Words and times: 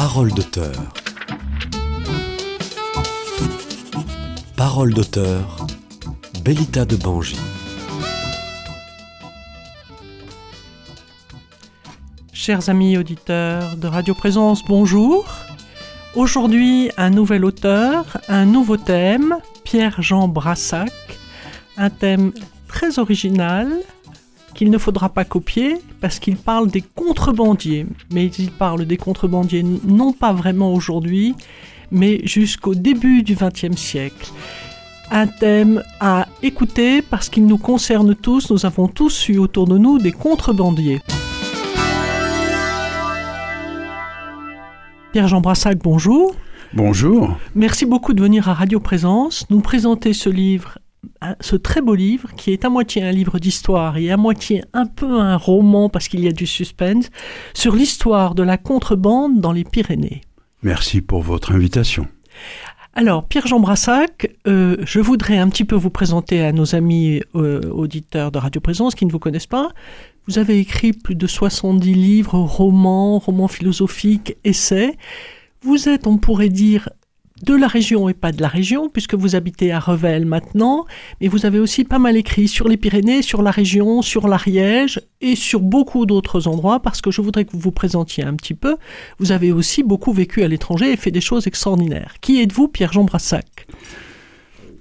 Parole 0.00 0.30
d'auteur. 0.30 0.76
Parole 4.56 4.94
d'auteur. 4.94 5.66
Bellita 6.44 6.84
de 6.84 6.94
Bangy. 6.94 7.34
Chers 12.32 12.68
amis 12.68 12.96
auditeurs 12.96 13.76
de 13.76 13.88
Radio 13.88 14.14
Présence, 14.14 14.64
bonjour. 14.64 15.26
Aujourd'hui, 16.14 16.92
un 16.96 17.10
nouvel 17.10 17.44
auteur, 17.44 18.18
un 18.28 18.44
nouveau 18.44 18.76
thème, 18.76 19.38
Pierre-Jean 19.64 20.28
Brassac, 20.28 20.92
un 21.76 21.90
thème 21.90 22.30
très 22.68 23.00
original 23.00 23.68
qu'il 24.58 24.70
ne 24.70 24.78
faudra 24.78 25.08
pas 25.08 25.24
copier 25.24 25.76
parce 26.00 26.18
qu'il 26.18 26.36
parle 26.36 26.68
des 26.68 26.82
contrebandiers. 26.82 27.86
Mais 28.12 28.26
il 28.26 28.50
parle 28.50 28.86
des 28.86 28.96
contrebandiers 28.96 29.62
non 29.62 30.12
pas 30.12 30.32
vraiment 30.32 30.74
aujourd'hui, 30.74 31.36
mais 31.92 32.20
jusqu'au 32.24 32.74
début 32.74 33.22
du 33.22 33.36
XXe 33.36 33.76
siècle. 33.76 34.32
Un 35.12 35.28
thème 35.28 35.84
à 36.00 36.26
écouter 36.42 37.02
parce 37.02 37.28
qu'il 37.28 37.46
nous 37.46 37.56
concerne 37.56 38.16
tous, 38.16 38.50
nous 38.50 38.66
avons 38.66 38.88
tous 38.88 39.28
eu 39.28 39.38
autour 39.38 39.68
de 39.68 39.78
nous 39.78 39.98
des 40.00 40.10
contrebandiers. 40.10 41.02
Pierre-Jean 45.12 45.40
Brassac, 45.40 45.78
bonjour. 45.78 46.34
Bonjour. 46.74 47.38
Merci 47.54 47.86
beaucoup 47.86 48.12
de 48.12 48.20
venir 48.20 48.48
à 48.48 48.54
Radio 48.54 48.80
Présence, 48.80 49.46
nous 49.50 49.60
présenter 49.60 50.12
ce 50.12 50.28
livre, 50.28 50.78
ce 51.40 51.56
très 51.56 51.80
beau 51.80 51.94
livre 51.94 52.34
qui 52.36 52.52
est 52.52 52.64
à 52.64 52.68
moitié 52.68 53.02
un 53.02 53.12
livre 53.12 53.38
d'histoire 53.38 53.96
et 53.96 54.10
à 54.10 54.16
moitié 54.16 54.62
un 54.72 54.86
peu 54.86 55.20
un 55.20 55.36
roman 55.36 55.88
parce 55.88 56.08
qu'il 56.08 56.20
y 56.20 56.28
a 56.28 56.32
du 56.32 56.46
suspense 56.46 57.10
sur 57.54 57.74
l'histoire 57.74 58.34
de 58.34 58.42
la 58.42 58.56
contrebande 58.56 59.40
dans 59.40 59.52
les 59.52 59.64
Pyrénées. 59.64 60.22
Merci 60.62 61.00
pour 61.00 61.22
votre 61.22 61.52
invitation. 61.52 62.06
Alors, 62.94 63.28
Pierre-Jean 63.28 63.60
Brassac, 63.60 64.34
euh, 64.48 64.76
je 64.80 64.98
voudrais 64.98 65.38
un 65.38 65.48
petit 65.48 65.64
peu 65.64 65.76
vous 65.76 65.90
présenter 65.90 66.42
à 66.42 66.50
nos 66.50 66.74
amis 66.74 67.20
euh, 67.36 67.60
auditeurs 67.70 68.32
de 68.32 68.38
Radio 68.38 68.60
Présence 68.60 68.96
qui 68.96 69.06
ne 69.06 69.12
vous 69.12 69.20
connaissent 69.20 69.46
pas. 69.46 69.68
Vous 70.26 70.38
avez 70.38 70.58
écrit 70.58 70.92
plus 70.92 71.14
de 71.14 71.26
70 71.28 71.94
livres, 71.94 72.38
romans, 72.38 73.20
romans 73.20 73.46
philosophiques, 73.46 74.36
essais. 74.42 74.96
Vous 75.62 75.88
êtes, 75.88 76.08
on 76.08 76.18
pourrait 76.18 76.48
dire, 76.48 76.88
de 77.42 77.54
la 77.54 77.66
région 77.66 78.08
et 78.08 78.14
pas 78.14 78.32
de 78.32 78.40
la 78.42 78.48
région, 78.48 78.88
puisque 78.88 79.14
vous 79.14 79.36
habitez 79.36 79.72
à 79.72 79.80
Revel 79.80 80.26
maintenant, 80.26 80.86
mais 81.20 81.28
vous 81.28 81.46
avez 81.46 81.58
aussi 81.58 81.84
pas 81.84 81.98
mal 81.98 82.16
écrit 82.16 82.48
sur 82.48 82.68
les 82.68 82.76
Pyrénées, 82.76 83.22
sur 83.22 83.42
la 83.42 83.50
région, 83.50 84.02
sur 84.02 84.28
l'Ariège 84.28 85.00
et 85.20 85.36
sur 85.36 85.60
beaucoup 85.60 86.06
d'autres 86.06 86.48
endroits, 86.48 86.80
parce 86.80 87.00
que 87.00 87.10
je 87.10 87.20
voudrais 87.20 87.44
que 87.44 87.52
vous 87.52 87.58
vous 87.58 87.72
présentiez 87.72 88.24
un 88.24 88.34
petit 88.34 88.54
peu. 88.54 88.76
Vous 89.18 89.32
avez 89.32 89.52
aussi 89.52 89.82
beaucoup 89.82 90.12
vécu 90.12 90.42
à 90.42 90.48
l'étranger 90.48 90.92
et 90.92 90.96
fait 90.96 91.10
des 91.10 91.20
choses 91.20 91.46
extraordinaires. 91.46 92.14
Qui 92.20 92.40
êtes-vous, 92.40 92.68
Pierre-Jean 92.68 93.04
Brassac? 93.04 93.66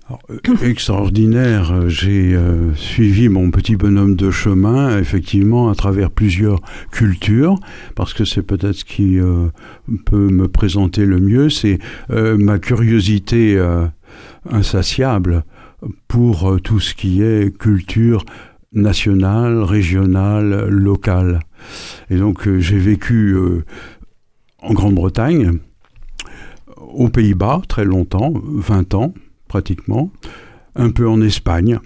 Alors, 0.07 0.21
euh, 0.29 0.65
extraordinaire, 0.69 1.71
euh, 1.71 1.89
j'ai 1.89 2.33
euh, 2.33 2.73
suivi 2.75 3.29
mon 3.29 3.51
petit 3.51 3.75
bonhomme 3.75 4.15
de 4.15 4.31
chemin, 4.31 4.97
effectivement, 4.97 5.69
à 5.69 5.75
travers 5.75 6.11
plusieurs 6.11 6.61
cultures, 6.91 7.59
parce 7.95 8.13
que 8.13 8.23
c'est 8.23 8.41
peut-être 8.41 8.77
ce 8.77 8.85
qui 8.85 9.19
peut 10.05 10.29
me 10.29 10.47
présenter 10.47 11.05
le 11.05 11.19
mieux, 11.19 11.49
c'est 11.49 11.79
ma 12.09 12.59
curiosité 12.59 13.59
insatiable 14.49 15.43
pour 16.07 16.59
tout 16.61 16.79
ce 16.79 16.93
qui 16.93 17.21
est 17.21 17.55
culture 17.57 18.23
nationale, 18.73 19.61
régionale, 19.63 20.67
locale. 20.69 21.39
Et 22.09 22.17
donc 22.17 22.47
j'ai 22.59 22.77
vécu 22.77 23.35
en 24.61 24.73
Grande-Bretagne, 24.73 25.59
aux 26.77 27.09
Pays-Bas 27.09 27.61
très 27.67 27.85
longtemps, 27.85 28.33
20 28.35 28.93
ans, 28.93 29.13
pratiquement, 29.57 30.11
un 30.75 30.91
peu 30.91 31.09
en 31.09 31.19
Espagne. 31.19 31.79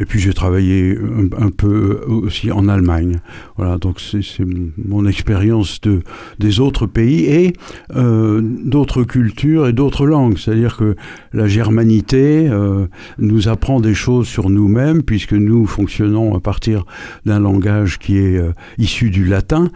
Et 0.00 0.04
puis 0.04 0.18
j'ai 0.18 0.32
travaillé 0.32 0.96
un, 1.36 1.50
peu 1.50 2.00
aussi 2.06 2.50
en 2.50 2.68
Allemagne. 2.68 3.20
Voilà, 3.56 3.78
donc 3.78 4.00
c'est 4.00 4.44
mon 4.76 5.06
expérience 5.06 5.80
de, 5.80 6.02
des 6.38 6.58
autres 6.60 6.86
pays 6.86 7.24
et 7.24 7.52
euh, 7.96 8.40
d'autres 8.42 9.04
cultures 9.04 9.66
et 9.68 9.72
d'autres 9.72 10.06
langues. 10.06 10.38
C'est-à-dire 10.38 10.76
que 10.76 10.96
la 11.32 11.46
germanité 11.46 12.48
euh, 12.48 12.86
nous 13.18 13.48
apprend 13.48 13.80
des 13.80 13.94
choses 13.94 14.26
sur 14.26 14.50
nous-mêmes 14.50 15.02
puisque 15.02 15.34
nous 15.34 15.66
fonctionnons 15.66 16.34
à 16.36 16.40
partir 16.40 16.84
d'un 17.26 17.40
langage 17.40 17.98
qui 17.98 18.18
est 18.18 18.38
euh, 18.38 18.52
issu 18.78 19.10
du 19.10 19.24
latin 19.24 19.70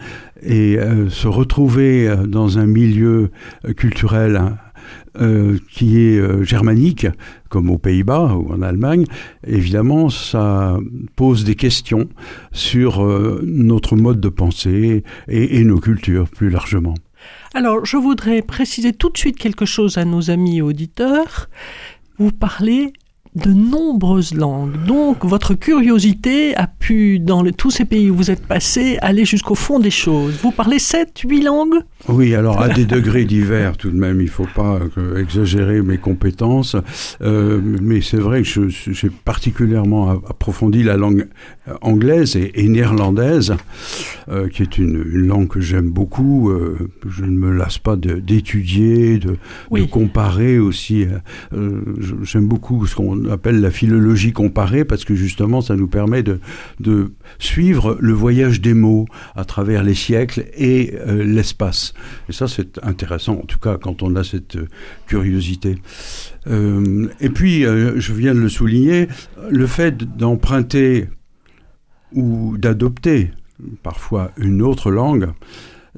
et 0.44 0.77
se 1.09 1.28
retrouver 1.28 2.12
dans 2.27 2.59
un 2.59 2.66
milieu 2.66 3.31
culturel 3.77 4.56
euh, 5.21 5.59
qui 5.71 6.00
est 6.00 6.19
euh, 6.19 6.43
germanique, 6.43 7.06
comme 7.50 7.69
aux 7.69 7.77
Pays-Bas 7.77 8.34
ou 8.34 8.50
en 8.50 8.62
Allemagne, 8.62 9.05
évidemment, 9.47 10.09
ça 10.09 10.78
pose 11.17 11.45
des 11.45 11.55
questions 11.55 12.09
sur 12.53 13.05
euh, 13.05 13.43
notre 13.45 13.95
mode 13.95 14.21
de 14.21 14.31
pensée 14.31 15.05
et, 15.28 15.59
et, 15.61 15.65
nos 15.65 15.81
cultures 15.81 16.31
plus 16.31 16.49
largement. 16.49 16.95
Alors, 17.53 17.84
je 17.84 17.99
voudrais 17.99 18.41
préciser 18.41 18.95
tout 18.95 19.11
de 19.11 19.19
suite 19.19 19.37
quelque 19.37 19.67
chose 19.67 19.99
à 19.99 20.06
nos 20.06 20.31
amis 20.31 20.62
auditeurs. 20.62 21.50
Vous 22.17 22.33
parlez 22.33 22.94
de 23.34 23.53
nombreuses 23.53 24.34
langues. 24.34 24.84
Donc 24.87 25.25
votre 25.25 25.54
curiosité 25.54 26.54
a 26.56 26.66
pu, 26.66 27.19
dans 27.19 27.43
tous 27.50 27.70
ces 27.70 27.87
pays 27.87 28.10
où 28.10 28.15
vous 28.15 28.31
êtes 28.31 28.47
passé, 28.47 28.98
aller 29.00 29.25
jusqu'au 29.25 29.54
fond 29.54 29.78
des 29.78 29.91
choses. 29.91 30.38
Vous 30.43 30.50
parlez 30.50 30.78
sept, 30.78 31.20
huit 31.20 31.43
langues? 31.43 31.78
Oui, 32.09 32.34
alors 32.34 32.60
à 32.60 32.69
des 32.69 32.84
degrés 32.84 33.25
divers 33.25 33.76
tout 33.76 33.91
de 33.91 33.97
même, 33.97 34.20
il 34.20 34.26
ne 34.26 34.31
faut 34.31 34.48
pas 34.54 34.81
euh, 34.98 35.19
exagérer 35.19 35.82
mes 35.82 35.98
compétences, 35.98 36.76
euh, 37.22 37.60
mais 37.81 38.00
c'est 38.00 38.19
vrai 38.19 38.43
que 38.43 38.69
j'ai 38.69 39.10
particulièrement 39.10 40.10
approfondi 40.10 40.82
la 40.82 40.97
langue 40.97 41.28
euh, 41.69 41.75
anglaise 41.81 42.37
et, 42.37 42.69
néerlandaise, 42.69 43.54
qui 44.53 44.62
est 44.62 44.78
une, 44.78 45.03
langue 45.03 45.49
que 45.49 45.60
j'aime 45.60 45.91
beaucoup. 45.91 46.50
je 47.06 47.25
ne 47.25 47.37
me 47.37 47.53
lasse 47.53 47.78
pas 47.78 47.97
d'étudier, 47.97 49.19
de, 49.19 49.37
de, 49.70 49.84
comparer 49.84 50.59
aussi. 50.59 51.06
j'aime 52.22 52.47
beaucoup 52.47 52.87
ce 52.87 52.97
qu'on 52.97 53.22
appelle 53.31 53.60
la 53.60 53.71
philologie 53.71 54.33
comparée, 54.33 54.84
parce 54.84 55.05
que 55.05 55.15
justement, 55.15 55.60
ça 55.60 55.77
nous 55.77 55.88
permet 55.88 56.22
de, 56.22 56.41
suivre 57.38 57.97
le 58.00 58.12
voyage 58.12 58.60
des 58.60 58.75
mots 58.75 59.06
à 59.34 59.44
travers 59.44 59.83
les 59.83 59.94
siècles 59.94 60.44
et 60.56 60.94
euh, 61.06 61.25
l'espace. 61.25 61.94
Et 62.28 62.32
ça, 62.32 62.49
c'est 62.49 62.78
intéressant, 62.82 63.34
en 63.34 63.47
tout 63.47 63.59
cas, 63.59 63.78
quand 63.78 64.03
on 64.03 64.15
a 64.16 64.25
cette 64.25 64.56
euh, 64.56 64.69
curiosité. 65.06 65.77
Euh, 66.47 67.09
et 67.21 67.31
puis, 67.31 67.62
je 67.62 68.12
viens 68.12 68.34
de 68.34 68.41
le 68.41 68.49
souligner, 68.49 69.09
le 69.50 69.66
fait 69.66 69.97
d'emprunter 70.16 71.09
ou 72.12 72.56
d'adopter 72.59 73.31
parfois 73.82 74.32
une 74.37 74.62
autre 74.62 74.91
langue, 74.91 75.28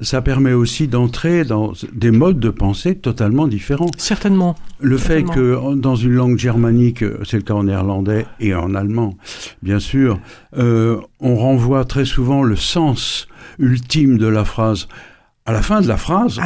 ça 0.01 0.21
permet 0.21 0.53
aussi 0.53 0.87
d'entrer 0.87 1.45
dans 1.45 1.73
des 1.93 2.11
modes 2.11 2.39
de 2.39 2.49
pensée 2.49 2.95
totalement 2.95 3.47
différents. 3.47 3.89
Certainement. 3.97 4.55
Le 4.79 4.97
fait 4.97 5.23
que 5.23 5.75
dans 5.75 5.95
une 5.95 6.13
langue 6.13 6.37
germanique, 6.37 7.03
c'est 7.23 7.37
le 7.37 7.43
cas 7.43 7.53
en 7.53 7.63
néerlandais 7.63 8.25
et 8.39 8.53
en 8.53 8.75
allemand, 8.75 9.17
bien 9.63 9.79
sûr, 9.79 10.19
euh, 10.57 10.99
on 11.19 11.35
renvoie 11.35 11.85
très 11.85 12.05
souvent 12.05 12.43
le 12.43 12.55
sens 12.55 13.27
ultime 13.57 14.17
de 14.17 14.27
la 14.27 14.43
phrase 14.43 14.87
à 15.47 15.51
la 15.51 15.61
fin 15.61 15.79
de 15.79 15.87
la 15.87 15.97
phrase, 15.97 16.39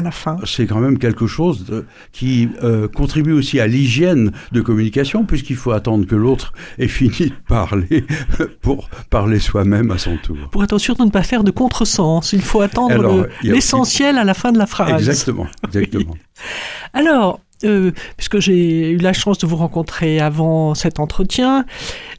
c'est 0.45 0.67
quand 0.67 0.79
même 0.79 0.99
quelque 0.99 1.25
chose 1.25 1.85
qui 2.11 2.49
euh, 2.63 2.89
contribue 2.89 3.31
aussi 3.31 3.59
à 3.61 3.67
l'hygiène 3.67 4.33
de 4.51 4.61
communication, 4.61 5.23
puisqu'il 5.23 5.55
faut 5.55 5.71
attendre 5.71 6.05
que 6.05 6.15
l'autre 6.15 6.51
ait 6.77 6.87
fini 6.89 7.29
de 7.29 7.35
parler 7.47 8.05
pour 8.61 8.89
parler 9.09 9.39
soi-même 9.39 9.91
à 9.91 9.97
son 9.97 10.17
tour. 10.17 10.37
Pour 10.51 10.65
être 10.65 10.77
sûr 10.77 10.95
de 10.95 11.03
ne 11.03 11.11
pas 11.11 11.23
faire 11.23 11.45
de 11.45 11.51
contresens, 11.51 12.33
il 12.33 12.41
faut 12.41 12.61
attendre 12.61 13.27
l'essentiel 13.41 14.17
à 14.17 14.25
la 14.25 14.33
fin 14.33 14.51
de 14.51 14.57
la 14.57 14.67
phrase. 14.67 14.91
Exactement, 14.91 15.47
exactement. 15.63 16.15
Alors, 16.93 17.39
euh, 17.65 17.91
puisque 18.15 18.39
j'ai 18.39 18.91
eu 18.91 18.97
la 18.97 19.11
chance 19.11 19.37
de 19.39 19.45
vous 19.47 19.57
rencontrer 19.57 20.19
avant 20.19 20.75
cet 20.75 20.99
entretien, 20.99 21.65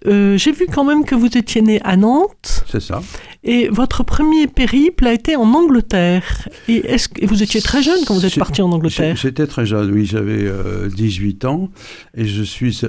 euh, 0.07 0.37
j'ai 0.37 0.53
vu 0.53 0.67
quand 0.67 0.85
même 0.85 1.05
que 1.05 1.15
vous 1.15 1.29
étiez 1.37 1.63
né 1.63 1.81
à 1.83 1.97
Nantes. 1.97 2.65
C'est 2.71 2.83
ça. 2.83 3.01
Et 3.43 3.69
votre 3.69 4.03
premier 4.03 4.49
périple 4.49 5.07
a 5.07 5.15
été 5.15 5.37
en 5.37 5.55
Angleterre. 5.55 6.47
Et, 6.69 6.87
est-ce 6.87 7.09
que, 7.09 7.25
vous 7.25 7.43
étiez 7.43 7.63
très 7.63 7.83
jeune 7.83 8.01
quand 8.07 8.13
vous 8.13 8.27
êtes 8.27 8.39
parti 8.39 8.61
en 8.61 8.71
Angleterre? 8.71 9.17
J'étais 9.17 9.47
très 9.47 9.65
jeune, 9.65 9.91
oui, 9.93 10.05
j'avais 10.05 10.51
18 10.95 11.45
euh, 11.45 11.49
ans. 11.49 11.71
Et 12.15 12.27
je 12.27 12.43
suis. 12.43 12.83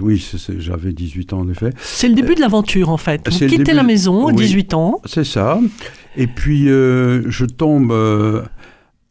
oui, 0.00 0.28
j'avais 0.58 0.92
18 0.92 1.34
ans 1.34 1.40
en 1.40 1.48
effet. 1.48 1.70
C'est 1.80 2.08
le 2.08 2.14
début 2.14 2.34
de 2.34 2.40
l'aventure 2.40 2.88
en 2.88 2.96
fait. 2.96 3.28
Vous 3.30 3.46
quittez 3.46 3.74
la 3.74 3.84
maison 3.84 4.26
à 4.26 4.32
18 4.32 4.74
ans. 4.74 5.00
C'est 5.04 5.24
ça. 5.24 5.60
Et 6.16 6.26
puis 6.26 6.64
je 6.66 7.44
tombe 7.44 7.92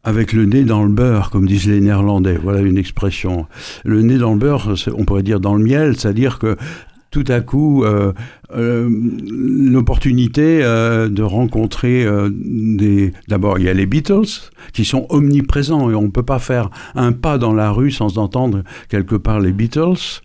avec 0.06 0.32
le 0.32 0.46
nez 0.46 0.62
dans 0.62 0.84
le 0.84 0.90
beurre, 0.90 1.30
comme 1.30 1.46
disent 1.46 1.66
les 1.66 1.80
Néerlandais. 1.80 2.38
Voilà 2.40 2.60
une 2.60 2.78
expression. 2.78 3.46
Le 3.84 4.02
nez 4.02 4.18
dans 4.18 4.32
le 4.32 4.38
beurre, 4.38 4.74
on 4.96 5.04
pourrait 5.04 5.24
dire 5.24 5.40
dans 5.40 5.54
le 5.54 5.62
miel, 5.62 5.96
c'est-à-dire 5.96 6.38
que 6.38 6.56
tout 7.10 7.24
à 7.28 7.40
coup 7.40 7.82
euh, 7.82 8.12
euh, 8.54 8.88
l'opportunité 8.90 10.60
euh, 10.62 11.08
de 11.08 11.22
rencontrer 11.22 12.06
des. 12.30 13.12
D'abord, 13.26 13.58
il 13.58 13.64
y 13.64 13.68
a 13.68 13.72
les 13.72 13.86
Beatles 13.86 14.50
qui 14.72 14.84
sont 14.84 15.06
omniprésents 15.08 15.90
et 15.90 15.94
on 15.94 16.02
ne 16.02 16.10
peut 16.10 16.22
pas 16.22 16.38
faire 16.38 16.70
un 16.94 17.12
pas 17.12 17.38
dans 17.38 17.52
la 17.52 17.70
rue 17.70 17.90
sans 17.90 18.18
entendre 18.18 18.62
quelque 18.88 19.16
part 19.16 19.40
les 19.40 19.52
Beatles. 19.52 20.20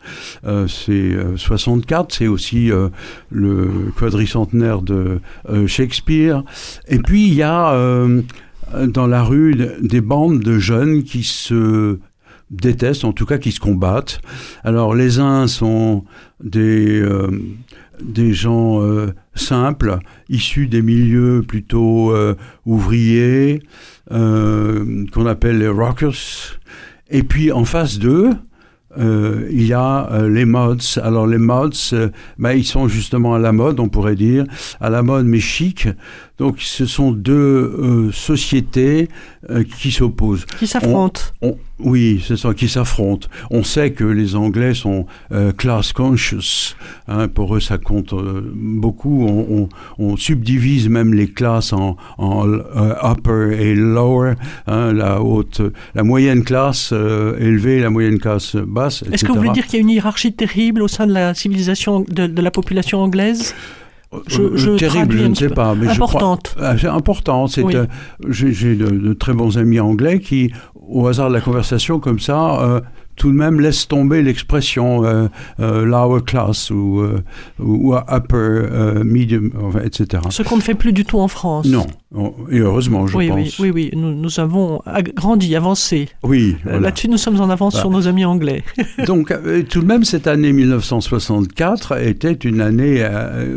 C'est 0.68 0.92
euh, 0.92 1.38
64, 1.38 2.13
c'est 2.13 2.27
aussi 2.27 2.69
le 3.31 3.69
quadricentenaire 3.98 4.81
de 4.81 5.19
Shakespeare. 5.66 6.44
Et 6.88 7.00
puis 7.00 7.27
il 7.27 7.34
y 7.34 7.44
a 7.44 8.06
dans 8.88 9.08
la 9.08 9.24
rue 9.24 9.56
des 9.82 10.02
bandes 10.02 10.40
de 10.40 10.60
jeunes 10.60 11.04
qui 11.04 11.24
se 11.24 12.00
détestent, 12.52 13.06
en 13.06 13.14
tout 13.14 13.26
cas 13.26 13.38
qui 13.38 13.52
se 13.52 13.60
combattent. 13.60 14.22
Alors 14.64 14.94
les 14.94 15.20
uns 15.20 15.48
sont 15.48 16.04
des, 16.44 17.00
euh, 17.00 17.28
des 18.04 18.34
gens 18.34 18.82
euh, 18.82 19.14
simples, 19.36 20.00
issus 20.30 20.68
des 20.68 20.82
milieux 20.82 21.44
plutôt 21.48 22.12
euh, 22.12 22.36
ouvriers, 22.66 23.62
qu'on 24.10 25.26
appelle 25.26 25.60
les 25.60 25.70
rockers. 25.70 26.60
Et 27.10 27.24
puis 27.24 27.52
en 27.52 27.64
face 27.64 27.98
d'eux, 27.98 28.32
il 28.98 29.66
y 29.66 29.74
a 29.74 30.28
les 30.28 30.44
mods. 30.44 31.00
Alors 31.02 31.28
les 31.28 31.38
mods, 31.38 31.70
euh, 31.94 32.10
ben, 32.38 32.52
ils 32.52 32.66
sont 32.66 32.90
justement 32.90 33.36
à 33.36 33.40
la 33.40 33.54
mode, 33.54 33.80
on 33.80 33.88
pourrait 33.88 34.16
dire, 34.16 34.44
à 34.82 34.90
la 34.90 35.02
mode 35.02 35.26
mais 35.26 35.40
chic. 35.40 35.88
Donc 36.42 36.56
ce 36.60 36.88
sont 36.88 37.12
deux 37.12 37.34
euh, 37.38 38.12
sociétés 38.12 39.10
euh, 39.52 39.64
qui 39.80 39.92
s'opposent. 39.92 40.46
Qui 40.58 40.66
s'affrontent. 40.66 41.22
On- 41.44 41.56
oui, 41.78 42.24
c'est 42.28 42.38
ça, 42.38 42.54
qui 42.54 42.68
s'affrontent. 42.68 43.28
On 43.52 43.64
sait 43.64 43.92
que 43.92 44.04
les 44.04 44.36
Anglais 44.36 44.74
sont 44.76 45.06
euh, 45.32 45.52
class 45.52 45.94
conscious. 45.94 46.76
hein, 47.08 47.28
pour 47.28 47.56
eux, 47.56 47.60
ça 47.60 47.78
compte 47.78 48.14
beaucoup. 48.56 49.24
On, 49.28 49.40
on- 49.62 49.70
on 50.04 50.18
subdivise 50.18 50.90
même 50.90 51.14
les 51.14 51.28
classes 51.28 51.74
en, 51.74 51.96
en, 52.18 52.48
upper 53.12 53.56
et 53.60 53.76
lower. 53.76 54.34
hein, 54.68 54.94
la 54.94 55.22
haute, 55.22 55.62
la 55.94 56.04
moyenne 56.04 56.44
classe 56.44 56.92
élevée, 56.92 57.80
la 57.82 57.90
moyenne 57.92 58.18
classe 58.20 58.56
basse. 58.56 59.04
Est-ce 59.12 59.26
que 59.26 59.32
vous 59.32 59.38
voulez 59.38 59.50
dire 59.52 59.66
qu'il 59.68 59.76
y 59.76 59.78
a 59.78 59.82
une 59.82 59.90
hiérarchie 59.90 60.34
terrible 60.34 60.82
au 60.82 60.88
sein 60.88 61.06
de 61.06 61.14
la 61.14 61.34
civilisation, 61.36 62.02
de, 62.10 62.26
de 62.28 62.42
la 62.42 62.52
population 62.52 63.00
anglaise? 63.00 63.54
Je- 64.28 64.42
Euh, 64.42 64.52
je 64.56 64.72
terrible, 64.72 65.06
traduis 65.16 65.19
je 65.19 65.25
ne 65.28 65.36
sais 65.36 65.50
pas, 65.50 65.74
mais 65.75 65.88
Importante. 65.88 66.56
je. 66.58 66.63
Ah, 66.63 66.78
c'est 66.78 66.88
important. 66.88 67.48
C'est 67.48 67.63
Oui. 67.63 67.75
euh, 67.75 67.86
j'ai 68.30 68.52
j'ai 68.52 68.75
de, 68.75 68.90
de 68.90 69.13
très 69.13 69.34
bons 69.34 69.58
amis 69.58 69.80
anglais 69.80 70.19
qui, 70.19 70.52
au 70.75 71.08
hasard 71.08 71.30
de 71.30 71.34
la 71.36 71.42
conversation 71.42 72.00
comme 72.00 72.19
ça, 72.19 72.60
euh, 72.62 72.81
tout 73.22 73.32
de 73.32 73.38
même 73.38 73.62
laissent 73.62 73.88
tomber 73.88 74.24
l'expression 74.24 75.06
euh, 75.06 75.28
euh, 75.60 75.86
lower 75.86 76.24
class 76.26 76.72
ou, 76.72 77.02
euh, 77.02 77.22
ou 77.60 77.94
upper 77.94 79.04
medium, 79.04 79.52
etc. 79.84 80.24
Ce 80.32 80.42
qu'on 80.42 80.58
ne 80.58 80.62
fait 80.62 80.74
plus 80.74 80.92
du 80.92 81.06
tout 81.06 81.20
en 81.20 81.28
France. 81.28 81.68
Non, 81.68 81.86
Oh, 82.14 82.36
et 82.52 82.58
heureusement, 82.58 83.08
je 83.08 83.16
oui, 83.16 83.30
pense. 83.30 83.60
oui, 83.60 83.72
oui, 83.72 83.90
oui, 83.94 83.98
nous, 83.98 84.14
nous 84.14 84.40
avons 84.42 84.82
grandi, 85.16 85.56
avancé. 85.56 86.10
Oui, 86.24 86.58
voilà. 86.64 86.80
Là-dessus, 86.82 87.08
nous 87.08 87.16
sommes 87.16 87.40
en 87.40 87.50
avance 87.50 87.76
Voilà. 87.76 87.84
sur 87.84 87.90
nos 87.90 88.06
amis 88.10 88.26
anglais. 88.26 88.64
Donc, 89.08 89.34
tout 89.70 89.80
de 89.82 89.86
même, 89.86 90.04
cette 90.04 90.28
année 90.28 90.52
1964 90.52 92.02
était 92.06 92.34
une 92.34 92.60
année 92.60 93.08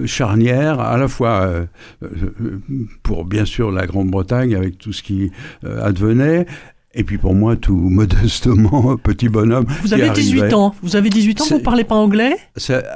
charnière, 0.06 0.78
à 0.78 0.96
la 0.96 1.08
fois 1.08 1.50
pour, 3.02 3.24
bien 3.24 3.44
sûr, 3.44 3.72
la 3.72 3.86
Grande-Bretagne, 3.88 4.54
avec 4.54 4.78
tout 4.78 4.92
ce 4.92 5.02
qui 5.02 5.32
advenait, 5.64 6.46
et 6.94 7.04
puis 7.04 7.18
pour 7.18 7.34
moi, 7.34 7.56
tout 7.56 7.74
modestement, 7.90 8.96
petit 8.96 9.28
bonhomme. 9.28 9.66
Vous 9.82 9.92
avez 9.94 10.08
arrivait. 10.08 10.22
18 10.22 10.52
ans. 10.54 10.74
Vous 10.82 10.96
avez 10.96 11.10
18 11.10 11.40
ans, 11.40 11.44
vous 11.50 11.54
ne 11.58 11.60
parlez 11.60 11.84
pas 11.84 11.94
anglais? 11.96 12.36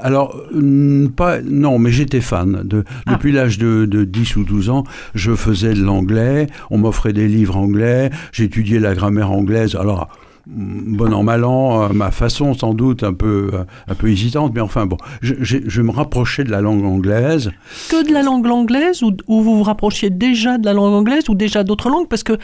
Alors, 0.02 0.36
hum, 0.54 1.10
pas, 1.14 1.40
non, 1.42 1.78
mais 1.78 1.90
j'étais 1.90 2.20
fan. 2.20 2.62
De, 2.64 2.84
Ah. 3.06 3.12
Depuis 3.12 3.32
l'âge 3.32 3.58
de, 3.58 3.84
de 3.86 4.04
10 4.04 4.36
ou 4.36 4.44
12 4.44 4.70
ans, 4.70 4.84
je 5.14 5.34
faisais 5.34 5.74
de 5.74 5.82
l'anglais, 5.82 6.46
on 6.70 6.78
m'offrait 6.78 7.12
des 7.12 7.28
livres 7.28 7.56
anglais, 7.56 8.10
j'étudiais 8.32 8.78
la 8.80 8.94
grammaire 8.94 9.30
anglaise. 9.30 9.74
Alors, 9.76 10.08
hum, 10.48 10.96
bon 10.96 11.12
an, 11.12 11.22
mal 11.22 11.44
an, 11.44 11.92
ma 11.92 12.10
façon 12.10 12.54
sans 12.54 12.74
doute, 12.74 13.02
un 13.02 13.12
peu, 13.14 13.50
un 13.88 13.94
peu 13.94 14.08
hésitante, 14.10 14.52
mais 14.54 14.60
enfin 14.60 14.86
bon, 14.86 14.96
je, 15.22 15.34
je- 15.40 15.58
je 15.66 15.82
me 15.82 15.90
rapprochais 15.90 16.44
de 16.44 16.50
la 16.50 16.60
langue 16.60 16.84
anglaise. 16.84 17.50
Que 17.90 18.06
de 18.06 18.12
la 18.12 18.22
langue 18.22 18.46
anglaise 18.46 19.02
ou, 19.02 19.12
ou 19.26 19.42
vous 19.42 19.56
vous 19.56 19.62
rapprochiez 19.64 20.10
déjà 20.10 20.58
de 20.58 20.64
la 20.64 20.72
langue 20.72 20.92
anglaise 20.94 21.28
ou 21.28 21.34
déjà 21.34 21.64
d'autres 21.64 21.88
langues? 21.90 22.08
Parce 22.08 22.22
que 22.22 22.38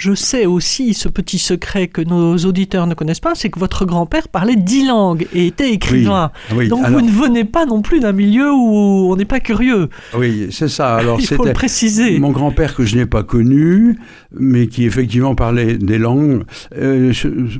je 0.00 0.14
sais 0.14 0.46
aussi 0.46 0.94
ce 0.94 1.08
petit 1.10 1.38
secret 1.38 1.86
que 1.86 2.00
nos 2.00 2.34
auditeurs 2.38 2.86
ne 2.86 2.94
connaissent 2.94 3.20
pas, 3.20 3.34
c'est 3.34 3.50
que 3.50 3.58
votre 3.58 3.84
grand-père 3.84 4.28
parlait 4.28 4.56
dix 4.56 4.86
langues 4.86 5.26
et 5.34 5.46
était 5.48 5.70
écrivain. 5.72 6.30
Oui, 6.56 6.68
Donc 6.68 6.82
alors- 6.86 6.98
vous 7.00 7.06
ne 7.06 7.10
venez 7.12 7.44
pas 7.44 7.66
non 7.66 7.82
plus 7.82 8.00
d'un 8.00 8.12
milieu 8.12 8.50
où 8.50 9.12
on 9.12 9.16
n'est 9.16 9.26
pas 9.26 9.40
curieux. 9.40 9.90
oui 10.18 10.48
c'est 10.52 10.68
ça. 10.68 10.94
Alors, 10.96 11.20
Il 11.20 11.26
faut 11.26 11.44
le 11.44 11.52
préciser. 11.52 12.18
Mon 12.18 12.30
grand-père 12.30 12.74
que 12.74 12.84
je 12.86 12.96
n'ai 12.96 13.04
pas 13.04 13.22
connu, 13.24 13.98
mais 14.32 14.68
qui 14.68 14.84
effectivement 14.86 15.34
parlait 15.34 15.76
des 15.76 15.98
langues. 15.98 16.44
Euh, 16.78 17.12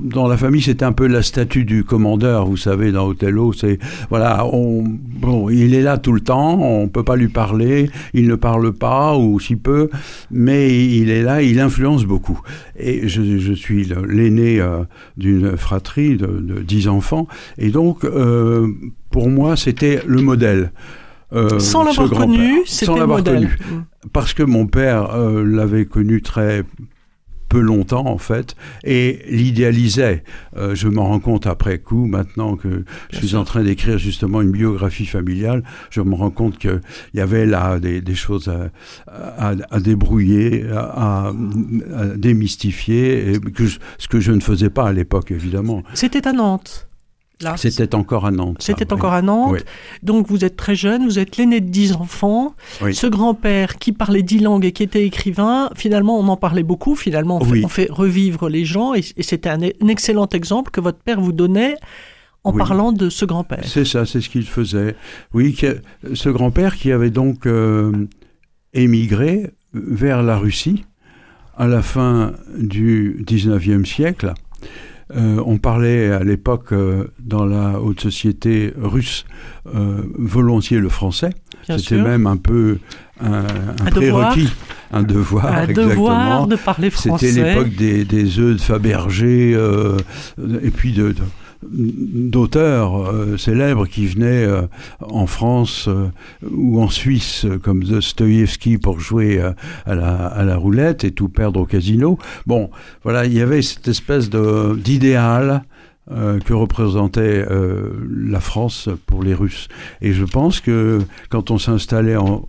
dans 0.03 0.27
la 0.27 0.39
famille, 0.39 0.63
c'était 0.63 0.87
un 0.87 0.93
peu 0.93 1.07
la 1.09 1.23
statue 1.23 1.65
du 1.67 1.85
commandeur, 1.85 2.47
vous 2.47 2.57
savez, 2.57 2.91
dans 2.91 3.07
Othello. 3.07 3.53
C'est 3.53 3.79
voilà, 4.09 4.47
on, 4.51 4.83
bon, 4.87 5.51
il 5.51 5.75
est 5.75 5.83
là 5.83 5.99
tout 5.99 6.13
le 6.13 6.21
temps, 6.21 6.59
on 6.59 6.89
peut 6.89 7.05
pas 7.05 7.17
lui 7.17 7.29
parler, 7.29 7.91
il 8.15 8.27
ne 8.29 8.35
parle 8.35 8.73
pas 8.73 9.15
ou 9.19 9.39
si 9.41 9.57
peu, 9.57 9.91
mais 10.31 10.71
il 10.97 11.11
est 11.11 11.23
là, 11.23 11.43
il 11.43 11.61
influence 11.61 12.05
beaucoup. 12.07 12.30
Et 12.79 13.09
je, 13.09 13.39
je 13.39 13.53
suis 13.53 13.85
l'aîné 14.07 14.61
euh, 14.61 14.85
d'une 15.17 15.57
fratrie 15.57 16.17
de, 16.17 16.27
de 16.27 16.61
10 16.61 16.89
enfants, 16.89 17.27
et 17.59 17.71
donc 17.71 18.05
euh, 18.05 18.67
pour 19.11 19.29
moi, 19.29 19.57
c'était 19.57 20.01
le 20.07 20.23
modèle. 20.23 20.73
Euh, 21.33 21.59
Sans 21.61 21.85
l'avoir 21.85 22.11
connu, 22.11 22.63
c'était 22.67 22.93
le 22.93 22.99
l'avoir 22.99 23.19
modèle. 23.19 23.49
connu 23.59 23.81
parce 24.13 24.35
que 24.35 24.43
mon 24.43 24.67
père 24.67 25.17
l'avait 25.45 25.85
connu 25.85 26.23
très 26.23 26.65
peu 27.51 27.61
longtemps 27.61 28.07
en 28.07 28.17
fait 28.17 28.55
et 28.85 29.21
l'idéalisait. 29.29 30.25
Euh, 30.57 30.75
je 30.75 30.89
m'en 30.89 31.05
rends 31.09 31.21
compte 31.21 31.47
après 31.47 31.79
coup 31.79 32.07
maintenant 32.07 32.57
que 32.57 32.85
je 33.13 33.19
suis 33.19 33.35
en 33.37 33.45
train 33.45 33.63
d'écrire 33.63 33.99
justement 33.99 34.41
une 34.41 34.53
biographie 34.53 35.05
familiale. 35.05 35.63
Je 35.91 36.01
me 36.01 36.15
rends 36.15 36.31
compte 36.31 36.57
qu'il 36.59 36.81
y 37.15 37.21
avait 37.21 37.45
là 37.45 37.79
des, 37.79 38.01
des 38.01 38.15
choses 38.15 38.49
à, 38.49 38.71
à- 39.49 39.55
à 39.71 39.81
débrouiller, 39.81 40.65
à, 40.73 41.33
à 41.99 42.07
démystifier, 42.17 43.33
et 43.33 43.41
que 43.41 43.67
je- 43.67 43.79
ce 43.99 44.09
que 44.09 44.21
je 44.21 44.33
ne 44.33 44.41
faisais 44.41 44.71
pas 44.71 44.87
à 44.89 44.93
l'époque 44.93 45.31
évidemment. 45.33 45.83
C'était 45.95 46.27
à 46.29 46.33
Nantes. 46.33 46.87
Là. 47.41 47.57
C'était 47.57 47.95
encore 47.95 48.27
à 48.27 48.31
Nantes. 48.31 48.59
C'était 48.61 48.87
oui. 48.87 48.93
encore 48.99 49.13
à 49.13 49.23
Nantes. 49.23 49.53
Oui. 49.53 49.59
Donc 50.03 50.29
vous 50.29 50.45
êtes 50.45 50.57
très 50.57 50.75
jeune, 50.75 51.05
vous 51.05 51.19
êtes 51.19 51.37
l'aîné 51.37 51.61
de 51.61 51.69
10 51.71 51.93
enfants. 51.95 52.55
Oui. 52.83 52.95
Ce 52.95 53.07
grand-père 53.07 53.79
qui 53.79 53.93
parlait 53.93 54.23
10 54.23 54.41
langues 54.41 54.65
et 54.65 54.73
qui 54.73 54.83
était 54.83 55.05
écrivain, 55.07 55.71
finalement 55.75 56.19
on 56.19 56.29
en 56.29 56.37
parlait 56.37 56.63
beaucoup. 56.63 56.95
Finalement 56.95 57.39
on, 57.41 57.45
fait, 57.45 57.65
on 57.65 57.69
fait 57.69 57.89
revivre 57.91 58.49
les 58.49 58.65
gens 58.65 58.95
et, 58.95 59.03
et 59.17 59.23
c'était 59.23 59.49
un, 59.49 59.63
un 59.63 59.89
excellent 59.89 60.29
exemple 60.29 60.71
que 60.71 60.81
votre 60.81 60.99
père 60.99 61.21
vous 61.21 61.33
donnait 61.33 61.77
en 62.45 62.53
Oui. 62.53 62.59
parlant 62.59 62.93
de 62.93 63.09
ce 63.11 63.25
grand-père. 63.25 63.65
C'est 63.65 63.85
ça, 63.85 64.07
c'est 64.07 64.21
ce 64.21 64.29
qu'il 64.31 64.47
faisait. 64.47 64.95
Oui, 65.35 65.57
ce 66.15 66.29
grand-père 66.31 66.77
qui 66.77 66.91
avait 66.93 67.11
donc 67.11 67.47
euh, 67.47 67.93
émigré 68.73 69.51
vers 69.75 70.23
la 70.23 70.37
Russie 70.37 70.85
à 71.57 71.67
la 71.67 71.83
fin 71.83 72.33
du 72.57 73.23
19e 73.27 73.85
siècle. 73.85 74.33
Euh, 75.17 75.43
on 75.45 75.59
parlait 75.59 76.11
à 76.13 76.23
l'époque 76.23 76.73
euh, 76.73 77.05
dans 77.19 77.45
la 77.45 77.81
haute 77.81 78.01
société 78.01 78.73
russe 78.81 79.25
euh, 79.75 80.03
volontiers 80.17 80.79
le 80.79 80.89
français. 80.89 81.31
C'était 81.67 82.01
même 82.01 82.27
un 82.27 82.37
peu 82.37 82.79
un, 83.21 83.33
un 83.33 83.87
Un 83.87 83.91
devoir. 83.91 84.31
prérequis, 84.33 84.53
un 84.93 85.03
devoir. 85.03 85.47
un 85.47 85.63
exactement. 85.69 85.89
devoir 85.91 86.47
de 86.47 86.57
parler 86.57 86.91
français. 86.91 87.29
C'était 87.29 87.55
l'époque 87.55 87.75
des, 87.77 88.05
des 88.05 88.39
œufs 88.39 88.57
de 88.57 88.61
Fabergé 88.61 89.51
et 89.53 90.71
puis 90.71 90.93
de, 90.93 91.09
de- 91.13 91.15
d'auteurs 91.63 93.11
euh, 93.11 93.37
célèbres 93.37 93.87
qui 93.87 94.07
venaient 94.07 94.45
euh, 94.45 94.63
en 95.01 95.27
France 95.27 95.89
euh, 95.89 96.09
ou 96.51 96.81
en 96.81 96.89
Suisse 96.89 97.47
comme 97.63 97.85
Dostoïevski 97.85 98.79
pour 98.79 99.01
jouer 99.01 99.41
à, 99.87 99.95
la, 99.95 100.27
à 100.27 100.45
la 100.45 100.57
roulette 100.57 101.05
et 101.05 101.11
tout 101.11 101.29
perdre 101.29 101.61
au 101.61 101.67
casino. 101.67 102.19
Bon, 102.47 102.71
voilà, 103.03 103.27
il 103.27 103.35
y 103.35 103.41
avait 103.41 103.63
cette 103.63 103.89
espèce 103.89 104.31
d'idéal 104.31 105.63
que 106.45 106.53
représentait 106.53 107.47
la 107.47 108.41
France 108.41 108.89
pour 109.07 109.23
les 109.23 109.35
Russes. 109.35 109.69
Et 110.01 110.13
je 110.13 110.25
pense 110.25 110.61
que 110.61 110.99
quand 111.29 111.53
on 111.53 111.59
s'installait 111.59 112.17
en, 112.17 112.49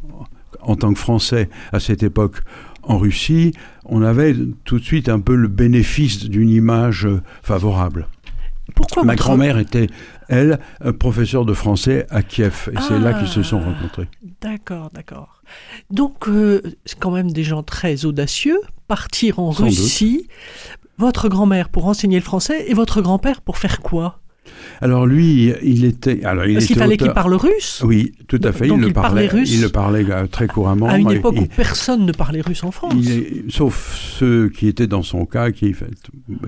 en 0.62 0.75
tant 0.75 0.94
que 0.94 1.00
Français 1.00 1.50
à 1.72 1.80
cette 1.80 2.01
époque 2.01 2.38
en 2.82 2.98
Russie, 2.98 3.53
on 3.86 4.01
avait 4.01 4.36
tout 4.63 4.80
de 4.80 4.84
suite 4.84 5.10
un 5.10 5.20
peu 5.20 5.36
le 5.36 5.48
bénéfice 5.48 6.27
d'une 6.27 6.50
image 6.50 7.08
favorable. 7.44 8.08
Pourquoi 8.75 9.04
Ma 9.04 9.16
grand-mère 9.16 9.58
était, 9.58 9.88
elle, 10.30 10.60
euh, 10.86 10.94
professeure 10.94 11.46
de 11.46 11.54
français 11.54 12.08
à 12.10 12.24
Kiev. 12.24 12.70
Et 12.74 12.78
c'est 12.88 13.00
là 13.00 13.13
qu'ils 13.13 13.28
se 13.28 13.44
sont 13.44 13.62
Ah. 13.63 13.70
rencontrés. 13.70 14.08
D'accord, 14.42 14.90
d'accord. 14.94 15.42
Donc, 15.90 16.28
euh, 16.30 16.62
c'est 16.86 16.98
quand 16.98 17.12
même 17.12 17.32
des 17.32 17.44
gens 17.44 17.63
très 17.63 18.06
audacieux. 18.06 18.60
Partir 18.88 19.40
en 19.40 19.51
Sans 19.51 19.66
Russie, 19.66 20.28
votre 20.98 21.28
grand-mère 21.30 21.70
pour 21.70 21.86
enseigner 21.88 22.18
le 22.18 22.24
français 22.24 22.66
et 22.70 22.74
votre 22.74 23.01
grand-père 23.01 23.42
pour 23.42 23.58
faire 23.58 23.82
quoi? 23.82 24.20
Alors 24.81 25.05
lui, 25.05 25.53
il 25.63 25.86
était. 25.86 26.24
Alors 26.24 26.45
il 26.45 26.53
Parce 26.55 26.65
qu'il 26.65 26.75
fallait 26.75 26.98
qu'il 26.98 27.12
parle 27.13 27.36
russe 27.36 27.81
Oui, 27.86 28.13
tout 28.27 28.39
à 28.43 28.51
fait. 28.51 28.65
Donc 28.67 28.79
il, 28.79 28.81
le 28.81 28.88
il 28.88 28.93
parlait 28.93 29.27
parlait, 29.27 29.41
russe 29.41 29.53
il 29.53 29.62
le 29.62 29.69
parlait 29.69 30.05
euh, 30.10 30.25
très 30.27 30.48
couramment. 30.48 30.88
à 30.88 30.98
une 30.98 31.12
époque 31.12 31.36
où 31.39 31.45
personne 31.55 32.05
ne 32.07 32.12
parlait 32.12 32.41
russe 32.41 32.63
en 32.63 32.71
France. 32.71 32.95
est- 33.07 33.50
sauf 33.51 33.95
ceux 33.95 34.50
qui 34.50 34.67
étaient 34.67 34.88
dans 34.88 35.03
son 35.03 35.25
cas, 35.25 35.51
qui 35.51 35.75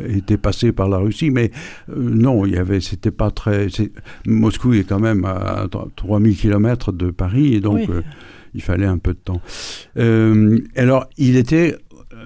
étaient 0.10 0.38
passés 0.38 0.72
par 0.72 0.90
la 0.90 0.98
Russie, 0.98 1.30
mais 1.30 1.52
euh, 1.90 1.94
non, 1.98 2.46
il 2.48 2.54
y 2.54 2.58
avait, 2.58 2.82
c'était 2.82 3.12
pas 3.12 3.30
très. 3.30 3.68
Moscou 4.26 4.74
est 4.74 4.84
quand 4.86 5.00
même 5.00 5.26
à 5.26 5.68
3000 5.96 6.36
km 6.36 6.92
de 6.92 7.12
Paris, 7.12 7.54
et 7.54 7.60
donc 7.60 7.76
Oui. 7.78 7.86
euh, 7.90 8.02
il 8.56 8.62
fallait 8.64 8.86
un 8.88 8.98
peu 8.98 9.14
de 9.14 9.20
temps. 9.20 9.42
Euh, 9.98 10.60
alors, 10.76 11.06
il 11.18 11.36
était 11.38 11.76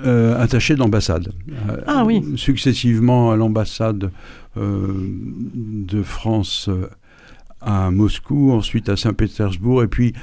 euh, 0.05 0.39
attaché 0.41 0.75
d'ambassade. 0.75 1.33
Euh, 1.69 1.77
Ah 1.87 2.03
oui. 2.05 2.21
Successivement 2.35 3.31
à 3.31 3.35
l'ambassade 3.37 4.11
de 4.57 6.03
France 6.03 6.69
euh, 6.69 6.87
à 7.61 7.91
Moscou, 7.91 8.51
ensuite 8.51 8.89
à 8.89 8.97
Saint-Pétersbourg, 8.97 9.83
et 9.83 9.87
puis 9.87 10.13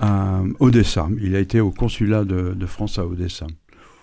à 0.00 0.40
Odessa. 0.60 1.08
Il 1.20 1.34
a 1.34 1.40
été 1.40 1.60
au 1.60 1.70
consulat 1.70 2.24
de, 2.24 2.54
de 2.54 2.66
France 2.66 2.98
à 2.98 3.06
Odessa. 3.06 3.46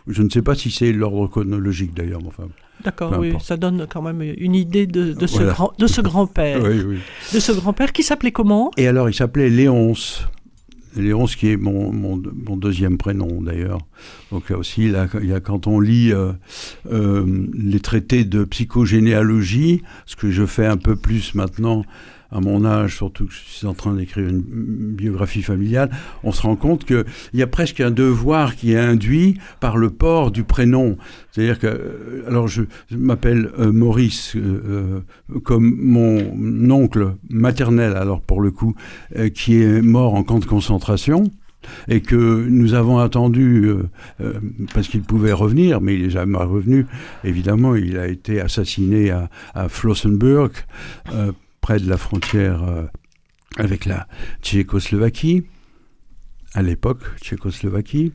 Je 0.07 0.21
ne 0.21 0.29
sais 0.29 0.41
pas 0.41 0.55
si 0.55 0.69
c'est 0.69 0.91
l'ordre 0.91 1.27
chronologique 1.27 1.93
d'ailleurs, 1.95 2.21
enfin. 2.27 2.43
D'accord, 2.83 3.15
oui, 3.17 3.33
ça 3.39 3.55
donne 3.55 3.87
quand 3.89 4.01
même 4.01 4.21
une 4.37 4.53
idée 4.53 4.85
de, 4.85 5.13
de 5.13 5.27
ce 5.27 5.37
Voilà. 5.37 5.53
grand 5.53 5.71
de 5.79 5.87
ce 5.87 6.01
grand-père. 6.01 6.59
Oui, 6.63 6.81
oui. 6.85 6.97
De 7.33 7.39
ce 7.39 7.53
grand-père 7.53 7.93
qui 7.93 8.03
s'appelait 8.03 8.33
comment? 8.33 8.69
Et 8.77 8.87
alors, 8.87 9.09
il 9.09 9.13
s'appelait 9.15 9.49
Léonce. 9.49 10.27
Léonce, 10.95 11.35
qui 11.35 11.49
est 11.49 11.57
mon, 11.57 11.91
mon, 11.91 12.17
deuxième 12.57 12.97
prénom 12.97 13.41
d'ailleurs. 13.41 13.79
Donc 14.31 14.49
là 14.49 14.57
aussi, 14.57 14.85
il 14.85 15.27
y 15.27 15.33
a, 15.33 15.39
quand 15.39 15.67
on 15.67 15.79
lit 15.79 16.11
euh, 16.11 16.31
euh, 16.91 17.47
les 17.53 17.79
traités 17.79 18.23
de 18.23 18.43
psychogénéalogie, 18.43 19.81
ce 20.05 20.15
que 20.15 20.31
je 20.31 20.45
fais 20.45 20.65
un 20.65 20.77
peu 20.77 20.95
plus 20.95 21.35
maintenant 21.35 21.83
à 22.31 22.39
mon 22.39 22.65
âge, 22.65 22.97
surtout 22.97 23.25
que 23.25 23.33
je 23.33 23.39
suis 23.39 23.67
en 23.67 23.73
train 23.73 23.93
d'écrire 23.93 24.27
une 24.27 24.41
biographie 24.41 25.41
familiale, 25.41 25.89
on 26.23 26.31
se 26.31 26.41
rend 26.41 26.55
compte 26.55 26.85
qu'il 26.85 27.05
y 27.33 27.41
a 27.41 27.47
presque 27.47 27.79
un 27.81 27.91
devoir 27.91 28.55
qui 28.55 28.73
est 28.73 28.79
induit 28.79 29.37
par 29.59 29.77
le 29.77 29.89
port 29.89 30.31
du 30.31 30.43
prénom. 30.43 30.97
C'est-à-dire 31.31 31.59
que, 31.59 31.67
euh, 31.67 32.23
alors 32.27 32.47
je, 32.47 32.63
m'appelle 32.91 33.49
euh, 33.59 33.71
Maurice, 33.71 34.35
euh, 34.35 35.01
comme 35.43 35.75
mon 35.79 36.71
oncle 36.71 37.15
maternel, 37.29 37.95
alors 37.95 38.21
pour 38.21 38.41
le 38.41 38.51
coup, 38.51 38.75
qui 39.33 39.61
est 39.61 39.81
mort 39.81 40.13
en 40.15 40.23
camp 40.23 40.39
de 40.39 40.45
concentration 40.45 41.25
et 41.87 42.01
que 42.01 42.45
nous 42.47 42.73
avons 42.73 42.99
attendu 42.99 43.71
parce 44.73 44.87
qu'il 44.87 45.01
pouvait 45.01 45.33
revenir, 45.33 45.81
mais 45.81 45.95
il 45.95 46.03
n'est 46.03 46.09
jamais 46.09 46.37
revenu. 46.37 46.85
Évidemment, 47.23 47.75
il 47.75 47.97
a 47.97 48.07
été 48.07 48.39
assassiné 48.39 49.09
à, 49.09 49.29
à 49.55 49.67
Flossenburg, 49.67 50.51
près 51.65 51.79
de 51.79 51.89
la 51.89 51.97
frontière 51.97 52.63
euh, 52.63 52.85
avec 53.57 53.85
la 53.85 54.07
Tchécoslovaquie, 54.43 55.47
à 56.53 56.61
l'époque 56.61 57.01
Tchécoslovaquie. 57.19 58.13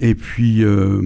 Et 0.00 0.14
puis, 0.14 0.62
euh, 0.62 1.02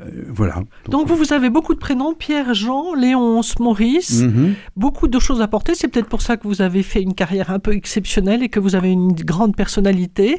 euh, 0.00 0.04
voilà. 0.28 0.56
Donc 0.90 1.08
vous, 1.08 1.16
vous 1.16 1.32
avez 1.32 1.48
beaucoup 1.48 1.72
de 1.74 1.78
prénoms, 1.78 2.12
Pierre, 2.14 2.52
Jean, 2.54 2.94
Léonce, 2.94 3.58
Maurice, 3.58 4.22
Mhm. 4.22 4.54
beaucoup 4.76 5.08
de 5.08 5.18
choses 5.18 5.40
à 5.40 5.48
porter. 5.48 5.72
C'est 5.74 5.88
peut-être 5.88 6.08
pour 6.08 6.20
ça 6.20 6.36
que 6.36 6.46
vous 6.46 6.60
avez 6.60 6.82
fait 6.82 7.00
une 7.02 7.14
carrière 7.14 7.50
un 7.50 7.58
peu 7.58 7.72
exceptionnelle 7.72 8.42
et 8.42 8.48
que 8.50 8.60
vous 8.60 8.74
avez 8.76 8.90
une 8.92 9.12
grande 9.12 9.56
personnalité. 9.56 10.36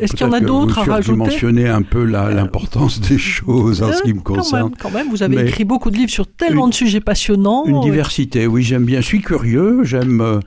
Est-ce 0.00 0.12
qu'il 0.14 0.26
y 0.26 0.30
en 0.30 0.32
a 0.32 0.40
d'autres 0.40 0.78
à 0.78 0.82
rajouter 0.84 1.12
Euh, 1.12 1.24
surdimensionnez 1.24 1.68
un 1.68 1.82
peu 1.82 2.04
la- 2.04 2.30
l'importance 2.32 3.00
des 3.00 3.18
choses 3.18 3.82
en 3.82 3.92
ce 3.92 4.02
qui 4.02 4.14
me 4.14 4.20
Quand 4.20 4.36
concerne. 4.36 4.70
même, 4.70 4.78
quand 4.80 4.90
même, 4.90 5.08
vous 5.10 5.22
avez 5.22 5.36
Mais- 5.36 5.48
écrit 5.48 5.64
beaucoup 5.64 5.90
de 5.90 5.96
livres 5.96 6.10
sur 6.10 6.26
tellement 6.26 6.64
Une- 6.64 6.70
de 6.70 6.74
sujets 6.74 7.00
passionnants. 7.00 7.64
Une 7.66 7.76
Euh, 7.76 7.80
diversité, 7.80 8.46
oui, 8.46 8.62
j'aime 8.62 8.84
bien. 8.84 9.00
Je 9.02 9.06
suis 9.06 9.20
curieux, 9.20 9.84
j'aime, 9.84 10.20
euh, 10.22 10.40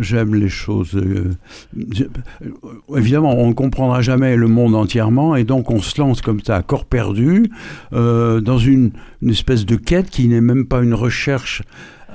j'aime 0.00 0.34
les 0.34 0.48
choses. 0.48 0.94
euh, 0.96 1.30
euh, 1.76 2.96
évidemment, 2.96 3.34
on 3.36 3.48
ne 3.48 3.52
comprendra 3.52 4.00
jamais 4.02 4.36
le 4.36 4.48
monde 4.48 4.74
entièrement, 4.74 5.36
et 5.36 5.44
donc 5.44 5.70
on 5.70 5.80
se 5.80 6.00
lance 6.00 6.07
comme 6.14 6.40
ça, 6.40 6.62
corps 6.62 6.84
perdu, 6.84 7.50
euh, 7.92 8.40
dans 8.40 8.58
une, 8.58 8.92
espèce 9.26 9.66
de 9.66 9.76
quête 9.76 10.10
qui 10.10 10.28
n'est 10.28 10.40
même 10.40 10.66
pas 10.66 10.82
une 10.82 10.94
recherche. 10.94 11.62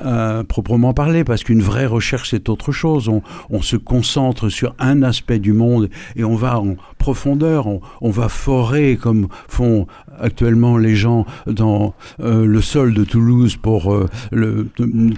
euh, 0.03 0.43
proprement 0.43 0.93
parler, 0.93 1.23
parce 1.23 1.43
qu'une 1.43 1.61
vraie 1.61 1.85
recherche 1.85 2.31
c'est 2.31 2.49
autre 2.49 2.71
chose. 2.71 3.09
On, 3.49 3.61
se 3.61 3.75
concentre 3.77 4.49
sur 4.49 4.73
un 4.79 5.03
aspect 5.03 5.37
du 5.39 5.53
monde 5.53 5.89
et 6.15 6.23
on 6.23 6.35
va 6.35 6.59
en 6.59 6.75
profondeur, 6.97 7.67
on, 7.67 8.09
va 8.09 8.27
forer 8.27 8.97
comme 8.99 9.27
font 9.47 9.85
actuellement 10.19 10.77
les 10.77 10.95
gens 10.95 11.25
dans 11.45 11.93
euh, 12.19 12.45
le 12.45 12.61
sol 12.61 12.93
de 12.93 13.03
Toulouse 13.03 13.55
pour 13.55 13.93
euh, 13.93 14.09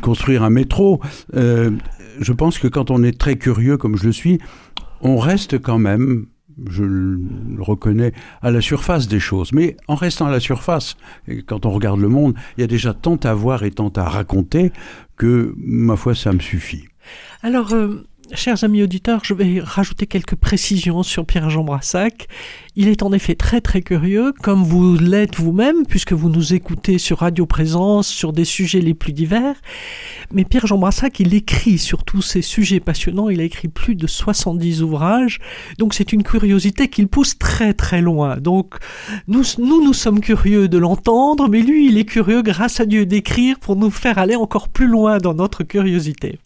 construire 0.01 0.44
un 0.44 0.50
métro. 0.50 1.00
Je 1.34 2.32
pense 2.34 2.60
que 2.60 2.67
quand 2.67 2.91
on 2.91 3.01
est 3.03 3.17
très 3.17 3.38
curieux, 3.38 3.77
comme 3.77 3.98
je 3.98 4.05
le 4.05 4.12
suis, 4.12 4.39
on 5.01 5.17
reste 5.17 5.60
quand 5.60 5.79
même, 5.79 6.25
je 6.69 6.83
le 6.83 7.62
reconnais, 7.62 8.13
à 8.41 8.51
la 8.51 8.62
surface 8.62 9.07
des 9.07 9.19
choses. 9.19 9.51
Mais 9.51 9.77
en 9.88 9.95
restant 9.95 10.27
à 10.27 10.31
la 10.31 10.39
surface, 10.39 10.95
quand 11.47 11.65
on 11.65 11.71
regarde 11.71 12.00
le 12.00 12.09
monde, 12.09 12.35
il 12.57 12.62
y 12.62 12.63
a 12.63 12.67
déjà 12.67 12.93
tant 12.93 13.17
à 13.17 13.33
voir 13.33 13.63
et 13.63 13.71
tant 13.71 13.89
à 13.89 14.03
raconter 14.03 14.71
que, 15.17 15.53
ma 15.57 15.95
foi, 15.95 16.15
ça 16.15 16.33
me 16.33 16.39
suffit. 16.39 16.85
Alors, 17.41 17.74
euh, 17.74 18.07
chers 18.34 18.63
amis 18.63 18.82
auditeurs, 18.84 19.22
je 19.24 19.34
vais 19.34 19.60
rajouter 19.60 20.08
quelques 20.08 20.36
précisions 20.36 21.03
sur 21.03 21.25
Pierre-Jean 21.25 21.63
Brassac. 21.63 22.27
Il 22.75 22.88
est 22.88 23.03
en 23.03 23.13
effet 23.13 23.36
très 23.36 23.62
très 23.62 23.82
curieux, 23.82 24.34
comme 24.41 24.63
vous 24.63 24.96
l'êtes 24.98 25.36
vous-même, 25.36 25.86
puisque 25.86 26.13
vous 26.13 26.29
nous 26.29 26.53
écoutez 26.53 26.98
sur 26.98 27.20
Radio 27.20 27.46
Présence 27.46 28.08
sur 28.08 28.34
des 28.34 28.46
sujets 28.46 28.82
les 28.82 28.94
plus 28.94 29.13
divers. 29.13 29.55
Mais 30.34 30.44
Pierre-Jean 30.44 30.77
Brassac, 30.77 31.20
il 31.20 31.34
écrit 31.34 31.77
sur 31.77 32.03
tous 32.03 32.22
ces 32.22 32.41
sujets 32.41 32.79
passionnants. 32.79 33.29
Il 33.29 33.39
a 33.39 33.44
écrit 33.44 33.67
plus 33.67 33.96
de 33.96 34.08
70 34.08 34.82
ouvrages. 34.82 35.39
Donc 35.77 35.94
c'est 35.94 36.12
une 36.12 36.24
curiosité 36.24 36.88
qu'il 36.88 37.08
pousse 37.08 37.38
très 37.38 37.74
très 37.74 38.01
loin. 38.01 38.38
Donc 38.38 38.75
nous, 39.27 39.44
nous, 39.60 39.84
nous 39.84 39.94
sommes 39.94 40.20
curieux 40.20 40.67
de 40.67 40.77
l'entendre, 40.77 41.48
mais 41.50 41.62
lui, 41.62 41.88
il 41.88 41.98
est 41.98 42.05
curieux, 42.05 42.41
grâce 42.41 42.79
à 42.79 42.86
Dieu, 42.86 43.05
d'écrire 43.05 43.60
pour 43.60 43.75
nous 43.75 43.91
faire 43.91 44.17
aller 44.17 44.36
encore 44.36 44.70
plus 44.70 44.88
loin 44.88 45.20
dans 45.20 45.34
notre 45.34 45.63
curiosité. 45.63 46.39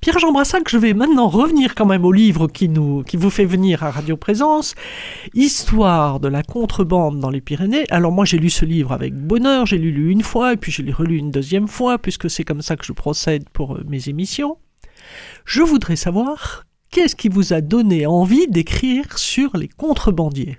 Pierre-Jean 0.00 0.32
Brassac, 0.32 0.68
je 0.68 0.78
vais 0.78 0.94
maintenant 0.94 1.28
revenir 1.28 1.74
quand 1.74 1.86
même 1.86 2.04
au 2.04 2.12
livre 2.12 2.48
qui, 2.48 2.68
nous, 2.68 3.02
qui 3.02 3.16
vous 3.16 3.30
fait 3.30 3.44
venir 3.44 3.82
à 3.82 3.90
Radio 3.90 4.16
Présence, 4.16 4.74
Histoire 5.34 6.20
de 6.20 6.28
la 6.28 6.42
contrebande 6.42 7.20
dans 7.20 7.30
les 7.30 7.40
Pyrénées. 7.40 7.84
Alors 7.90 8.12
moi 8.12 8.24
j'ai 8.24 8.38
lu 8.38 8.50
ce 8.50 8.64
livre 8.64 8.92
avec 8.92 9.14
bonheur, 9.14 9.66
j'ai 9.66 9.78
lu 9.78 9.90
lu 9.90 10.10
une 10.10 10.22
fois, 10.22 10.52
et 10.52 10.56
puis 10.56 10.72
je 10.72 10.82
l'ai 10.82 10.92
relu 10.92 11.16
une 11.16 11.30
deuxième 11.30 11.68
fois, 11.68 11.98
puisque 11.98 12.30
c'est 12.30 12.44
comme 12.44 12.62
ça 12.62 12.76
que 12.76 12.84
je 12.84 12.92
procède 12.92 13.48
pour 13.50 13.76
euh, 13.76 13.84
mes 13.88 14.08
émissions. 14.08 14.58
Je 15.44 15.62
voudrais 15.62 15.96
savoir, 15.96 16.64
qu'est-ce 16.90 17.16
qui 17.16 17.28
vous 17.28 17.52
a 17.52 17.60
donné 17.60 18.06
envie 18.06 18.46
d'écrire 18.48 19.18
sur 19.18 19.56
les 19.56 19.68
contrebandiers? 19.68 20.58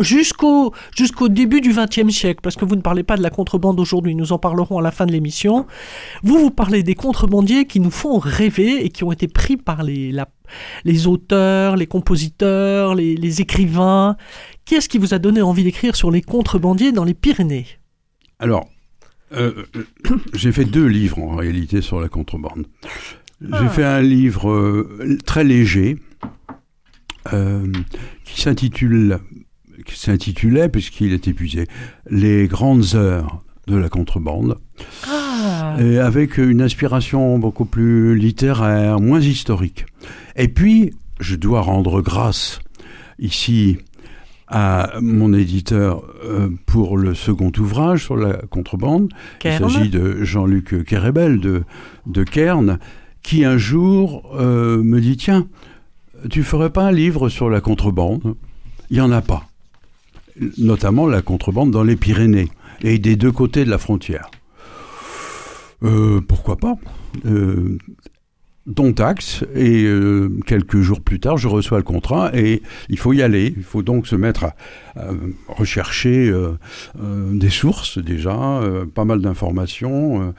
Jusqu'au 0.00 0.72
jusqu'au 0.96 1.28
début 1.28 1.60
du 1.60 1.72
XXe 1.72 2.08
siècle, 2.14 2.40
parce 2.42 2.56
que 2.56 2.64
vous 2.64 2.76
ne 2.76 2.80
parlez 2.82 3.02
pas 3.02 3.16
de 3.16 3.22
la 3.22 3.30
contrebande 3.30 3.78
aujourd'hui, 3.80 4.14
nous 4.14 4.32
en 4.32 4.38
parlerons 4.38 4.78
à 4.78 4.82
la 4.82 4.90
fin 4.90 5.06
de 5.06 5.12
l'émission. 5.12 5.66
Vous, 6.22 6.38
vous 6.38 6.50
parlez 6.50 6.82
des 6.82 6.94
contrebandiers 6.94 7.66
qui 7.66 7.80
nous 7.80 7.90
font 7.90 8.18
rêver 8.18 8.84
et 8.84 8.88
qui 8.90 9.04
ont 9.04 9.12
été 9.12 9.28
pris 9.28 9.56
par 9.56 9.82
les, 9.82 10.12
la- 10.12 10.28
les 10.84 11.06
auteurs, 11.06 11.76
les 11.76 11.86
compositeurs, 11.86 12.94
les, 12.94 13.14
les 13.16 13.40
écrivains. 13.40 14.16
Qu'est-ce 14.64 14.88
qui 14.88 14.98
vous 14.98 15.14
a 15.14 15.18
donné 15.18 15.42
envie 15.42 15.64
d'écrire 15.64 15.96
sur 15.96 16.10
les 16.10 16.22
contrebandiers 16.22 16.92
dans 16.92 17.04
les 17.04 17.14
Pyrénées? 17.14 17.66
Alors, 18.38 18.68
euh, 19.32 19.52
euh, 19.76 20.16
j'ai 20.34 20.50
fait 20.52 20.64
deux 20.64 20.86
livres 20.86 21.18
en 21.20 21.36
réalité 21.36 21.80
sur 21.82 22.00
la 22.00 22.08
contrebande. 22.08 22.66
J'ai 23.40 23.48
Ah. 23.52 23.68
fait 23.68 23.84
un 23.84 24.02
livre 24.02 24.50
euh, 24.50 25.16
très 25.24 25.44
léger 25.44 25.96
euh, 27.32 27.66
qui 28.24 28.40
s'intitule, 28.40 29.18
qui 29.84 29.98
s'intitulait, 29.98 30.68
puisqu'il 30.68 31.12
est 31.12 31.28
épuisé, 31.28 31.66
Les 32.08 32.46
grandes 32.46 32.94
heures 32.94 33.42
de 33.66 33.76
la 33.76 33.88
contrebande, 33.88 34.58
Ah 35.08 35.76
et 35.78 35.98
avec 35.98 36.38
une 36.38 36.60
inspiration 36.62 37.38
beaucoup 37.38 37.64
plus 37.64 38.16
littéraire, 38.16 39.00
moins 39.00 39.20
historique. 39.20 39.86
Et 40.36 40.48
puis, 40.48 40.92
je 41.20 41.36
dois 41.36 41.60
rendre 41.60 42.00
grâce 42.00 42.60
ici 43.18 43.78
à 44.48 44.94
mon 45.00 45.32
éditeur 45.32 46.02
euh, 46.24 46.48
pour 46.66 46.98
le 46.98 47.14
second 47.14 47.52
ouvrage 47.58 48.04
sur 48.04 48.16
la 48.16 48.34
contrebande. 48.50 49.12
Kern. 49.38 49.64
Il 49.64 49.72
s'agit 49.72 49.90
de 49.90 50.24
Jean-Luc 50.24 50.84
Kérébel 50.84 51.38
de, 51.38 51.62
de 52.06 52.24
Kern, 52.24 52.78
qui 53.22 53.44
un 53.44 53.58
jour 53.58 54.28
euh, 54.38 54.82
me 54.82 55.00
dit 55.00 55.16
Tiens, 55.16 55.46
tu 56.28 56.42
ferais 56.42 56.70
pas 56.70 56.86
un 56.86 56.92
livre 56.92 57.28
sur 57.28 57.48
la 57.48 57.60
contrebande? 57.60 58.34
Il 58.90 58.94
n'y 58.94 59.00
en 59.00 59.12
a 59.12 59.22
pas. 59.22 59.49
Notamment 60.58 61.06
la 61.06 61.22
contrebande 61.22 61.70
dans 61.70 61.82
les 61.82 61.96
Pyrénées 61.96 62.48
et 62.82 62.98
des 62.98 63.16
deux 63.16 63.32
côtés 63.32 63.64
de 63.64 63.70
la 63.70 63.78
frontière. 63.78 64.30
Euh, 65.82 66.20
pourquoi 66.20 66.56
pas? 66.56 66.74
Euh, 67.26 67.78
taxe, 68.94 69.44
et 69.54 69.82
euh, 69.84 70.30
quelques 70.46 70.80
jours 70.80 71.00
plus 71.00 71.18
tard, 71.18 71.38
je 71.38 71.48
reçois 71.48 71.78
le 71.78 71.84
contrat, 71.84 72.30
et 72.34 72.62
il 72.88 72.98
faut 72.98 73.12
y 73.12 73.22
aller. 73.22 73.52
Il 73.56 73.64
faut 73.64 73.82
donc 73.82 74.06
se 74.06 74.14
mettre 74.14 74.44
à, 74.44 74.54
rechercher 75.48 76.30
euh, 76.30 76.52
des 77.32 77.50
sources 77.50 77.98
déjà, 77.98 78.60
pas 78.94 79.04
mal 79.04 79.20
d'informations, 79.22 80.34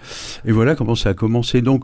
et 0.45 0.51
voilà 0.51 0.75
comment 0.75 0.95
ça 0.95 1.09
a 1.09 1.13
commencé. 1.13 1.61
Donc, 1.61 1.83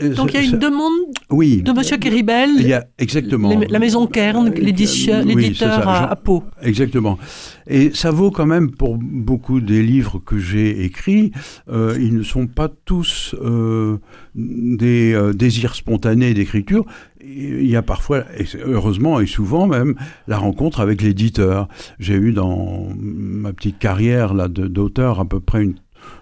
Donc 0.00 0.32
il 0.32 0.40
y 0.40 0.44
a 0.44 0.46
une 0.48 0.58
demande 0.58 0.92
oui, 1.30 1.62
de 1.62 1.70
Monsieur 1.72 1.98
Kéribel, 1.98 2.50
il 2.58 2.66
y 2.68 2.72
a 2.72 2.86
exactement 2.98 3.50
les- 3.50 3.66
la 3.66 3.78
maison 3.78 4.06
Kern, 4.06 4.48
Euh, 4.48 4.50
oui, 4.56 5.34
l'éditeur 5.34 5.86
à, 5.86 6.10
à 6.10 6.16
Pau. 6.16 6.44
Exactement. 6.62 7.18
Et 7.66 7.90
ça 7.94 8.10
vaut 8.10 8.30
quand 8.30 8.46
même 8.46 8.70
pour 8.70 8.96
beaucoup 8.98 9.60
des 9.60 9.82
livres 9.82 10.18
que 10.24 10.38
j'ai 10.38 10.84
écrits. 10.84 11.32
euh, 11.70 11.96
ils 12.00 12.14
ne 12.16 12.22
sont 12.22 12.46
pas 12.46 12.68
tous 12.84 13.34
euh, 13.42 13.98
des 14.34 15.12
euh, 15.12 15.32
désirs 15.32 15.74
spontanés 15.74 16.32
d'écriture. 16.34 16.84
Il 17.24 17.66
y 17.68 17.76
a 17.76 17.82
parfois, 17.82 18.24
et 18.38 18.44
heureusement 18.64 19.20
et 19.20 19.26
souvent 19.26 19.66
même, 19.66 19.94
la 20.26 20.38
rencontre 20.38 20.80
avec 20.80 21.02
l'éditeur. 21.02 21.68
J'ai 22.00 22.14
eu 22.14 22.32
dans 22.32 22.88
ma 22.98 23.52
petite 23.52 23.78
carrière 23.78 24.34
là 24.34 24.48
d'auteur 24.48 25.20
à 25.20 25.24
peu 25.24 25.38
près 25.38 25.62
une, 25.62 25.74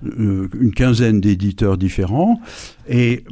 euh, 0.05 0.49
une 0.61 0.73
quinzaine 0.73 1.21
d'éditeurs 1.21 1.79
différents. 1.79 2.41
Et 2.89 3.25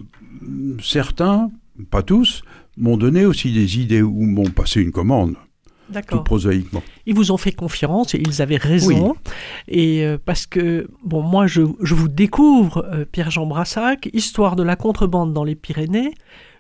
certains, 0.83 1.51
pas 1.91 2.03
tous, 2.03 2.43
m'ont 2.77 2.97
donné 2.97 3.25
aussi 3.27 3.53
des 3.53 3.81
idées 3.81 4.03
ou 4.03 4.23
m'ont 4.23 4.51
passé 4.51 4.81
une 4.81 4.93
commande, 4.93 5.35
tout 6.09 6.23
prosaïquement. 6.23 6.83
Ils 7.07 7.15
vous 7.15 7.33
ont 7.33 7.37
fait 7.37 7.53
confiance 7.53 8.15
et 8.15 8.23
ils 8.25 8.43
avaient 8.43 8.57
raison. 8.57 9.17
Et 9.67 10.05
euh, 10.05 10.19
parce 10.23 10.47
que, 10.47 10.89
bon, 11.05 11.23
moi, 11.23 11.47
je, 11.47 11.63
je 11.81 11.95
vous 11.95 12.09
découvre, 12.09 12.87
euh, 12.93 13.05
Pierre-Jean 13.11 13.47
Brassac, 13.47 14.09
Histoire 14.13 14.57
de 14.57 14.63
la 14.63 14.77
contrebande 14.77 15.33
dans 15.33 15.45
les 15.45 15.55
Pyrénées. 15.55 16.13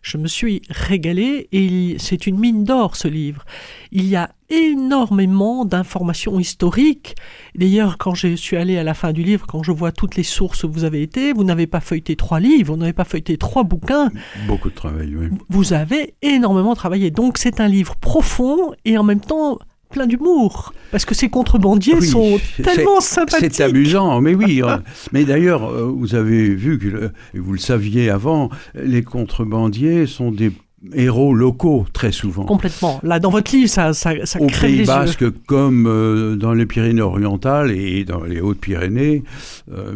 Je 0.02 0.16
me 0.18 0.28
suis 0.28 0.62
régalé 0.70 1.48
et 1.52 1.96
c'est 1.98 2.26
une 2.26 2.38
mine 2.38 2.64
d'or, 2.64 2.96
ce 2.96 3.08
livre. 3.08 3.44
Il 3.92 4.06
y 4.06 4.16
a 4.16 4.30
énormément 4.50 5.64
d'informations 5.64 6.38
historiques. 6.40 7.14
D'ailleurs, 7.54 7.98
quand 7.98 8.14
je 8.14 8.34
suis 8.36 8.56
allé 8.56 8.78
à 8.78 8.82
la 8.84 8.94
fin 8.94 9.12
du 9.12 9.22
livre, 9.22 9.46
quand 9.46 9.62
je 9.62 9.72
vois 9.72 9.92
toutes 9.92 10.16
les 10.16 10.22
sources 10.22 10.64
où 10.64 10.70
vous 10.70 10.84
avez 10.84 11.02
été, 11.02 11.32
vous 11.32 11.44
n'avez 11.44 11.66
pas 11.66 11.80
feuilleté 11.80 12.16
trois 12.16 12.40
livres, 12.40 12.72
vous 12.72 12.78
n'avez 12.80 12.92
pas 12.92 13.04
feuilleté 13.04 13.36
trois 13.36 13.64
bouquins, 13.64 14.10
Beaucoup 14.46 14.70
de 14.70 14.74
travail, 14.74 15.14
oui. 15.16 15.28
vous 15.48 15.72
avez 15.72 16.14
énormément 16.22 16.74
travaillé. 16.74 17.10
Donc 17.10 17.38
c'est 17.38 17.60
un 17.60 17.68
livre 17.68 17.96
profond 17.96 18.72
et 18.84 18.96
en 18.96 19.02
même 19.02 19.20
temps 19.20 19.58
plein 19.90 20.06
d'humour. 20.06 20.72
Parce 20.90 21.04
que 21.04 21.14
ces 21.14 21.28
contrebandiers 21.28 21.94
Oui, 21.94 22.06
sont 22.06 22.38
tellement 22.62 23.00
sympathiques. 23.00 23.54
C'est 23.54 23.64
amusant, 23.64 24.20
mais 24.20 24.34
oui. 24.34 24.62
euh, 24.64 24.76
mais 25.12 25.24
d'ailleurs, 25.24 25.64
euh, 25.70 25.84
vous 25.84 26.14
avez 26.14 26.54
vu, 26.54 26.78
que, 26.78 27.10
vous 27.34 27.52
le 27.52 27.58
saviez 27.58 28.10
avant, 28.10 28.50
les 28.74 29.02
contrebandiers 29.02 30.06
sont 30.06 30.30
des 30.30 30.52
héros 30.94 31.34
locaux, 31.34 31.86
très 31.92 32.12
souvent. 32.12 32.44
Complètement. 32.44 33.00
Là, 33.02 33.18
dans 33.18 33.30
votre 33.30 33.54
livre, 33.54 33.68
ça, 33.68 33.92
ça, 33.92 34.12
ça 34.24 34.40
Au 34.40 34.46
crève 34.46 34.70
Pays 34.70 34.78
les 34.80 34.84
Basque, 34.84 35.20
yeux. 35.22 35.34
comme 35.46 35.86
euh, 35.86 36.36
dans 36.36 36.54
les 36.54 36.66
Pyrénées-Orientales 36.66 37.72
et 37.72 38.04
dans 38.04 38.22
les 38.22 38.40
Hautes-Pyrénées, 38.40 39.24
euh, 39.72 39.94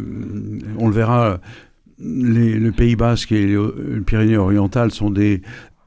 on 0.77 0.87
le 0.87 0.93
verra, 0.93 1.39
les, 1.99 2.53
le 2.55 2.71
Pays 2.71 2.95
Basque 2.95 3.31
et 3.31 3.45
les, 3.45 3.55
les 3.55 4.01
Pyrénées-Orientales 4.01 4.91
sont 4.91 5.09
des 5.09 5.41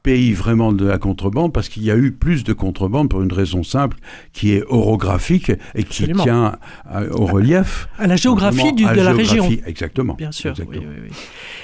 pays 0.07 0.31
vraiment 0.31 0.71
de 0.71 0.85
la 0.85 0.97
contrebande 0.97 1.51
parce 1.51 1.67
qu'il 1.67 1.83
y 1.83 1.91
a 1.91 1.97
eu 1.97 2.11
plus 2.13 2.45
de 2.45 2.53
contrebande 2.53 3.09
pour 3.09 3.21
une 3.21 3.33
raison 3.33 3.61
simple 3.63 3.97
qui 4.31 4.53
est 4.53 4.63
orographique 4.69 5.49
et 5.75 5.83
qui 5.83 6.03
Absolument. 6.03 6.23
tient 6.23 6.55
à- 6.85 7.03
au 7.11 7.25
relief. 7.25 7.89
À 7.99 8.07
la 8.07 8.15
géographie 8.15 8.71
du- 8.71 8.85
de 8.85 9.01
la 9.09 9.11
région. 9.11 9.49
Exactement. 9.65 10.13
Bien 10.13 10.31
sûr. 10.31 10.53
oui, 10.57 10.63
exactement. 10.63 10.91
oui, 10.95 11.09
oui. 11.09 11.15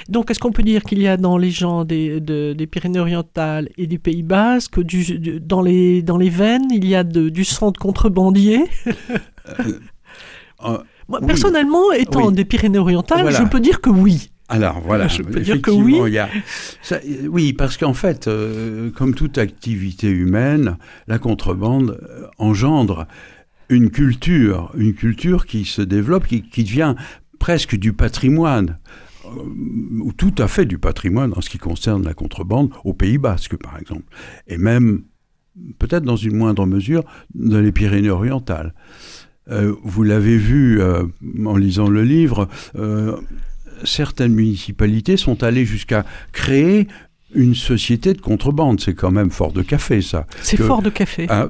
Donc, 0.10 0.30
est-ce 0.30 0.40
qu'on 0.40 0.52
peut 0.52 0.64
dire 0.64 0.84
qu'il 0.84 1.02
y 1.02 1.08
a 1.08 1.16
dans 1.16 1.38
les 1.38 1.52
gens 1.52 1.86
des, 1.86 2.20
de- 2.20 2.52
des 2.58 2.68
Pyrénées-Orientales 2.68 3.70
et 3.78 3.88
du 3.88 3.98
Pays 4.00 4.24
Basque, 4.24 4.82
du, 4.82 5.18
du- 5.20 5.40
dans, 5.40 5.62
les, 5.62 6.02
dans 6.02 6.18
les 6.18 6.30
veines, 6.30 6.68
il 6.72 6.86
y 6.86 6.96
a 6.96 7.06
de- 7.06 7.30
du 7.30 7.46
sang 7.46 7.72
de 7.72 7.78
contrebandier? 7.78 8.60
Euh, 10.66 10.78
Moi, 11.10 11.20
oui. 11.22 11.28
personnellement, 11.28 11.92
étant 11.94 12.32
des 12.32 12.46
Pyrénées-Orientales, 12.46 13.22
Voilà. 13.22 13.38
je 13.40 13.44
peux 13.46 13.60
dire 13.62 13.80
que 13.82 13.90
oui. 13.90 14.32
Alors 14.50 14.82
voilà, 14.82 15.08
Je 15.08 15.22
peux 15.24 15.40
dire 15.40 15.62
que 15.62 15.72
effectivement, 15.72 16.02
oui. 16.04 16.12
il 16.12 16.14
y 16.14 16.20
a- 16.20 16.30
ça- 16.82 17.00
oui, 17.30 17.54
parce 17.54 17.78
qu'en 17.78 17.94
fait, 17.94 18.28
euh, 18.28 18.92
comme 18.92 19.16
toute 19.16 19.38
activité 19.38 20.10
humaine, 20.10 20.78
la 21.08 21.18
contrebande 21.18 21.98
euh, 22.04 22.28
engendre 22.38 23.08
une 23.70 23.90
culture, 23.90 24.72
une 24.78 24.94
culture 24.94 25.46
qui 25.46 25.66
se 25.66 25.82
développe, 25.82 26.28
qui, 26.28 26.44
qui 26.44 26.64
devient 26.64 26.96
presque 27.40 27.76
du 27.78 27.94
patrimoine, 27.94 28.78
euh, 29.26 29.30
ou 30.02 30.12
tout 30.14 30.36
à 30.38 30.48
fait 30.48 30.66
du 30.66 30.78
patrimoine 30.78 31.34
en 31.36 31.42
ce 31.42 31.50
qui 31.50 31.58
concerne 31.58 32.04
la 32.04 32.14
contrebande 32.14 32.70
au 32.84 32.94
Pays 32.94 33.18
Basque, 33.18 33.56
par 33.56 33.80
exemple, 33.80 34.04
et 34.48 34.58
même 34.58 35.04
peut-être 35.80 36.04
dans 36.04 36.18
une 36.18 36.36
moindre 36.36 36.66
mesure 36.66 37.04
dans 37.34 37.60
les 37.62 37.72
Pyrénées-Orientales. 37.72 38.74
Euh, 39.50 39.74
vous 39.84 40.04
l'avez 40.04 40.38
vu 40.38 40.82
euh, 40.82 41.04
en 41.46 41.56
lisant 41.58 41.90
le 41.90 42.04
livre, 42.04 42.48
euh, 42.76 43.18
certaines 43.84 44.34
municipalités 44.34 45.18
sont 45.18 45.44
allées 45.44 45.66
jusqu'à 45.66 46.06
créer 46.32 46.88
une 47.36 47.56
société 47.56 48.14
de 48.14 48.22
contrebande. 48.22 48.80
C'est 48.80 48.94
quand 48.94 49.10
même 49.10 49.32
fort 49.32 49.54
de 49.54 49.64
café, 49.64 50.02
ça. 50.04 50.28
C'est 50.44 50.58
fort 50.58 50.84
de 50.84 50.92
café. 50.92 51.26
Ah, 51.30 51.50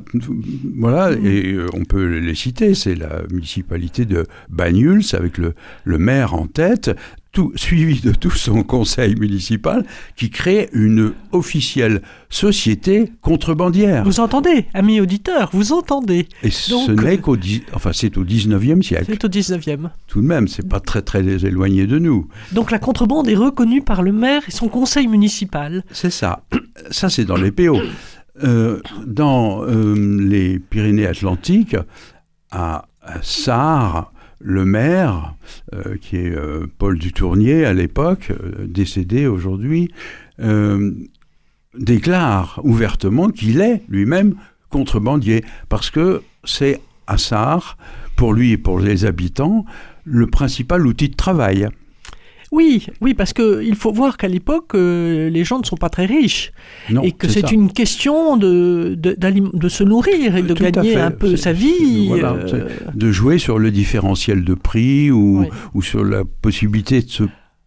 voilà, 0.77 1.11
Mhm. 1.15 1.25
et 1.25 1.51
euh, 1.53 1.67
on 1.73 1.83
peut 1.83 2.19
les 2.19 2.35
citer. 2.35 2.73
C'est 2.73 2.95
la 2.95 3.23
municipalité 3.29 4.05
de 4.05 4.25
Banyuls 4.49 5.03
avec 5.13 5.37
le, 5.37 5.53
le 5.83 5.97
maire 5.97 6.33
en 6.35 6.47
tête, 6.47 6.91
tout, 7.33 7.51
suivi 7.55 7.99
de 7.99 8.11
tout 8.11 8.31
son 8.31 8.63
conseil 8.63 9.15
municipal, 9.15 9.83
qui 10.15 10.29
crée 10.29 10.69
une 10.71 11.13
officielle 11.31 12.01
société 12.29 13.11
contrebandière. 13.21 14.05
Vous 14.05 14.19
entendez, 14.19 14.67
amis 14.73 15.01
auditeurs, 15.01 15.49
vous 15.51 15.73
entendez. 15.73 16.27
Et 16.43 16.51
ce 16.51 16.91
n'est 16.91 17.17
qu'au 17.17 17.35
enfin, 17.73 17.91
c'est 17.91 18.17
au 18.17 18.23
19e 18.23 18.83
siècle. 18.83 19.05
C'est 19.09 19.25
au 19.25 19.27
19e. 19.27 19.89
Tout 20.07 20.21
de 20.21 20.27
même, 20.27 20.47
c'est 20.47 20.67
pas 20.67 20.79
très 20.79 21.01
très 21.01 21.23
éloigné 21.43 21.87
de 21.87 21.97
nous. 21.97 22.27
Donc 22.51 22.69
la 22.69 22.79
contrebande 22.79 23.27
est 23.27 23.35
reconnue 23.35 23.81
par 23.81 24.03
le 24.03 24.11
maire 24.11 24.43
et 24.47 24.51
son 24.51 24.67
conseil 24.67 25.07
municipal. 25.07 25.83
C'est 25.91 26.11
ça. 26.11 26.43
Ça, 26.91 27.09
c'est 27.09 27.25
dans 27.25 27.35
les 27.35 27.51
PO. 27.51 27.79
Euh, 28.43 28.79
dans 29.05 29.63
euh, 29.63 29.93
les 30.27 30.57
Pyrénées-Atlantiques, 30.57 31.75
à, 32.51 32.85
à 33.01 33.21
Sarre, 33.21 34.12
le 34.43 34.65
maire, 34.65 35.35
euh, 35.73 35.95
qui 35.99 36.17
est 36.17 36.35
euh, 36.35 36.67
Paul 36.77 36.99
Dutournier 36.99 37.65
à 37.65 37.73
l'époque, 37.73 38.31
euh, 38.31 38.67
décédé 38.67 39.25
aujourd'hui, 39.25 39.91
déclare 41.75 42.59
ouvertement 42.63 43.29
qu'il 43.29 43.61
est 43.61 43.83
lui-même 43.87 44.35
contrebandier, 44.69 45.45
parce 45.69 45.89
que 45.89 46.21
c'est 46.43 46.81
à 47.07 47.17
Sarre, 47.17 47.77
pour 48.15 48.33
lui 48.33 48.51
et 48.51 48.57
pour 48.57 48.79
les 48.79 49.05
habitants, 49.05 49.65
le 50.03 50.27
principal 50.27 50.85
outil 50.85 51.09
de 51.09 51.15
travail. 51.15 51.69
Oui, 52.53 52.85
oui, 53.01 53.15
parce 53.15 53.33
que 53.33 53.63
il 53.63 53.75
faut 53.75 53.91
voir 53.91 54.15
qu'à 54.15 54.27
l'époque, 54.27 54.75
euh, 54.75 55.27
les 55.29 55.43
gens 55.43 55.57
ne 55.59 55.65
sont 55.65 55.75
pas 55.75 55.89
très 55.89 56.05
riches 56.05 56.51
Non, 56.91 57.01
et 57.01 57.11
que 57.11 57.27
c'est 57.27 57.51
une 57.51 57.71
question 57.73 58.37
de, 58.37 58.95
de, 58.95 59.69
se 59.69 59.83
nourrir 59.83 60.35
et 60.35 60.43
de 60.43 60.53
Tout 60.53 60.63
à 60.63 60.69
gagner 60.69 60.95
un 60.97 61.09
peu 61.09 61.35
sa 61.35 61.51
vie. 61.51 62.07
voilà, 62.07 62.33
euh, 62.33 62.69
de 62.93 63.11
jouer 63.11 63.39
sur 63.39 63.57
le 63.57 63.71
différentiel 63.71 64.43
de 64.43 64.53
prix 64.53 65.09
ou, 65.09 65.39
Oui. 65.41 65.47
ou 65.73 65.81
sur 65.81 66.03
la 66.03 66.23
possibilité 66.43 67.01
de 67.01 67.09
se 67.09 67.23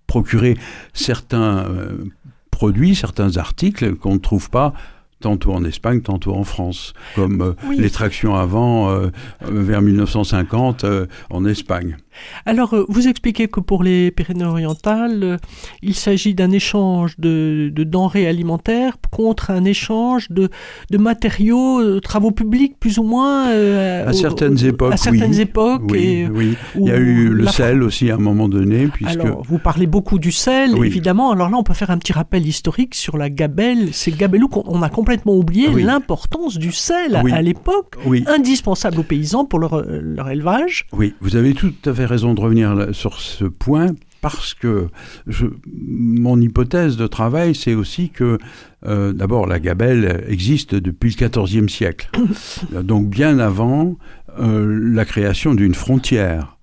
procurer 0.07 0.57
certains 0.95 1.67
euh, 1.69 2.05
produits, 2.53 2.95
certains 2.95 3.37
articles 3.39 3.97
qu'on 3.97 4.15
ne 4.15 4.19
trouve 4.21 4.51
pas 4.51 4.73
tantôt 5.21 5.53
en 5.53 5.65
Espagne, 5.65 6.03
tantôt 6.03 6.35
en 6.35 6.45
France, 6.45 6.93
comme 7.15 7.41
euh, 7.41 7.53
Oui. 7.69 7.77
les 7.79 7.91
tractions 7.91 8.35
avant 8.37 8.91
euh, 8.91 9.07
euh, 9.47 9.63
vers 9.63 9.81
1950 9.83 10.85
euh, 10.85 11.07
en 11.31 11.45
Espagne. 11.45 11.97
Alors, 12.45 12.75
euh, 12.75 12.85
vous 12.89 13.09
expliquez 13.09 13.49
que 13.49 13.61
pour 13.61 13.83
les 13.83 14.11
Pyrénées-Orientales, 14.11 15.23
euh, 15.23 15.37
il 15.83 15.95
s'agit 15.95 16.35
d'un 16.35 16.51
échange 16.51 17.15
de, 17.19 17.71
de 17.75 17.85
denrées 17.85 18.27
alimentaires 18.27 18.97
contre 19.11 19.51
un 19.51 19.65
échange 19.65 20.29
de, 20.31 20.49
de 20.91 20.99
matériaux, 20.99 21.81
euh, 21.81 22.01
travaux 22.01 22.31
publics 22.31 22.79
plus 22.79 22.99
ou 22.99 23.03
moins. 23.03 23.49
euh, 23.49 24.09
À 24.09 24.13
certaines 24.13 24.55
au- 24.55 24.69
époques, 24.69 24.93
À 24.93 24.97
certaines 24.97 25.31
oui. 25.33 25.41
époques. 25.41 25.83
Oui, 25.91 25.99
et, 25.99 26.29
oui. 26.29 26.57
Il 26.77 26.85
y 26.85 26.91
a 26.91 26.97
eu 26.97 27.29
le 27.29 27.47
sel 27.47 27.83
aussi 27.83 28.11
à 28.11 28.15
un 28.15 28.19
moment 28.19 28.49
donné, 28.49 28.87
puisque 28.89 29.21
Alors, 29.21 29.43
vous 29.43 29.59
parlez 29.59 29.87
beaucoup 29.87 30.19
du 30.19 30.33
sel, 30.33 30.75
Oui. 30.75 30.87
évidemment. 30.87 31.31
Alors 31.33 31.49
là, 31.51 31.57
on 31.57 31.63
peut 31.63 31.75
faire 31.75 31.91
un 31.91 31.99
petit 31.99 32.13
rappel 32.13 32.47
historique 32.47 32.95
sur 32.95 33.17
la 33.17 33.31
gabelle. 33.31 33.89
C'est 33.93 34.11
le 34.11 34.17
gabelou 34.17 34.49
qu'on 34.49 34.63
on 34.67 34.83
a 34.83 34.89
complètement 34.89 35.35
oublié 35.37 35.69
l'importance 35.71 36.59
du 36.59 36.73
sel 36.73 37.17
à 37.17 37.43
l'époque, 37.43 37.97
indispensable 38.27 39.01
aux 39.01 39.03
paysans 39.05 39.45
pour 39.45 39.59
leur, 39.59 39.83
leur 39.87 40.29
élevage. 40.31 40.87
Oui, 40.93 41.15
vous 41.21 41.37
avez 41.37 41.55
tout 41.55 41.73
à 41.85 41.93
fait 41.95 42.06
raison 42.07 42.35
de 42.35 42.41
revenir 42.41 42.89
sur 42.93 43.21
ce 43.21 43.45
point 43.45 43.89
parce 44.23 44.55
que 44.55 44.89
je, 45.27 45.47
mon 45.73 46.41
hypothèse 46.41 46.97
de 46.97 47.07
travail, 47.07 47.55
c'est 47.55 47.75
aussi 47.75 48.09
que 48.11 48.39
euh, 48.87 49.13
d'abord 49.13 49.47
la 49.47 49.61
gabelle 49.61 50.25
existe 50.29 50.75
depuis 50.75 51.15
le 51.21 51.29
XIVe 51.29 51.69
siècle, 51.69 52.11
donc 52.83 53.09
bien 53.09 53.39
avant 53.39 53.97
euh, 54.41 54.81
la 54.95 55.05
création 55.05 55.55
d'une 55.55 55.75
frontière 55.75 56.57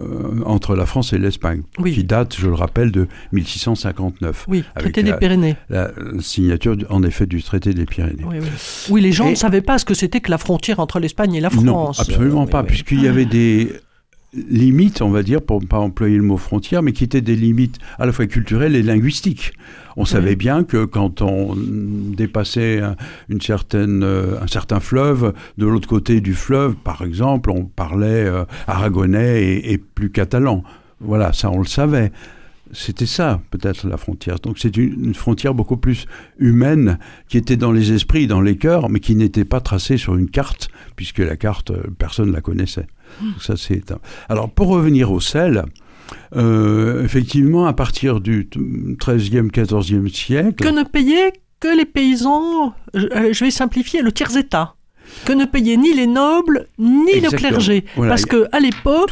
euh, 0.00 0.42
entre 0.44 0.74
la 0.76 0.86
France 0.86 1.12
et 1.12 1.18
l'Espagne, 1.18 1.62
Oui. 1.78 1.92
qui 1.94 2.04
date, 2.04 2.36
je 2.38 2.46
le 2.48 2.54
rappelle, 2.54 2.92
de 2.92 3.08
1659. 3.32 4.44
Oui, 4.48 4.64
Avec 4.74 4.92
traité 4.92 5.02
des 5.02 5.16
Pyrénées. 5.16 5.56
La 5.70 5.90
signature, 6.20 6.76
en 6.90 7.02
effet, 7.02 7.26
du 7.26 7.42
traité 7.42 7.72
des 7.74 7.86
Pyrénées. 7.86 8.24
Oui, 8.26 8.36
oui. 8.40 8.48
Oui, 8.90 9.00
les 9.00 9.12
gens 9.12 9.26
Et- 9.26 9.30
ne 9.30 9.34
savaient 9.36 9.62
pas 9.62 9.78
ce 9.78 9.84
que 9.84 9.94
c'était 9.94 10.20
que 10.20 10.30
la 10.30 10.38
frontière 10.38 10.80
entre 10.80 10.98
l'Espagne 11.00 11.34
et 11.34 11.40
la 11.40 11.50
France. 11.50 11.64
Non, 11.64 11.88
absolument 11.90 12.46
pas, 12.46 12.62
puisqu'il 12.62 13.02
y 13.02 13.08
avait 13.08 13.24
des 13.24 13.72
limites, 14.48 15.02
on 15.02 15.10
va 15.10 15.22
dire, 15.22 15.42
pour 15.42 15.60
ne 15.60 15.66
pas 15.66 15.78
employer 15.78 16.16
le 16.16 16.22
mot 16.22 16.36
frontière, 16.36 16.82
mais 16.82 16.92
qui 16.92 17.04
étaient 17.04 17.20
des 17.20 17.36
limites 17.36 17.78
à 17.98 18.06
la 18.06 18.12
fois 18.12 18.26
culturelles 18.26 18.76
et 18.76 18.82
linguistiques. 18.82 19.52
On 19.96 20.04
savait 20.04 20.36
bien 20.36 20.64
que 20.64 20.84
quand 20.84 21.22
on 21.22 21.56
dépassait 21.56 22.80
un, 22.80 22.96
une 23.28 23.40
certaine, 23.40 24.02
euh, 24.02 24.40
un 24.42 24.46
certain 24.46 24.80
fleuve, 24.80 25.32
de 25.56 25.66
l'autre 25.66 25.88
côté 25.88 26.20
du 26.20 26.34
fleuve, 26.34 26.74
par 26.74 27.02
exemple, 27.02 27.50
on 27.50 27.64
parlait 27.64 28.26
euh, 28.26 28.44
aragonais 28.66 29.42
et, 29.42 29.72
et 29.72 29.78
plus 29.78 30.10
catalan. 30.10 30.62
Voilà, 31.00 31.32
ça 31.32 31.50
on 31.50 31.58
le 31.58 31.66
savait. 31.66 32.12
C'était 32.72 33.06
ça, 33.06 33.40
peut-être, 33.50 33.86
la 33.86 33.96
frontière. 33.96 34.38
Donc 34.40 34.58
c'est 34.58 34.76
une, 34.76 35.06
une 35.06 35.14
frontière 35.14 35.54
beaucoup 35.54 35.76
plus 35.76 36.06
humaine, 36.38 36.98
qui 37.28 37.38
était 37.38 37.56
dans 37.56 37.72
les 37.72 37.92
esprits, 37.92 38.26
dans 38.26 38.40
les 38.40 38.56
cœurs, 38.56 38.90
mais 38.90 39.00
qui 39.00 39.14
n'était 39.14 39.44
pas 39.44 39.60
tracée 39.60 39.96
sur 39.96 40.16
une 40.16 40.28
carte, 40.28 40.68
puisque 40.96 41.20
la 41.20 41.36
carte, 41.36 41.70
euh, 41.70 41.84
personne 41.96 42.28
ne 42.28 42.32
la 42.34 42.40
connaissait. 42.40 42.86
Ça, 43.40 43.56
c'est 43.56 43.92
Alors, 44.28 44.50
pour 44.50 44.68
revenir 44.68 45.10
au 45.12 45.20
sel, 45.20 45.64
euh, 46.36 47.02
effectivement, 47.04 47.66
à 47.66 47.72
partir 47.72 48.20
du 48.20 48.46
t- 48.48 48.58
13e, 48.60 49.50
14e 49.50 50.08
siècle... 50.08 50.64
Que 50.64 50.68
ne 50.72 50.84
payaient 50.84 51.32
que 51.60 51.76
les 51.76 51.84
paysans, 51.86 52.74
je, 52.94 53.06
euh, 53.06 53.32
vais 53.40 53.50
simplifier, 53.50 54.02
le 54.02 54.12
tiers-état. 54.12 54.75
Que 55.24 55.32
ne 55.32 55.44
payaient 55.44 55.76
ni 55.76 55.92
les 55.94 56.06
nobles, 56.06 56.66
ni 56.78 57.20
le 57.20 57.30
clergé. 57.30 57.84
Voilà. 57.96 58.10
Parce 58.10 58.26
que 58.26 58.46
à 58.52 58.60
l'époque, 58.60 59.10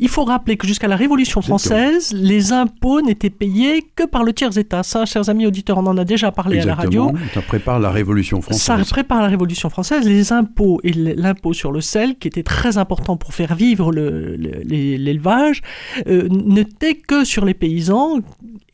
il 0.00 0.08
faut 0.08 0.24
rappeler 0.24 0.56
que 0.56 0.66
jusqu'à 0.66 0.88
la 0.88 0.96
Révolution 0.96 1.40
Exactement. 1.40 1.58
française, 1.58 2.12
les 2.12 2.52
impôts 2.52 3.00
n'étaient 3.00 3.30
payés 3.30 3.84
que 3.94 4.04
par 4.04 4.24
le 4.24 4.32
tiers-état. 4.32 4.82
Ça, 4.82 5.04
chers 5.04 5.28
amis 5.28 5.46
auditeurs, 5.46 5.78
on 5.78 5.86
en 5.86 5.96
a 5.98 6.04
déjà 6.04 6.32
parlé 6.32 6.58
à 6.60 6.64
la 6.64 6.74
radio. 6.74 7.12
Ça 7.34 7.42
prépare 7.42 7.80
la 7.80 7.90
Révolution 7.90 8.40
française. 8.40 8.62
Ça 8.62 8.76
prépare 8.94 9.20
la 9.22 9.28
Révolution 9.28 9.68
française. 9.70 10.06
Les 10.06 10.32
impôts 10.32 10.80
et 10.84 10.92
l'impôt 10.92 11.52
sur 11.52 11.72
le 11.72 11.80
sel, 11.80 12.16
qui 12.16 12.28
était 12.28 12.42
très 12.42 12.78
important 12.78 13.16
pour 13.16 13.34
faire 13.34 13.54
vivre 13.54 13.92
l'élevage, 13.92 15.62
euh, 16.06 16.28
n'était 16.28 16.94
que 16.94 17.24
sur 17.24 17.44
les 17.44 17.54
paysans. 17.54 18.20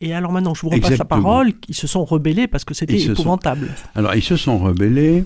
Et 0.01 0.13
alors 0.13 0.31
maintenant, 0.31 0.53
je 0.53 0.61
vous 0.61 0.69
repasse 0.69 0.97
la 0.97 1.05
parole. 1.05 1.51
Ils 1.67 1.75
se 1.75 1.87
sont 1.87 2.05
rebellés 2.05 2.47
parce 2.47 2.63
que 2.63 2.73
c'était 2.73 2.97
sont- 2.99 3.11
épouvantable. 3.13 3.67
Alors, 3.95 4.15
ils 4.15 4.23
se 4.23 4.37
sont 4.37 4.57
rebellés. 4.57 5.23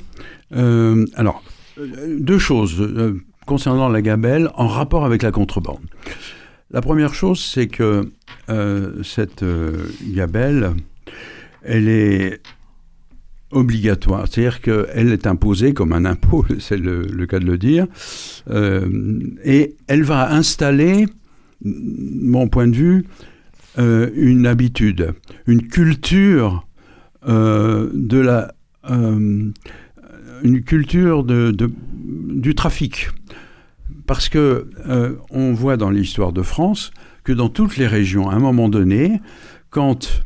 Euh, 0.56 1.06
alors, 1.16 1.44
euh, 1.80 2.18
deux 2.20 2.40
choses 2.40 2.80
euh, 2.80 3.22
concernant 3.46 3.90
la 3.90 4.02
gabelle 4.02 4.50
en 4.56 4.68
rapport 4.68 5.06
avec 5.06 5.24
la 5.24 5.32
contrebande. 5.32 5.82
La 6.72 6.82
première 6.82 7.14
chose, 7.14 7.40
c'est 7.40 7.68
que 7.68 8.12
cette 9.04 9.46
gabelle, 10.08 10.72
elle 11.64 11.88
est 11.88 12.42
obligatoire, 13.52 14.28
c'est-à-dire 14.28 14.60
qu'elle 14.60 15.12
est 15.12 15.28
imposée 15.28 15.74
comme 15.76 15.94
un 15.94 16.04
impôt, 16.04 16.44
c'est 16.60 16.78
le, 16.78 17.04
le 17.04 17.28
cas 17.28 17.38
de 17.38 17.46
le 17.46 17.60
dire, 17.60 17.86
et 18.50 19.76
elle 19.86 20.04
va 20.04 20.34
installer, 20.34 21.06
mon 21.64 22.48
point 22.48 22.68
de 22.68 22.76
vue, 22.76 23.06
une 23.78 24.48
habitude, 24.48 25.14
une 25.46 25.68
culture 25.68 26.66
de 27.28 28.18
la 28.18 28.56
une 30.44 30.62
culture 30.62 31.24
de, 31.24 31.56
du 31.56 32.54
trafic. 32.54 33.10
Parce 34.06 34.30
que 34.30 34.70
euh, 34.88 35.16
on 35.32 35.54
voit 35.54 35.78
dans 35.78 35.90
l'histoire 35.90 36.34
de 36.34 36.42
France 36.42 36.92
que 37.24 37.32
dans 37.32 37.50
toutes 37.50 37.78
les 37.78 37.88
régions, 37.88 38.30
à 38.30 38.36
un 38.36 38.40
moment 38.40 38.68
donné, 38.68 39.22
quand 39.70 40.24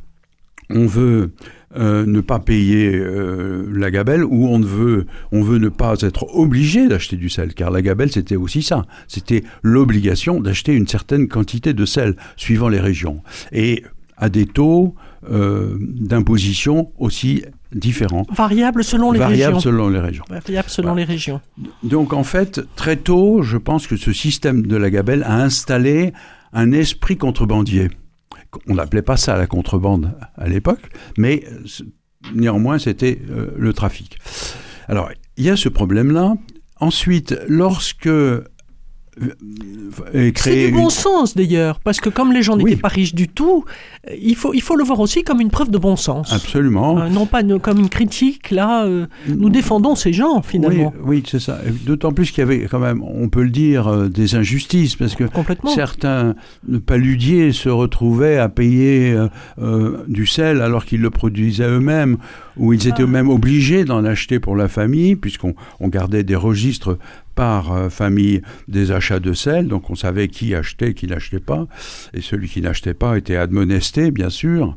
on 0.72 0.88
veut 0.88 1.32
euh, 1.78 2.06
ne 2.06 2.22
pas 2.22 2.40
payer 2.40 2.96
euh, 2.96 3.70
la 3.72 3.92
gabelle 3.92 4.24
ou 4.24 4.48
on 4.48 4.60
veut, 4.60 5.06
on 5.32 5.44
veut 5.44 5.60
ne 5.60 5.70
pas 5.70 6.02
être 6.02 6.36
obligé 6.36 6.88
d'acheter 6.88 7.18
du 7.18 7.30
sel, 7.30 7.54
car 7.54 7.70
la 7.70 7.84
gabelle 7.84 8.12
c'était 8.12 8.36
aussi 8.36 8.64
ça, 8.64 8.86
c'était 9.08 9.44
l'obligation 9.62 10.42
d'acheter 10.42 10.74
une 10.74 10.88
certaine 10.88 11.28
quantité 11.28 11.74
de 11.74 11.86
sel 11.86 12.16
suivant 12.36 12.68
les 12.68 12.80
régions 12.80 13.22
et 13.52 13.84
à 14.18 14.30
des 14.30 14.46
taux 14.48 14.96
d'imposition 15.30 16.92
aussi 16.98 17.44
différents, 17.74 18.26
Variable 18.32 18.84
selon 18.84 19.12
les 19.12 19.20
variables 19.20 19.56
régions. 19.56 19.60
selon 19.72 19.90
les 19.90 20.00
régions. 20.00 20.24
Variable 20.30 20.70
selon 20.70 20.90
Voilà. 20.90 21.02
les 21.06 21.12
régions. 21.14 21.42
Donc 21.84 22.14
en 22.14 22.24
fait, 22.24 22.62
très 22.76 22.96
tôt, 22.98 23.42
je 23.42 23.58
pense 23.58 23.88
que 23.88 23.98
ce 23.98 24.14
système 24.14 24.66
de 24.66 24.76
la 24.78 24.90
gabelle 24.90 25.24
a 25.24 25.42
installé 25.42 26.14
un 26.54 26.72
esprit 26.72 27.18
contrebandier. 27.18 27.90
On 28.68 28.76
n'appelait 28.76 29.02
pas 29.02 29.18
ça 29.18 29.36
la 29.38 29.48
contrebande 29.48 30.14
à 30.38 30.48
l'époque, 30.48 30.82
mais 31.18 31.44
néanmoins 32.34 32.80
c'était 32.80 33.22
euh, 33.30 33.48
le 33.58 33.74
trafic. 33.74 34.18
Alors 34.88 35.10
il 35.36 35.44
y 35.44 35.50
a 35.50 35.56
ce 35.56 35.70
problème-là. 35.70 36.36
Ensuite, 36.80 37.36
lorsque 37.48 38.10
C'est 40.14 40.32
créé 40.32 40.68
du 40.68 40.74
bon 40.74 40.84
une- 40.86 40.90
sens 40.90 41.36
d'ailleurs, 41.36 41.80
parce 41.80 42.00
que 42.00 42.10
comme 42.10 42.32
les 42.32 42.42
gens 42.44 42.56
n'étaient 42.56 42.72
Oui. 42.72 42.76
pas 42.76 42.88
riches 42.88 43.16
du 43.16 43.28
tout, 43.28 43.66
euh, 44.10 44.14
il 44.22 44.36
faut, 44.36 44.54
il 44.54 44.62
faut 44.62 44.76
le 44.76 44.84
voir 44.84 45.00
aussi 45.00 45.24
comme 45.24 45.42
une 45.42 45.50
preuve 45.50 45.72
de 45.72 45.78
bon 45.78 45.96
sens. 45.96 46.32
absolument, 46.32 47.00
Euh, 47.00 47.10
non 47.10 47.26
pas 47.26 47.42
une- 47.42 47.60
comme 47.60 47.80
une 47.80 47.90
critique, 47.90 48.52
là, 48.52 48.86
euh, 48.86 49.08
nous 49.28 49.50
défendons 49.50 49.96
ces 49.96 50.14
gens 50.14 50.42
finalement. 50.42 50.94
Oui, 51.04 51.18
oui, 51.18 51.24
c'est 51.28 51.40
ça. 51.40 51.60
D'autant 51.86 52.12
plus 52.12 52.30
qu'il 52.32 52.40
y 52.40 52.44
avait 52.44 52.62
quand 52.70 52.80
même, 52.80 53.02
on 53.04 53.28
peut 53.30 53.42
le 53.44 53.50
dire, 53.50 53.88
euh, 53.88 54.08
des 54.08 54.36
injustices, 54.36 54.96
parce 54.96 55.16
que 55.16 55.24
certains 55.74 56.36
paludiers 56.86 57.52
se 57.54 57.70
retrouvaient 57.70 58.38
à 58.38 58.50
payer 58.50 59.12
euh, 59.12 59.28
euh, 59.62 60.04
du 60.08 60.26
sel 60.28 60.62
alors 60.62 60.86
qu'ils 60.86 61.02
le 61.02 61.10
produisaient 61.10 61.68
eux-mêmes, 61.68 62.18
ou 62.58 62.74
ils 62.74 62.88
étaient 62.88 62.98
Ah. 63.00 63.04
eux-mêmes 63.04 63.30
obligés 63.30 63.84
d'en 63.86 64.04
acheter 64.06 64.40
pour 64.40 64.56
la 64.56 64.68
famille, 64.68 65.16
puisqu'on 65.16 65.56
on 65.80 65.88
gardait 65.88 66.24
des 66.24 66.36
registres 66.36 66.98
par 67.38 67.72
euh, 67.72 67.90
famille 67.90 68.42
des 68.68 68.92
achats 68.92 69.20
de 69.20 69.32
sel, 69.32 69.68
donc 69.68 69.90
on 69.92 69.96
savait 69.96 70.28
qui 70.28 70.56
achetait, 70.56 70.94
qui 70.96 71.06
n'achetait 71.06 71.40
pas, 71.40 71.68
et 72.14 72.22
celui 72.22 72.50
qui 72.50 72.62
n'achetait 72.62 72.96
pas 72.96 73.16
était 73.18 73.38
admonesté, 73.38 74.10
bien 74.12 74.32
sûr. 74.32 74.76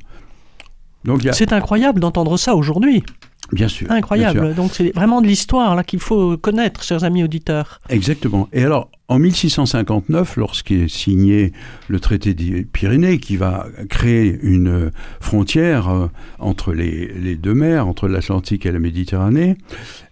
Donc 1.05 1.25
a, 1.27 1.33
C'est 1.33 1.55
incroyable 1.55 2.01
d'entendre 2.01 2.37
ça 2.37 2.55
aujourd'hui. 2.55 3.03
bien 3.51 3.67
sûr, 3.67 3.87
bien 3.87 3.87
sûr. 3.87 3.91
Incroyable. 3.91 4.55
Donc 4.55 4.73
c'est 4.75 4.93
vraiment 4.95 5.23
de 5.23 5.27
l'histoire 5.27 5.75
là 5.75 5.83
qu'il 5.83 6.01
faut 6.01 6.37
connaître, 6.37 6.85
chers 6.85 7.03
amis 7.03 7.25
auditeurs. 7.25 7.81
Exactement. 7.89 8.47
Et 8.53 8.63
alors, 8.63 8.91
en 9.11 9.19
1659, 9.19 10.37
lorsqu'est 10.37 10.89
signé 10.89 11.53
le 11.89 11.99
traité 11.99 12.33
des 12.33 12.63
Pyrénées, 12.63 13.19
qui 13.19 13.37
va 13.37 13.67
créer 13.89 14.39
une 14.43 14.93
frontière 15.21 15.89
euh, 15.91 16.07
entre 16.39 16.73
les, 16.73 17.11
les 17.21 17.35
deux 17.35 17.53
mers, 17.55 17.89
entre 17.89 18.07
l'Atlantique 18.07 18.67
et 18.67 18.73
la 18.73 18.79
Méditerranée, 18.79 19.57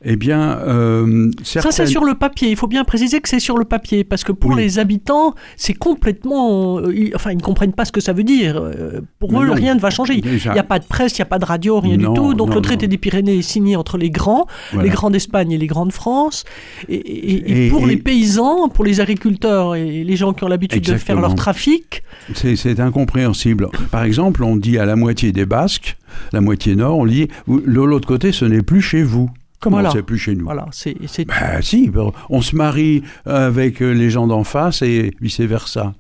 eh 0.04 0.16
bien, 0.16 0.58
euh, 0.66 1.30
Ça, 1.44 1.70
c'est 1.70 1.86
sur 1.86 2.02
le 2.04 2.14
papier. 2.14 2.50
Il 2.50 2.56
faut 2.56 2.66
bien 2.66 2.82
préciser 2.84 3.20
que 3.20 3.28
c'est 3.28 3.38
sur 3.40 3.56
le 3.56 3.64
papier, 3.64 4.02
parce 4.02 4.24
que 4.24 4.32
pour 4.32 4.50
Oui. 4.50 4.56
les 4.62 4.78
habitants, 4.80 5.34
c'est 5.56 5.74
complètement. 5.74 6.78
euh, 6.80 7.10
enfin, 7.14 7.30
ils 7.30 7.36
ne 7.36 7.42
comprennent 7.42 7.72
pas 7.74 7.84
ce 7.84 7.92
que 7.92 8.00
ça 8.00 8.12
veut 8.12 8.24
dire. 8.24 8.56
Euh, 8.56 9.00
Pour 9.20 9.32
Mais 9.32 9.38
eux, 9.38 9.46
non. 9.46 9.54
rien 9.54 9.74
ne 9.76 9.80
va 9.80 9.90
changer. 9.90 10.20
Il 10.24 10.50
n'y 10.52 10.58
a 10.58 10.62
pas 10.64 10.80
de 10.80 10.84
presse, 10.86 11.12
il 11.18 11.20
n'y 11.20 11.22
a 11.22 11.26
pas 11.26 11.38
de 11.38 11.44
radio, 11.44 11.78
rien 11.80 11.96
Non, 11.96 12.12
du 12.12 12.18
tout. 12.20 12.34
Donc 12.34 12.48
non, 12.50 12.56
le 12.56 12.62
traité 12.62 12.88
des 12.88 12.98
Pyrénées 12.98 13.38
est 13.38 13.42
signé 13.42 13.76
entre 13.76 13.96
les 13.96 14.10
grands, 14.10 14.46
voilà. 14.72 14.84
les 14.88 14.90
grands 14.92 15.10
d'Espagne 15.10 15.52
et 15.52 15.58
les 15.58 15.66
grands 15.68 15.86
de 15.86 15.92
France. 15.92 16.44
Et, 16.88 16.94
et- 16.96 17.34
et 17.52 17.66
Et- 17.66 17.70
pour 17.70 17.86
les 17.86 17.96
paysans, 17.96 18.68
pour 18.68 18.84
les 18.84 18.87
agriculteurs 19.00 19.74
et 19.74 20.04
les 20.04 20.16
gens 20.16 20.32
qui 20.32 20.44
ont 20.44 20.48
l'habitude 20.48 20.84
de 20.84 20.96
faire 20.96 21.20
leur 21.20 21.34
trafic, 21.34 22.02
C'est, 22.34 22.80
incompréhensible. 22.80 23.68
Par 23.90 24.04
exemple, 24.04 24.42
on 24.44 24.56
dit 24.56 24.78
à 24.78 24.84
la 24.84 24.96
moitié 24.96 25.32
des 25.32 25.46
Basques, 25.46 25.96
la 26.32 26.40
moitié 26.40 26.76
nord, 26.76 26.98
on 26.98 27.06
dit, 27.06 27.28
de 27.48 27.80
l'autre 27.80 28.08
côté, 28.08 28.32
ce 28.32 28.44
n'est 28.44 28.62
plus 28.62 28.82
chez 28.82 29.02
vous. 29.02 29.30
Comment 29.60 29.78
Voilà. 29.78 29.90
c'est 29.90 30.02
plus 30.02 30.18
chez 30.18 30.36
nous 30.36 30.44
voilà, 30.44 30.66
c'est 30.70 30.94
Ben 31.26 31.60
si, 31.62 31.90
on 32.30 32.40
se 32.42 32.54
marie 32.54 33.02
avec 33.26 33.82
euh, 33.82 33.90
les 33.90 34.08
gens 34.08 34.28
d'en 34.28 34.44
face 34.44 34.82
et 34.82 35.10
vice-versa. 35.20 35.94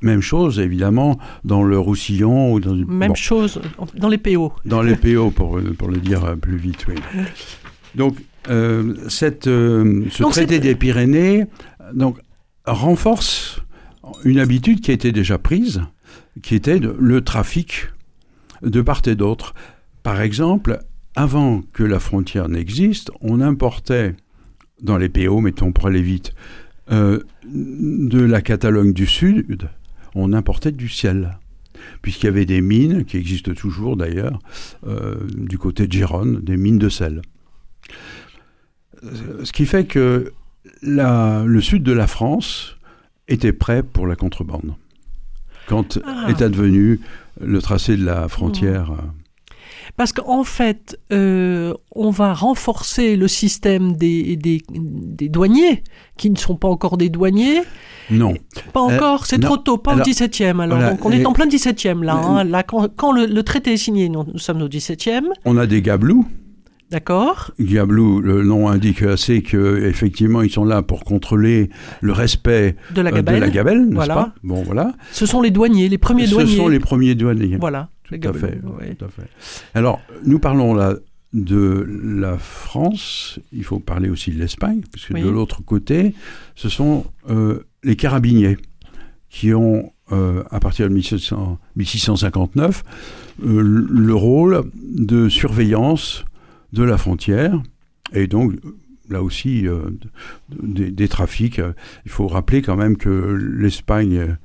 Même 0.00 0.20
chose, 0.20 0.60
évidemment, 0.60 1.18
dans 1.42 1.64
le 1.64 1.76
Roussillon 1.76 2.52
ou 2.52 2.60
dans, 2.60 2.72
même 2.72 3.08
bon, 3.08 3.14
chose 3.16 3.60
dans 3.96 4.08
les 4.08 4.18
PO. 4.18 4.52
dans 4.64 4.82
les 4.82 4.94
PO, 4.94 5.32
pour, 5.32 5.58
pour 5.76 5.88
le 5.88 5.96
dire 5.96 6.24
euh, 6.24 6.36
plus 6.36 6.56
vite. 6.56 6.86
Oui. 6.88 6.94
Donc, 7.96 8.14
euh, 8.48 8.94
cette, 9.08 9.46
euh, 9.46 10.04
ce 10.10 10.22
Donc, 10.22 10.32
traité 10.32 10.60
des 10.60 10.74
Pyrénées 10.74 11.44
donc, 11.92 12.18
renforce 12.72 13.60
une 14.24 14.38
habitude 14.38 14.80
qui 14.80 14.92
était 14.92 15.12
déjà 15.12 15.38
prise, 15.38 15.82
qui 16.42 16.54
était 16.54 16.78
le 16.78 17.20
trafic 17.22 17.88
de 18.62 18.80
part 18.80 19.02
et 19.06 19.14
d'autre. 19.14 19.54
Par 20.02 20.20
exemple, 20.20 20.80
avant 21.14 21.62
que 21.72 21.82
la 21.82 21.98
frontière 21.98 22.48
n'existe, 22.48 23.10
on 23.20 23.40
importait 23.40 24.14
dans 24.82 24.96
les 24.96 25.08
PO, 25.08 25.40
mettons 25.40 25.72
pour 25.72 25.86
aller 25.86 26.02
vite, 26.02 26.32
euh, 26.90 27.20
de 27.44 28.20
la 28.20 28.40
Catalogne 28.40 28.92
du 28.92 29.06
Sud, 29.06 29.68
on 30.14 30.32
importait 30.32 30.72
du 30.72 30.88
ciel. 30.88 31.38
Puisqu'il 32.02 32.26
y 32.26 32.28
avait 32.28 32.46
des 32.46 32.60
mines, 32.60 33.04
qui 33.04 33.16
existent 33.16 33.52
toujours 33.54 33.96
d'ailleurs, 33.96 34.38
euh, 34.86 35.16
du 35.34 35.56
côté 35.56 35.86
de 35.86 35.92
Gérone, 35.92 36.40
des 36.40 36.56
mines 36.56 36.78
de 36.78 36.88
sel. 36.88 37.22
Euh, 39.04 39.44
Ce 39.44 39.52
qui 39.52 39.66
fait 39.66 39.86
que 39.86 40.32
la- 40.82 41.42
le 41.46 41.60
sud 41.60 41.82
de 41.82 41.92
la 41.92 42.06
France 42.06 42.76
était 43.28 43.52
prêt 43.52 43.82
pour 43.82 44.06
la 44.06 44.16
contrebande. 44.16 44.74
Quand 45.68 45.98
Ah. 46.04 46.26
est 46.28 46.42
advenu 46.42 47.00
le 47.40 47.60
tracé 47.62 47.96
de 47.96 48.04
la 48.04 48.28
frontière. 48.28 48.90
euh, 48.92 48.96
Parce 49.96 50.12
qu'en 50.12 50.44
fait, 50.44 50.98
euh, 51.12 51.74
on 51.94 52.10
va 52.10 52.32
renforcer 52.32 53.16
le 53.16 53.28
système 53.28 53.96
des, 53.96 54.36
des, 54.36 54.62
des 54.70 55.28
douaniers, 55.28 55.82
qui 56.16 56.30
ne 56.30 56.36
sont 56.36 56.56
pas 56.56 56.68
encore 56.68 56.96
des 56.96 57.08
douaniers. 57.08 57.60
Non. 58.10 58.34
Pas 58.72 58.80
Euh, 58.80 58.94
encore, 58.96 59.26
c'est 59.26 59.38
trop 59.40 59.56
tôt, 59.56 59.78
pas 59.78 59.92
Alors, 59.92 60.02
au 60.06 60.08
17e. 60.10 60.60
Alors, 60.60 60.78
voilà, 60.78 60.92
donc 60.94 61.04
on 61.04 61.10
est 61.12 61.24
en 61.24 61.32
plein 61.32 61.46
17e 61.46 62.02
là. 62.02 62.14
Hein. 62.16 62.44
Là, 62.44 62.62
quand, 62.62 62.88
quand 62.96 63.12
le, 63.12 63.26
le 63.26 63.42
traité 63.42 63.72
est 63.74 63.76
signé, 63.76 64.08
nous, 64.08 64.24
nous 64.24 64.38
sommes 64.38 64.62
au 64.62 64.68
17e, 64.68 65.28
On 65.44 65.56
a 65.56 65.66
des 65.66 65.82
gablous. 65.82 66.26
D'accord 66.90 67.52
Gablous, 67.58 68.20
le 68.20 68.42
nom 68.42 68.68
indique 68.68 69.02
assez 69.02 69.42
que 69.42 69.84
effectivement 69.84 70.42
ils 70.42 70.50
sont 70.50 70.64
là 70.64 70.82
pour 70.82 71.04
contrôler 71.04 71.70
le 72.00 72.12
respect 72.12 72.76
De 72.94 73.00
la 73.02 73.10
euh, 73.10 73.14
gabelle. 73.14 73.34
de 73.36 73.40
la 73.40 73.50
gabelle, 73.50 73.80
n'est-ce 73.84 73.94
Voilà. 73.94 74.14
pas? 74.14 74.34
Bon, 74.42 74.62
voilà. 74.62 74.92
Ce 75.12 75.26
sont 75.26 75.40
les 75.40 75.50
douaniers, 75.50 75.88
les 75.88 75.98
premiers 75.98 76.26
Ce 76.26 76.32
douaniers. 76.32 76.56
sont 76.56 76.68
les 76.68 76.80
premiers 76.80 77.14
douaniers. 77.14 77.56
Voilà. 77.58 77.88
Tout 78.04 78.14
les 78.14 78.26
à 78.26 78.32
fait, 78.32 78.58
ouais. 78.78 78.94
tout 78.96 79.04
à 79.04 79.08
fait. 79.08 79.28
Alors, 79.74 80.00
nous 80.24 80.38
parlons 80.38 80.74
là 80.74 80.94
de 81.32 81.86
la 82.02 82.38
France, 82.38 83.38
il 83.52 83.62
faut 83.62 83.78
parler 83.78 84.08
aussi 84.08 84.32
de 84.32 84.38
l'Espagne, 84.40 84.80
puisque 84.90 85.10
Oui. 85.14 85.22
de 85.22 85.28
l'autre 85.28 85.62
côté, 85.64 86.12
ce 86.56 86.68
sont 86.68 87.04
euh, 87.28 87.60
les 87.84 87.94
carabiniers 87.94 88.56
qui 89.28 89.54
ont, 89.54 89.92
euh, 90.10 90.42
à 90.50 90.58
partir 90.58 90.88
de 90.88 90.92
1700 90.94 91.56
1659, 91.76 92.82
euh, 93.46 93.62
le 93.62 94.14
rôle 94.14 94.62
de 94.74 95.28
surveillance 95.28 96.24
de 96.72 96.82
la 96.82 96.98
frontière, 96.98 97.62
et 98.12 98.26
donc 98.26 98.54
là 99.08 99.22
aussi 99.24 99.66
euh, 99.66 99.80
de- 100.50 100.74
des, 100.84 100.90
des 100.92 101.08
trafics. 101.08 101.60
Il 102.04 102.10
faut 102.10 102.28
rappeler 102.28 102.62
quand 102.62 102.76
même 102.76 102.96
que 102.96 103.08
l'Espagne 103.10 104.36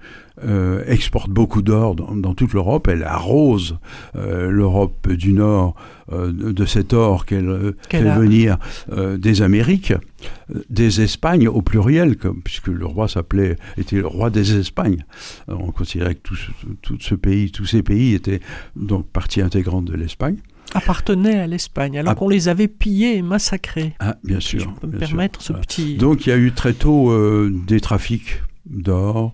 euh, 0.44 0.84
exporte 0.88 1.30
beaucoup 1.30 1.62
d'or 1.62 1.96
dans, 1.96 2.16
dans 2.16 2.34
toute 2.34 2.52
l'Europe. 2.54 2.88
Elle 2.88 3.04
arrose 3.04 3.78
euh, 4.16 4.50
l'Europe 4.50 5.08
du 5.12 5.34
Nord 5.34 5.76
euh, 6.12 6.32
de, 6.32 6.66
cet 6.66 6.94
or 6.94 7.26
qu'elle 7.28 7.48
euh, 7.48 7.72
fait 7.90 8.08
a. 8.10 8.18
venir 8.20 8.58
euh, 8.92 9.18
des 9.18 9.44
Amériques, 9.44 9.92
euh, 9.94 10.64
des 10.72 11.00
Espagnes 11.00 11.48
au 11.48 11.62
pluriel, 11.62 12.18
comme, 12.18 12.42
puisque 12.42 12.68
le 12.68 12.86
roi 12.88 13.08
s'appelait 13.08 13.58
était 13.78 13.98
le 13.98 14.08
roi 14.08 14.32
des 14.32 14.58
Espagnes. 14.58 15.06
Alors, 15.48 15.64
on 15.64 15.72
considérait 15.72 16.16
que 16.16 16.28
tout 16.82 16.98
ce 17.00 17.16
pays, 17.16 17.52
tous 17.52 17.66
ces 17.68 17.84
pays 17.84 18.16
étaient 18.16 18.42
donc 18.76 19.06
partie 19.08 19.42
intégrante 19.42 19.86
de 19.86 19.94
l'Espagne. 19.96 20.38
Appartenaient 20.74 21.40
à 21.40 21.48
l'Espagne, 21.48 21.98
alors 22.00 22.12
Ah. 22.14 22.16
qu'on 22.16 22.28
les 22.30 22.48
avait 22.50 22.68
pillés 22.68 23.18
et 23.18 23.22
massacrés. 23.22 23.94
Ah, 24.00 24.18
bien 24.24 24.40
Si 24.40 24.48
sûr. 24.60 24.60
je 24.62 24.80
peux 24.82 24.88
me 24.88 24.92
sûr. 25.00 25.08
permettre 25.08 25.42
ce 25.42 25.54
petit. 25.54 25.96
Donc 25.98 26.26
il 26.26 26.30
y 26.30 26.34
a 26.34 26.38
eu 26.38 26.52
très 26.52 26.74
tôt 26.74 27.12
euh, 27.12 27.50
des 27.68 27.80
trafics 27.80 28.42
d'or. 28.66 29.34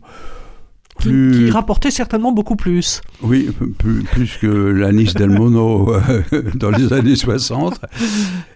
Qui, 0.99 1.09
Plus, 1.09 1.45
qui 1.45 1.51
rapportait 1.51 1.89
certainement 1.89 2.31
beaucoup 2.31 2.55
plus. 2.55 3.01
oui, 3.23 3.49
plus, 3.79 4.03
plus 4.03 4.37
que 4.37 4.47
l'anis 4.47 5.13
del 5.15 5.29
Mono 5.29 5.93
euh, 6.33 6.43
dans 6.55 6.69
les 6.69 6.91
années 6.93 7.15
60. 7.15 7.79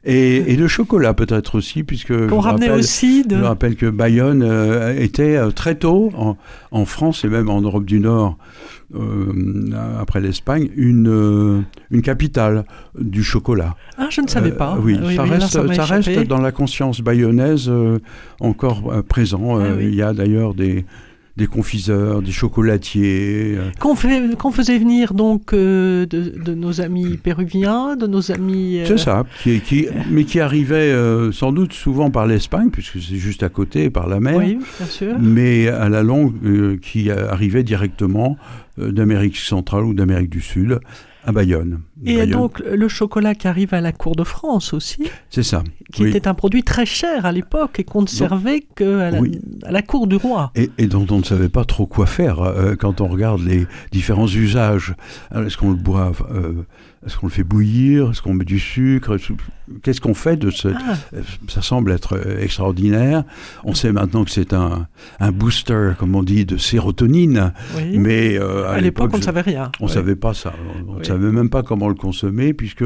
Et, 0.04 0.52
et 0.52 0.56
de 0.58 0.67
chocolat 0.67 1.13
peut-être 1.13 1.56
aussi, 1.56 1.84
puisque 1.84 2.28
Qu'on 2.28 2.39
ramenait 2.39 2.67
rappelle- 2.67 2.80
aussi 2.80 3.24
de. 3.24 3.38
je 3.38 3.41
rappelle 3.41 3.76
que 3.76 3.88
Bayonne 3.88 4.43
euh, 4.43 5.00
était 5.00 5.38
euh, 5.38 5.50
très 5.52 5.76
tôt, 5.76 6.12
en, 6.15 6.38
en 6.71 6.86
France 6.86 7.24
et 7.24 7.30
même 7.30 7.50
en 7.50 7.62
Europe 7.62 7.86
du 7.86 8.00
Nord, 8.00 8.38
euh, 8.93 9.71
après 10.00 10.21
l'Espagne, 10.21 10.69
une, 10.76 11.63
une 11.89 12.02
capitale 12.02 12.65
du 13.00 13.24
chocolat. 13.24 13.76
Ah, 13.98 14.08
je 14.12 14.21
ne 14.21 14.28
savais 14.28 14.52
pas. 14.52 14.78
oui, 14.80 14.98
Ah 15.02 15.06
ça, 15.15 15.26
là, 15.26 15.32
reste, 15.39 15.74
ça 15.76 15.86
reste 15.86 16.28
dans 16.28 16.41
la 16.41 16.52
conscience 16.52 17.02
bayonnaise 17.02 17.71
encore 18.39 19.04
présent. 19.08 19.58
Ah 19.60 19.69
oui. 19.78 19.86
Il 19.88 19.95
y 19.95 20.02
a 20.04 20.13
d'ailleurs 20.13 20.54
des, 20.54 20.86
des 21.38 21.48
confiseurs, 21.48 22.21
des 22.21 22.32
chocolatiers. 22.32 23.56
euh, 23.58 23.69
Qu'on 23.80 23.95
faisait 23.95 24.78
venir 24.78 25.13
donc 25.13 25.54
euh, 25.54 26.06
de, 26.06 26.34
de 26.43 26.54
nos 26.54 26.80
amis 26.82 27.17
péruviens, 27.17 27.95
de 27.98 28.08
nos 28.08 28.32
amis. 28.32 28.80
euh, 28.80 28.86
C'est 28.88 28.98
ça, 28.98 29.26
qui, 29.43 29.60
qui, 29.60 29.88
mais 30.10 30.24
qui 30.24 30.39
arrivait 30.39 30.76
euh, 30.93 31.32
sans 31.34 31.52
doute 31.52 31.74
souvent 31.74 32.10
par 32.10 32.26
l'Espagne, 32.26 32.69
puisque 32.71 33.02
c'est 33.02 33.17
juste 33.17 33.43
à 33.43 33.50
côté, 33.50 33.89
par 33.89 34.08
la 34.08 34.19
mer. 34.19 34.38
Oui, 34.38 34.60
bien 34.78 34.88
sûr. 34.88 35.15
mais 35.19 35.67
à 35.67 35.89
la 35.89 36.04
longue 36.04 36.80
qui 36.80 37.12
arrivait 37.12 37.63
directement 37.63 38.38
d'Amérique 38.78 39.38
centrale 39.38 39.84
ou 39.84 39.93
d'Amérique 39.93 40.30
du 40.30 40.41
Sud 40.41 40.80
à 41.25 41.31
Bayonne. 41.31 41.81
Et 42.05 42.15
Bayonne. 42.17 42.29
donc 42.29 42.59
le 42.59 42.88
chocolat 42.88 43.35
qui 43.35 43.47
arrive 43.47 43.73
à 43.73 43.81
la 43.81 43.91
cour 43.91 44.15
de 44.15 44.23
France 44.23 44.73
aussi, 44.73 45.09
c'est 45.29 45.43
ça. 45.43 45.63
qui 45.91 46.03
oui. 46.03 46.09
était 46.09 46.27
un 46.27 46.33
produit 46.33 46.63
très 46.63 46.85
cher 46.85 47.25
à 47.25 47.31
l'époque 47.31 47.79
et 47.79 47.83
qu'on 47.83 48.01
ne 48.03 48.07
servait 48.07 48.61
qu'à 48.75 49.11
la, 49.11 49.19
Oui. 49.19 49.39
à 49.63 49.71
la 49.71 49.81
cour 49.81 50.07
du 50.07 50.15
roi. 50.15 50.51
Et, 50.55 50.69
et 50.77 50.88
dont 50.88 51.05
on 51.09 51.17
ne 51.19 51.23
savait 51.23 51.49
pas 51.49 51.65
trop 51.65 51.85
quoi 51.88 52.05
faire 52.05 52.39
euh, 52.41 52.75
quand 52.75 53.01
on 53.01 53.07
regarde 53.07 53.41
les 53.41 53.65
différents 53.91 54.27
usages. 54.27 54.95
Est-ce 55.35 55.57
qu'on 55.57 55.69
le 55.71 55.75
boit 55.75 56.11
euh, 56.31 56.63
Est-ce 57.05 57.17
qu'on 57.17 57.27
le 57.27 57.31
fait 57.31 57.43
bouillir? 57.43 58.12
Est-ce 58.12 58.21
qu'on 58.21 58.34
met 58.34 58.45
du 58.45 58.60
sucre? 58.60 59.15
Est-ce- 59.15 59.34
Qu'est-ce 59.84 60.01
qu'on 60.01 60.13
fait 60.13 60.38
de 60.38 60.49
ce 60.51 60.67
Ah, 60.69 60.95
Ça 61.47 61.62
semble 61.62 61.91
être 61.91 62.13
euh, 62.17 62.39
extraordinaire. 62.41 63.23
On 63.63 63.73
sait 63.73 63.91
maintenant 63.91 64.23
que 64.25 64.31
c'est 64.31 64.53
un, 64.53 64.88
un 65.19 65.31
booster, 65.31 65.91
comme 65.97 66.15
on 66.15 66.23
dit, 66.23 66.45
de 66.45 66.58
sérotonine. 66.58 67.51
oui. 67.77 67.97
Mais 67.97 68.38
euh, 68.39 68.67
à 68.69 68.79
l'époque, 68.81 69.12
on 69.13 69.17
ne 69.17 69.23
savait 69.23 69.41
rien. 69.41 69.71
On 69.79 69.86
ne 69.86 69.89
Oui. 69.89 69.93
savait 69.95 70.15
pas 70.15 70.34
ça. 70.34 70.53
On 70.88 70.93
ne 70.93 70.97
Oui. 70.99 71.05
savait 71.05 71.31
même 71.31 71.49
pas 71.49 71.62
comment 71.63 71.89
le 71.89 71.95
consommer, 71.95 72.53
puisque 72.53 72.84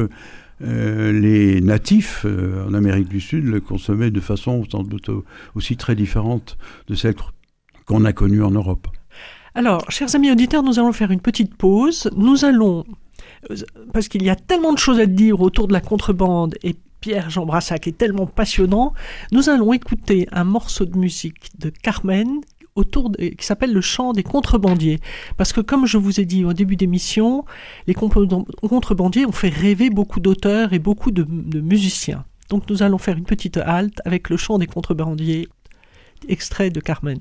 euh, 0.62 1.12
les 1.12 1.60
natifs 1.62 2.22
euh, 2.26 2.66
en 2.68 2.74
Amérique 2.74 3.08
du 3.08 3.20
Sud 3.20 3.44
le 3.46 3.60
consommaient 3.60 4.10
de 4.10 4.20
façon 4.20 4.62
sans 4.70 4.82
doute 4.82 5.08
au- 5.08 5.24
aussi 5.54 5.76
très 5.78 5.94
différente 5.94 6.58
de 6.88 6.94
celle 6.94 7.14
qu'on 7.86 8.04
a 8.04 8.12
connue 8.12 8.42
en 8.42 8.50
Europe. 8.50 8.86
Alors, 9.54 9.90
chers 9.90 10.14
amis 10.14 10.30
auditeurs, 10.30 10.62
nous 10.62 10.78
allons 10.78 10.92
faire 10.92 11.10
une 11.10 11.20
petite 11.20 11.54
pause. 11.56 12.08
Nous 12.16 12.44
allons, 12.44 12.80
euh, 12.80 12.92
parce 13.92 14.08
qu'il 14.08 14.22
y 14.22 14.30
a 14.30 14.36
tellement 14.36 14.72
de 14.72 14.78
choses 14.78 15.00
à 15.00 15.06
dire 15.06 15.40
autour 15.40 15.68
de 15.68 15.72
la 15.72 15.80
contrebande 15.80 16.54
et 16.62 16.76
Pierre-Jean 17.00 17.46
Brassac 17.46 17.86
est 17.86 17.96
tellement 17.96 18.26
passionnant, 18.26 18.92
nous 19.32 19.48
allons 19.48 19.72
écouter 19.72 20.28
un 20.32 20.44
morceau 20.44 20.84
de 20.84 20.98
musique 20.98 21.48
de 21.58 21.70
Carmen 21.70 22.40
autour 22.74 23.10
de- 23.10 23.28
qui 23.28 23.46
s'appelle 23.46 23.72
le 23.72 23.80
chant 23.80 24.12
des 24.12 24.22
contrebandiers. 24.22 25.00
Parce 25.38 25.52
que 25.54 25.60
comme 25.62 25.86
je 25.86 25.96
vous 25.96 26.20
ai 26.20 26.26
dit 26.26 26.44
au 26.44 26.52
début 26.52 26.76
d'émission, 26.76 27.44
les 27.86 27.94
contrebandiers 27.94 29.24
ont 29.26 29.32
fait 29.32 29.48
rêver 29.48 29.88
beaucoup 29.90 30.20
d'auteurs 30.20 30.72
et 30.74 30.78
beaucoup 30.78 31.10
de 31.10 31.24
musiciens. 31.60 32.24
Donc 32.50 32.68
nous 32.68 32.82
allons 32.82 32.98
faire 32.98 33.16
une 33.16 33.24
petite 33.24 33.56
halte 33.56 34.00
avec 34.04 34.28
le 34.28 34.36
chant 34.36 34.58
des 34.58 34.66
contrebandiers, 34.66 35.48
extrait 36.28 36.68
de 36.70 36.80
Carmen. 36.80 37.20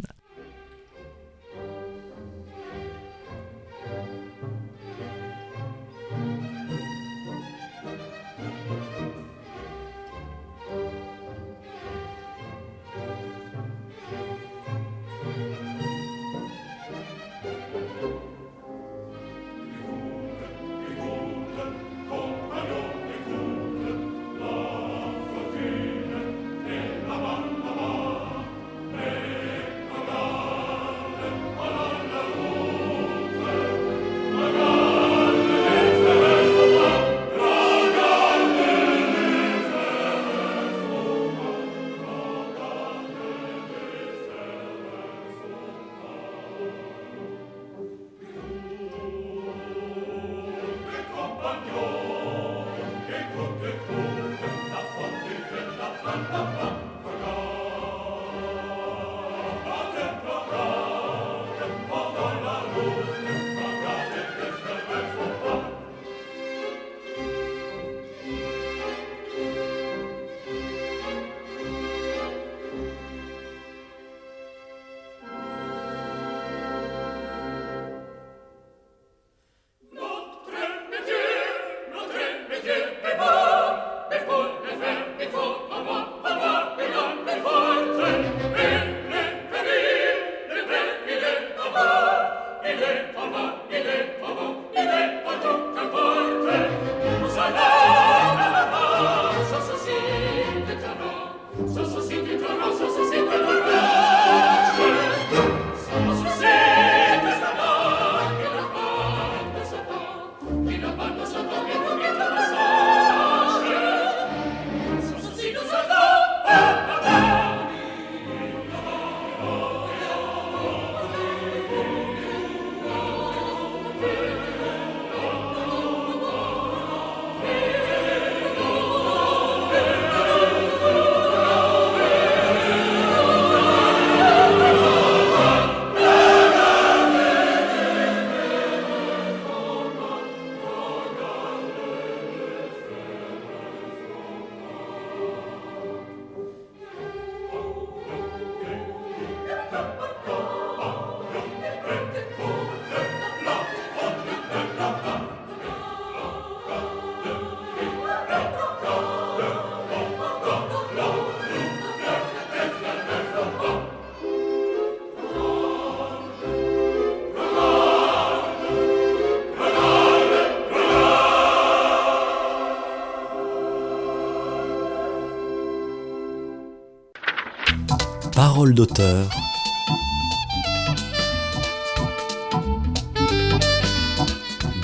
D'auteur. 178.66 179.30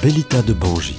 Bellita 0.02 0.42
de 0.44 0.54
Bangy. 0.54 0.96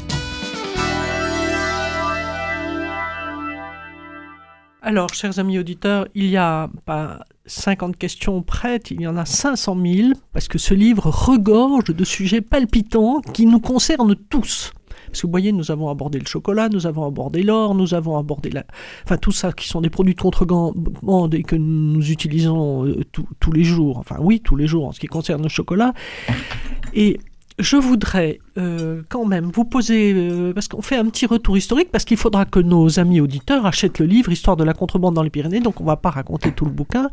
Alors, 4.83 5.15
chers 5.15 5.39
amis 5.39 5.59
auditeurs, 5.59 6.07
il 6.15 6.27
y 6.27 6.37
a 6.37 6.69
pas 6.85 7.25
50 7.47 7.97
questions 7.97 8.43
prêtes, 8.43 8.91
il 8.91 9.01
y 9.01 9.07
en 9.07 9.17
a 9.17 9.25
500 9.25 9.77
000, 9.83 10.09
parce 10.35 10.47
que 10.47 10.59
ce 10.59 10.75
livre 10.75 11.07
regorge 11.07 11.87
de 11.87 12.05
sujets 12.05 12.43
palpitants 12.43 13.23
qui 13.33 13.47
nous 13.47 13.61
concernent 13.61 14.17
tous. 14.29 14.73
Parce 15.07 15.21
que 15.23 15.27
vous 15.27 15.31
voyez, 15.31 15.53
nous 15.53 15.71
avons 15.71 15.88
abordé 15.88 16.19
le 16.19 16.27
chocolat, 16.27 16.69
nous 16.69 16.87
avons 16.87 17.07
abordé 17.07 17.42
l'or, 17.42 17.75
nous 17.75 17.95
avons 17.95 18.16
abordé 18.19 18.51
la... 18.51 18.64
Enfin, 19.05 19.16
tout 19.16 19.33
ça 19.33 19.53
qui 19.53 19.69
sont 19.69 19.81
des 19.81 19.90
produits 19.90 20.14
de 20.14 20.21
contrebande 20.21 21.35
et 21.35 21.42
que 21.42 21.57
nous 21.57 22.11
utilisons 22.11 22.87
euh, 22.87 23.03
tous- 23.12 23.53
les 23.53 23.64
jours. 23.64 23.99
Enfin, 23.99 24.16
oui, 24.21 24.40
tous 24.40 24.57
les 24.57 24.66
jours 24.66 24.87
en 24.87 24.92
ce 24.92 25.01
qui 25.01 25.07
concerne 25.07 25.42
le 25.42 25.49
chocolat. 25.49 25.92
Et 26.95 27.19
je 27.59 27.77
voudrais 27.77 28.38
euh, 28.59 29.03
quand 29.09 29.25
même 29.25 29.51
vous 29.55 29.64
poser, 29.64 30.12
euh, 30.14 30.53
parce 30.53 30.69
qu'on 30.69 30.83
fait 30.83 30.97
un 30.97 31.07
petit 31.07 31.25
retour 31.27 31.57
historique, 31.57 31.90
parce 31.90 32.05
qu'il 32.05 32.19
faudra 32.19 32.45
que 32.45 32.61
nos 32.61 32.99
amis 32.99 33.21
auditeurs 33.21 33.64
achètent 33.64 33.99
le 33.99 34.07
livre 34.07 34.31
Histoire 34.31 34.57
de 34.57 34.64
la 34.64 34.75
contrebande 34.75 35.14
dans 35.14 35.23
les 35.23 35.31
Pyrénées, 35.31 35.61
donc 35.61 35.81
on 35.81 35.85
va 35.85 35.97
pas 35.97 36.11
raconter 36.11 36.53
tout 36.53 36.66
le 36.66 36.71
bouquin, 36.71 37.09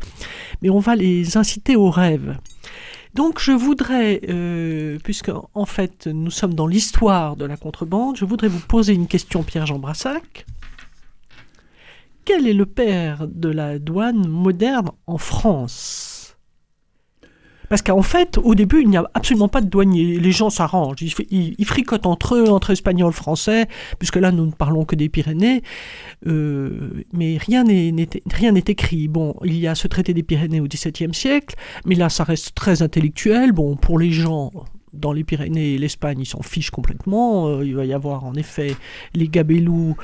mais 0.60 0.68
on 0.68 0.80
va 0.80 0.96
les 0.96 1.36
inciter 1.38 1.76
au 1.76 1.88
rêve. 1.90 2.36
Donc 3.14 3.40
je 3.40 3.52
voudrais, 3.52 4.20
euh, 4.28 4.98
puisque 5.04 5.30
en 5.54 5.66
fait 5.66 6.08
nous 6.08 6.32
sommes 6.32 6.54
dans 6.54 6.66
l'histoire 6.66 7.36
de 7.36 7.44
la 7.44 7.56
contrebande, 7.56 8.16
je 8.16 8.24
voudrais 8.24 8.48
vous 8.48 8.60
poser 8.60 8.92
une 8.92 9.06
question, 9.06 9.44
Pierre-Jean 9.44 9.78
Brassac. 9.78 10.46
Quel 12.24 12.48
est 12.48 12.54
le 12.54 12.66
père 12.66 13.28
de 13.28 13.50
la 13.50 13.78
douane 13.78 14.26
moderne 14.26 14.90
en 15.06 15.18
France? 15.18 16.13
Parce 17.68 17.82
qu'en 17.82 18.02
fait, 18.02 18.38
au 18.38 18.54
début, 18.54 18.82
il 18.82 18.88
n'y 18.88 18.96
a 18.96 19.04
absolument 19.14 19.48
pas 19.48 19.60
de 19.60 19.66
douanier. 19.66 20.18
Les 20.18 20.32
gens 20.32 20.50
s'arrangent. 20.50 21.02
Ils, 21.30 21.64
fricotent 21.64 22.06
entre 22.06 22.36
eux, 22.36 22.48
entre 22.48 22.70
Espagnols, 22.70 23.12
Français, 23.12 23.66
puisque 23.98 24.16
là, 24.16 24.32
nous 24.32 24.46
ne 24.46 24.52
parlons 24.52 24.84
que 24.84 24.96
des 24.96 25.08
Pyrénées. 25.08 25.62
Euh, 26.26 27.04
mais 27.12 27.38
rien 27.38 27.64
n'est 27.64 28.64
écrit. 28.66 29.08
Bon, 29.08 29.36
il 29.44 29.58
y 29.58 29.66
a 29.66 29.74
ce 29.74 29.88
traité 29.88 30.14
des 30.14 30.22
Pyrénées 30.22 30.60
au 30.60 30.66
XVIIe 30.66 31.14
siècle, 31.14 31.56
mais 31.84 31.94
là, 31.94 32.08
ça 32.08 32.24
reste 32.24 32.54
très 32.54 32.82
intellectuel. 32.82 33.52
Bon, 33.52 33.76
pour 33.76 33.98
les 33.98 34.10
gens 34.10 34.52
dans 34.94 35.12
les 35.12 35.24
Pyrénées 35.24 35.74
et 35.74 35.78
l'Espagne, 35.78 36.20
ils 36.20 36.26
s'en 36.26 36.42
fichent 36.42 36.70
complètement. 36.70 37.48
Euh, 37.48 37.66
il 37.66 37.74
va 37.74 37.84
y 37.84 37.92
avoir 37.92 38.24
en 38.24 38.34
effet 38.34 38.76
les 39.14 39.28
gabelous 39.28 39.96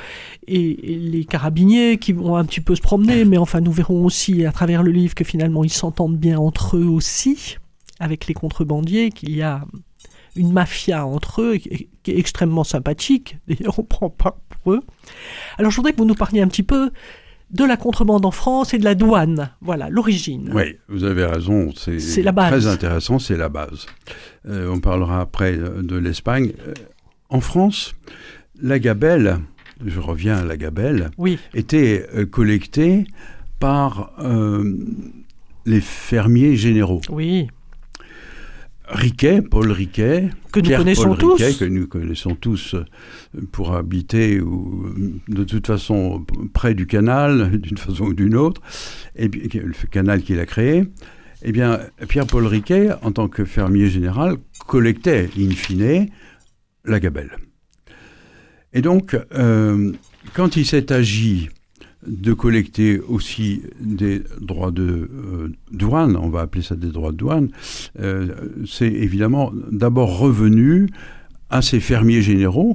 et, 0.47 0.77
les 0.83 1.25
carabiniers 1.25 1.99
qui 1.99 2.13
vont 2.13 2.37
un 2.37 2.45
petit 2.45 2.61
peu 2.61 2.75
se 2.75 2.81
promener, 2.81 3.25
mais 3.25 3.39
enfin, 3.39 3.61
nous 3.61 3.73
verrons 3.73 4.05
aussi 4.05 4.45
à 4.45 4.53
travers 4.53 4.83
le 4.83 4.91
livre 4.91 5.15
que 5.15 5.25
finalement, 5.25 5.65
ils 5.65 5.73
s'entendent 5.73 6.19
bien 6.19 6.39
entre 6.39 6.77
eux 6.77 6.87
aussi, 6.87 7.57
avec 7.99 8.27
les 8.27 8.35
contrebandiers, 8.35 9.11
qu'il 9.11 9.37
y 9.37 9.43
a 9.43 9.65
une 10.37 10.53
mafia 10.53 11.07
entre 11.07 11.43
eux 11.43 11.57
qui 11.57 11.89
est 12.11 12.19
extrêmement 12.19 12.65
sympathique. 12.65 13.39
D'ailleurs, 13.49 13.79
on 13.79 13.85
prend 13.85 14.11
pas 14.11 14.39
pour 14.49 14.75
eux. 14.75 14.81
Alors, 15.59 15.71
je 15.71 15.77
voudrais 15.77 15.93
que 15.93 15.99
vous 15.99 16.05
nous 16.05 16.15
parliez 16.15 16.41
un 16.41 16.49
petit 16.49 16.63
peu 16.63 16.91
de 17.51 17.65
la 17.65 17.77
contrebande 17.77 18.25
en 18.27 18.31
France 18.31 18.75
et 18.75 18.79
de 18.79 18.85
la 18.85 18.95
douane. 18.95 19.51
Voilà, 19.61 19.89
l'origine. 19.91 20.51
Oui, 20.55 20.77
vous 20.89 21.05
avez 21.05 21.25
raison. 21.25 21.73
C'est 21.77 21.99
C'est 21.99 22.23
la 22.23 22.33
base. 22.33 22.51
Très 22.51 22.67
intéressant, 22.67 23.19
c'est 23.19 23.37
la 23.37 23.49
base. 23.49 23.87
Euh, 24.49 24.69
on 24.73 24.81
parlera 24.81 25.21
après 25.21 25.57
euh, 25.57 25.83
de 25.83 25.97
l'Espagne. 25.97 26.53
Euh, 26.67 26.75
En 27.29 27.41
France, 27.41 27.95
la 28.61 28.79
gabelle, 28.79 29.39
je 29.85 30.01
reviens 30.01 30.37
à 30.39 30.45
la 30.45 30.57
gabelle, 30.57 31.11
Oui, 31.19 31.39
était 31.55 32.07
collectée 32.31 33.05
par 33.61 34.13
euh, 34.21 34.77
les 35.67 35.81
fermiers 35.81 36.57
généraux. 36.57 37.01
oui, 37.11 37.49
Riquet, 38.91 39.41
Paul 39.41 39.71
Riquet, 39.71 40.31
que 40.53 40.61
nous 40.61 40.77
connaissons 40.77 41.09
Paul 41.11 41.19
tous. 41.19 41.43
Riquet, 41.43 41.59
que 41.59 41.65
nous 41.65 41.87
connaissons 41.87 42.35
tous 42.35 42.75
euh, 42.75 42.85
pour 43.53 43.75
habiter 43.75 44.41
ou 44.41 44.87
euh, 44.87 45.13
de 45.29 45.45
toute 45.45 45.67
façon 45.67 46.27
près 46.53 46.75
du 46.75 46.87
canal, 46.87 47.51
d'une 47.61 47.79
façon 47.79 48.07
ou 48.07 48.15
d'une 48.15 48.35
autre, 48.35 48.61
et 49.17 49.29
le 49.29 49.89
canal 49.91 50.23
qu'il 50.23 50.41
a 50.41 50.47
créé. 50.47 50.85
Eh 51.43 51.53
bien, 51.53 51.81
Pierre-Paul 52.09 52.47
Riquet, 52.47 52.91
en 53.03 53.13
tant 53.13 53.29
que 53.29 53.45
fermier 53.45 53.89
général, 53.89 54.37
collectait 54.67 55.31
in 55.39 55.51
fine 55.51 56.09
la 56.85 57.01
gabelle. 57.01 57.31
Et 58.73 58.83
donc, 58.83 59.17
euh, 59.33 59.93
quand 60.35 60.57
il 60.57 60.67
s'est 60.67 60.93
agi 60.93 61.49
de 62.07 62.33
collecter 62.33 62.99
aussi 62.99 63.63
des 63.81 64.23
droits 64.41 64.71
de 64.71 65.11
euh, 65.13 65.53
douane, 65.71 66.17
on 66.17 66.31
va 66.31 66.41
appeler 66.41 66.63
ça 66.63 66.75
des 66.75 66.91
droits 66.91 67.13
de 67.13 67.17
douane, 67.17 67.51
euh, 68.01 68.35
c'est 68.67 68.91
évidemment 68.91 69.53
d'abord 69.71 70.19
revenu 70.19 70.89
à 71.51 71.63
ces 71.63 71.81
fermiers 71.81 72.23
généraux 72.23 72.75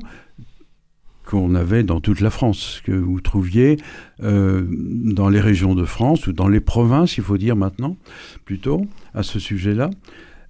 qu'on 1.25 1.55
avait 1.55 1.81
dans 1.81 2.01
toute 2.01 2.21
la 2.21 2.29
France, 2.29 2.81
que 2.85 2.91
vous 2.91 3.19
trouviez 3.19 3.77
euh, 4.21 4.63
dans 4.69 5.29
les 5.29 5.39
régions 5.39 5.73
de 5.73 5.85
France 5.85 6.27
ou 6.27 6.33
dans 6.33 6.47
les 6.47 6.59
provinces, 6.59 7.17
il 7.17 7.23
faut 7.23 7.39
dire 7.39 7.55
maintenant, 7.55 7.97
plutôt, 8.45 8.85
à 9.15 9.23
ce 9.23 9.39
sujet-là. 9.39 9.89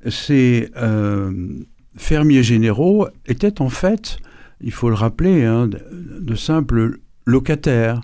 Ces 0.08 0.70
fermiers 1.96 2.44
généraux 2.44 3.08
étaient 3.26 3.62
en 3.62 3.70
fait, 3.70 4.18
il 4.60 4.74
faut 4.74 4.90
le 4.90 4.96
rappeler, 4.96 5.46
hein, 5.46 5.70
de 5.70 6.36
simples 6.36 7.00
locataires. 7.26 8.02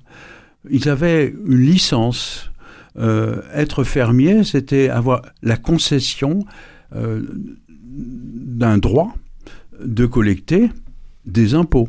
Ils 0.69 0.89
avaient 0.89 1.33
une 1.47 1.57
licence. 1.59 2.51
Euh, 2.99 3.41
être 3.53 3.83
fermier, 3.85 4.43
c'était 4.43 4.89
avoir 4.89 5.21
la 5.41 5.55
concession 5.55 6.45
euh, 6.93 7.21
d'un 7.79 8.77
droit 8.77 9.15
de 9.83 10.05
collecter 10.05 10.69
des 11.25 11.55
impôts. 11.55 11.87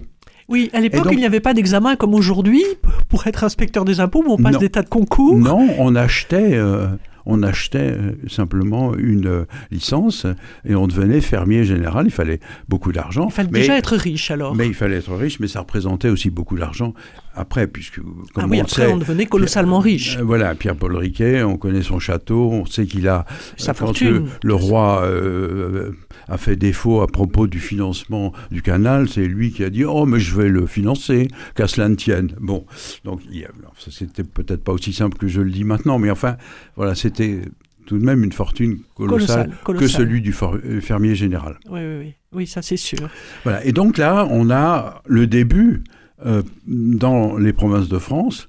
Oui, 0.48 0.70
à 0.72 0.80
l'époque, 0.80 1.08
il 1.12 1.18
n'y 1.18 1.26
avait 1.26 1.40
pas 1.40 1.54
d'examen 1.54 1.96
comme 1.96 2.14
aujourd'hui 2.14 2.62
pour 3.08 3.26
être 3.26 3.44
inspecteur 3.44 3.84
des 3.84 4.00
impôts, 4.00 4.22
où 4.26 4.32
on 4.32 4.36
passe 4.36 4.54
Non. 4.54 4.58
des 4.60 4.68
tas 4.68 4.82
de 4.82 4.88
concours. 4.88 5.36
Non, 5.38 5.66
on 5.78 5.94
achetait, 5.94 6.54
euh, 6.54 6.86
on 7.26 7.42
achetait 7.42 7.96
simplement 8.28 8.94
une 8.94 9.26
euh, 9.26 9.44
licence 9.70 10.26
et 10.68 10.74
on 10.74 10.86
devenait 10.86 11.20
fermier 11.20 11.64
général. 11.64 12.06
Il 12.06 12.12
fallait 12.12 12.40
beaucoup 12.68 12.92
d'argent. 12.92 13.26
Il 13.28 13.32
fallait 13.32 13.48
mais, 13.50 13.60
déjà 13.60 13.78
être 13.78 13.96
riche 13.96 14.30
alors. 14.30 14.54
mais 14.54 14.66
il 14.66 14.74
fallait 14.74 14.96
être 14.96 15.14
riche, 15.14 15.40
mais 15.40 15.48
ça 15.48 15.60
représentait 15.60 16.10
aussi 16.10 16.28
beaucoup 16.30 16.56
d'argent 16.58 16.92
après, 17.34 17.66
puisque 17.66 17.96
comme 18.00 18.12
ah 18.36 18.46
oui, 18.48 18.58
on 18.60 18.64
après 18.64 18.86
sait, 18.86 18.92
on 18.92 18.96
devenait 18.98 19.26
colossalement 19.26 19.78
riche. 19.78 20.18
euh, 20.18 20.22
voilà, 20.22 20.54
Pierre-Paul 20.54 20.96
Riquet, 20.96 21.42
on 21.42 21.56
connaît 21.56 21.82
son 21.82 21.98
château, 21.98 22.50
on 22.50 22.66
sait 22.66 22.86
qu'il 22.86 23.08
a 23.08 23.24
Sa 23.56 23.72
quand 23.72 23.86
fortune. 23.86 24.08
Le, 24.10 24.24
le 24.42 24.54
roi 24.54 25.02
euh, 25.04 25.92
a 26.28 26.36
fait 26.38 26.56
défaut 26.56 27.00
à 27.00 27.06
propos 27.06 27.46
du 27.46 27.58
financement 27.58 28.32
du 28.50 28.62
canal, 28.62 29.08
c'est 29.08 29.26
lui 29.26 29.50
qui 29.52 29.64
a 29.64 29.70
dit 29.70 29.84
oh 29.84 30.06
mais 30.06 30.20
je 30.20 30.34
vais 30.36 30.48
le 30.48 30.66
financer, 30.66 31.28
qu'à 31.54 31.68
cela 31.68 31.88
ne 31.88 31.94
tienne. 31.94 32.32
Bon, 32.40 32.66
donc 33.04 33.20
c'était 33.78 34.24
peut-être 34.24 34.62
pas 34.62 34.72
aussi 34.72 34.92
simple 34.92 35.16
que 35.18 35.28
je 35.28 35.40
le 35.40 35.50
dis 35.50 35.64
maintenant, 35.64 35.98
mais 35.98 36.10
enfin 36.10 36.36
voilà, 36.76 36.94
c'était 36.94 37.40
tout 37.86 37.98
de 37.98 38.04
même 38.04 38.22
une 38.22 38.32
fortune 38.32 38.78
colossale, 38.94 39.46
Colossal, 39.46 39.64
colossal. 39.64 39.88
que 39.88 39.92
celui 39.92 40.20
du 40.20 40.34
euh, 40.42 40.80
fermier 40.80 41.14
général. 41.14 41.58
Oui, 41.68 41.80
oui, 41.80 41.96
oui. 41.98 42.14
Oui, 42.34 42.46
ça 42.46 42.62
c'est 42.62 42.76
sûr. 42.76 43.08
Voilà. 43.42 43.64
Et 43.66 43.72
donc 43.72 43.98
là, 43.98 44.26
on 44.30 44.50
a 44.50 45.02
le 45.06 45.26
début 45.26 45.82
euh, 46.26 46.42
dans 46.66 47.36
les 47.36 47.52
provinces 47.52 47.88
de 47.88 47.98
France 47.98 48.48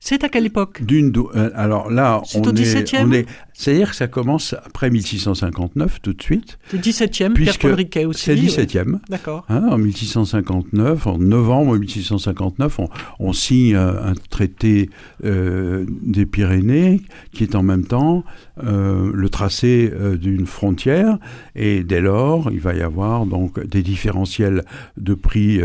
C'est 0.00 0.24
à 0.24 0.28
quelle 0.28 0.46
époque 0.46 0.82
d'une. 0.82 1.12
euh, 1.34 1.50
alors 1.54 1.90
là, 1.90 2.22
C'est 2.24 2.38
on 2.38 2.42
au 2.50 2.50
est, 2.54 2.62
17e? 2.84 3.04
on 3.06 3.12
est. 3.12 3.26
C'est-à-dire 3.52 3.90
que 3.90 3.96
ça 3.96 4.06
commence 4.06 4.54
après 4.64 4.88
1659 4.88 6.00
tout 6.00 6.14
de 6.14 6.22
suite. 6.22 6.58
Le 6.72 6.78
17e, 6.78 7.34
Puisque 7.34 7.64
Riquet 7.64 8.06
aussi. 8.06 8.24
C'est 8.24 8.34
le 8.34 8.40
oui. 8.40 8.46
17e. 8.46 8.98
D'accord. 9.10 9.44
Hein, 9.50 9.68
en 9.70 9.76
1659, 9.76 11.06
en 11.06 11.18
novembre 11.18 11.76
1659, 11.76 12.78
on, 12.78 12.88
on 13.18 13.32
signe 13.34 13.74
euh, 13.74 14.02
un 14.02 14.14
traité 14.30 14.88
euh, 15.26 15.84
des 16.02 16.24
Pyrénées 16.24 17.02
qui 17.32 17.42
est 17.42 17.54
en 17.54 17.62
même 17.62 17.84
temps 17.84 18.24
euh, 18.64 19.10
le 19.12 19.28
tracé 19.28 19.92
d'une 20.18 20.46
frontière 20.46 21.18
et 21.54 21.82
dès 21.84 22.00
lors 22.00 22.50
il 22.50 22.60
va 22.60 22.72
y 22.74 22.80
avoir 22.80 23.26
donc 23.26 23.62
des 23.66 23.82
différentiels 23.82 24.64
de 24.96 25.12
prix 25.12 25.60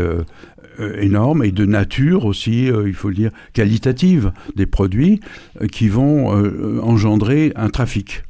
euh, 0.80 1.00
énormes 1.00 1.42
et 1.44 1.52
de 1.52 1.64
nature 1.64 2.24
aussi, 2.24 2.70
euh, 2.70 2.88
il 2.88 2.94
faut 2.94 3.08
le 3.08 3.14
dire, 3.14 3.30
qualitative 3.52 4.32
des 4.54 4.66
produits 4.66 5.20
euh, 5.60 5.66
qui 5.66 5.88
vont 5.88 6.28
engendrer 6.82 7.52
un 7.56 7.68
trafic 7.68 8.22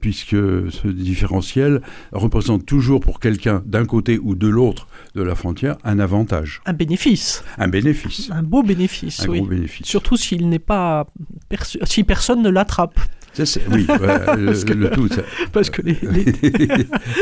puisque 0.00 0.30
ce 0.34 0.88
différentiel 0.88 1.80
représente 2.12 2.66
toujours 2.66 2.98
pour 3.00 3.20
quelqu'un 3.20 3.62
d'un 3.66 3.84
côté 3.84 4.18
ou 4.20 4.34
de 4.34 4.48
l'autre 4.48 4.88
de 5.14 5.22
la 5.22 5.36
frontière 5.36 5.76
un 5.84 6.00
avantage, 6.00 6.60
Un 6.66 6.72
bénéfice. 6.72 7.44
un 7.56 7.68
bénéfice, 7.68 8.30
Un 8.32 8.42
beau 8.42 8.62
bénéfice, 8.64 9.20
un 9.24 9.28
oui. 9.28 9.38
gros 9.38 9.48
bénéfice. 9.48 9.86
Surtout 9.86 10.16
s'il 10.16 10.48
n'est 10.48 10.58
pas 10.58 11.06
perçu- 11.48 11.78
si 11.84 12.02
personne 12.04 12.42
ne 12.42 12.50
l'attrape. 12.50 12.98
Ça, 13.34 13.44
oui, 13.70 13.86
ouais, 13.88 13.96
le, 14.36 14.46
Parce 14.46 14.64
que- 14.64 14.72
le 14.72 14.90
tout. 14.90 15.08
ça- 15.08 15.22
Parce 15.52 15.70
que 15.70 15.82
les, 15.82 15.92
les- 16.02 16.34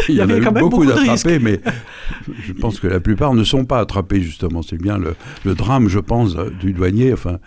il 0.09 0.15
y, 0.15 0.23
en 0.23 0.29
a 0.29 0.33
avait 0.33 0.41
quand 0.45 0.53
même 0.53 0.63
beaucoup 0.63 0.87
d'attrapés, 0.87 1.39
mais 1.39 1.61
je 2.47 2.53
pense 2.55 2.81
que 2.81 2.87
la 2.87 3.01
plupart 3.01 3.35
ne 3.35 3.45
sont 3.45 3.65
pas 3.65 3.81
attrapés 3.81 4.21
justement. 4.23 4.63
C'est 4.63 4.81
bien 4.81 4.99
le, 4.99 5.15
le 5.45 5.55
drame, 5.55 5.89
je 5.89 5.99
pense, 5.99 6.37
du 6.61 6.73
douanier, 6.73 7.13
enfin, 7.13 7.39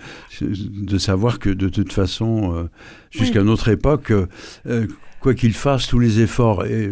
de 0.42 0.98
savoir 0.98 1.40
que 1.40 1.50
de 1.50 1.70
toute 1.70 1.94
façon, 1.94 2.54
euh, 2.56 2.64
jusqu'à 3.12 3.44
notre 3.44 3.70
époque, 3.70 4.12
euh, 4.12 4.28
euh, 4.68 4.88
quoi 5.20 5.34
qu'il 5.34 5.54
fasse, 5.54 5.88
tous 5.88 6.00
les 6.00 6.22
efforts 6.22 6.66
et, 6.66 6.90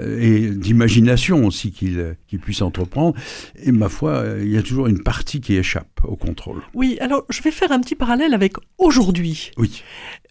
euh, 0.00 0.20
et 0.20 0.48
d'imagination 0.50 1.44
aussi 1.44 1.70
qu'il 1.70 2.16
qu'il 2.26 2.40
puisse 2.40 2.60
entreprendre, 2.62 3.14
et 3.62 3.70
ma 3.70 3.88
foi, 3.88 4.10
euh, 4.12 4.40
il 4.42 4.50
y 4.50 4.56
a 4.56 4.62
toujours 4.62 4.88
une 4.88 5.00
partie 5.02 5.40
qui 5.40 5.54
échappe 5.56 6.00
au 6.04 6.16
contrôle. 6.16 6.60
Oui, 6.74 6.96
alors 7.00 7.24
je 7.28 7.40
vais 7.42 7.52
faire 7.52 7.70
un 7.70 7.80
petit 7.80 7.94
parallèle 7.94 8.34
avec 8.34 8.54
aujourd'hui. 8.78 9.52
Oui, 9.58 9.82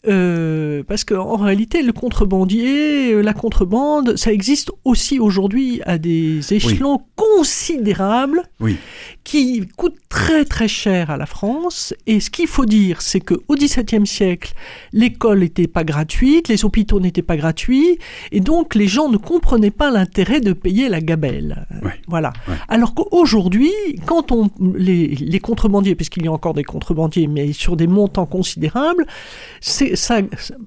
Euh, 0.07 0.81
parce 0.87 1.03
qu'en 1.03 1.35
réalité, 1.35 1.81
le 1.81 1.91
contrebandier, 1.91 3.13
euh, 3.13 3.21
la 3.21 3.33
contrebande, 3.33 4.15
ça 4.15 4.31
existe 4.31 4.71
aussi 4.85 5.19
aujourd'hui 5.19 5.81
à 5.85 5.97
des 5.97 6.53
échelons 6.53 7.01
considérables 7.15 8.43
oui, 8.61 8.77
qui 9.25 9.67
coûtent 9.75 9.99
très 10.07 10.45
très 10.45 10.69
cher 10.69 11.09
à 11.09 11.17
la 11.17 11.25
France. 11.25 11.93
Et 12.07 12.21
ce 12.21 12.29
qu'il 12.29 12.47
faut 12.47 12.65
dire, 12.65 13.01
c'est 13.01 13.19
qu'au 13.19 13.55
XVIIe 13.55 14.07
siècle, 14.07 14.53
l'école 14.93 15.39
n'était 15.39 15.67
pas 15.67 15.83
gratuite, 15.83 16.47
les 16.47 16.63
hôpitaux 16.63 16.99
n'étaient 17.01 17.21
pas 17.21 17.37
gratuits, 17.37 17.97
et 18.31 18.39
donc 18.39 18.75
les 18.75 18.87
gens 18.87 19.09
ne 19.09 19.17
comprenaient 19.17 19.69
pas 19.69 19.91
l'intérêt 19.91 20.39
de 20.39 20.53
payer 20.53 20.87
la 20.89 21.01
gabelle. 21.01 21.65
Euh, 21.71 21.75
Ouais. 21.81 21.93
Voilà. 22.07 22.33
Alors 22.67 22.93
qu'aujourd'hui, 22.93 23.71
quand 24.05 24.33
on 24.33 24.49
les, 24.75 25.07
les 25.07 25.39
contrebandiers, 25.39 25.95
puisqu'il 25.95 26.25
y 26.25 26.27
a 26.27 26.31
encore 26.31 26.53
des 26.53 26.65
contrebandiers, 26.65 27.27
mais 27.27 27.53
sur 27.53 27.77
des 27.77 27.87
montants 27.87 28.25
considérables, 28.25 29.05
c'est 29.61 29.88
ça. 29.95 30.19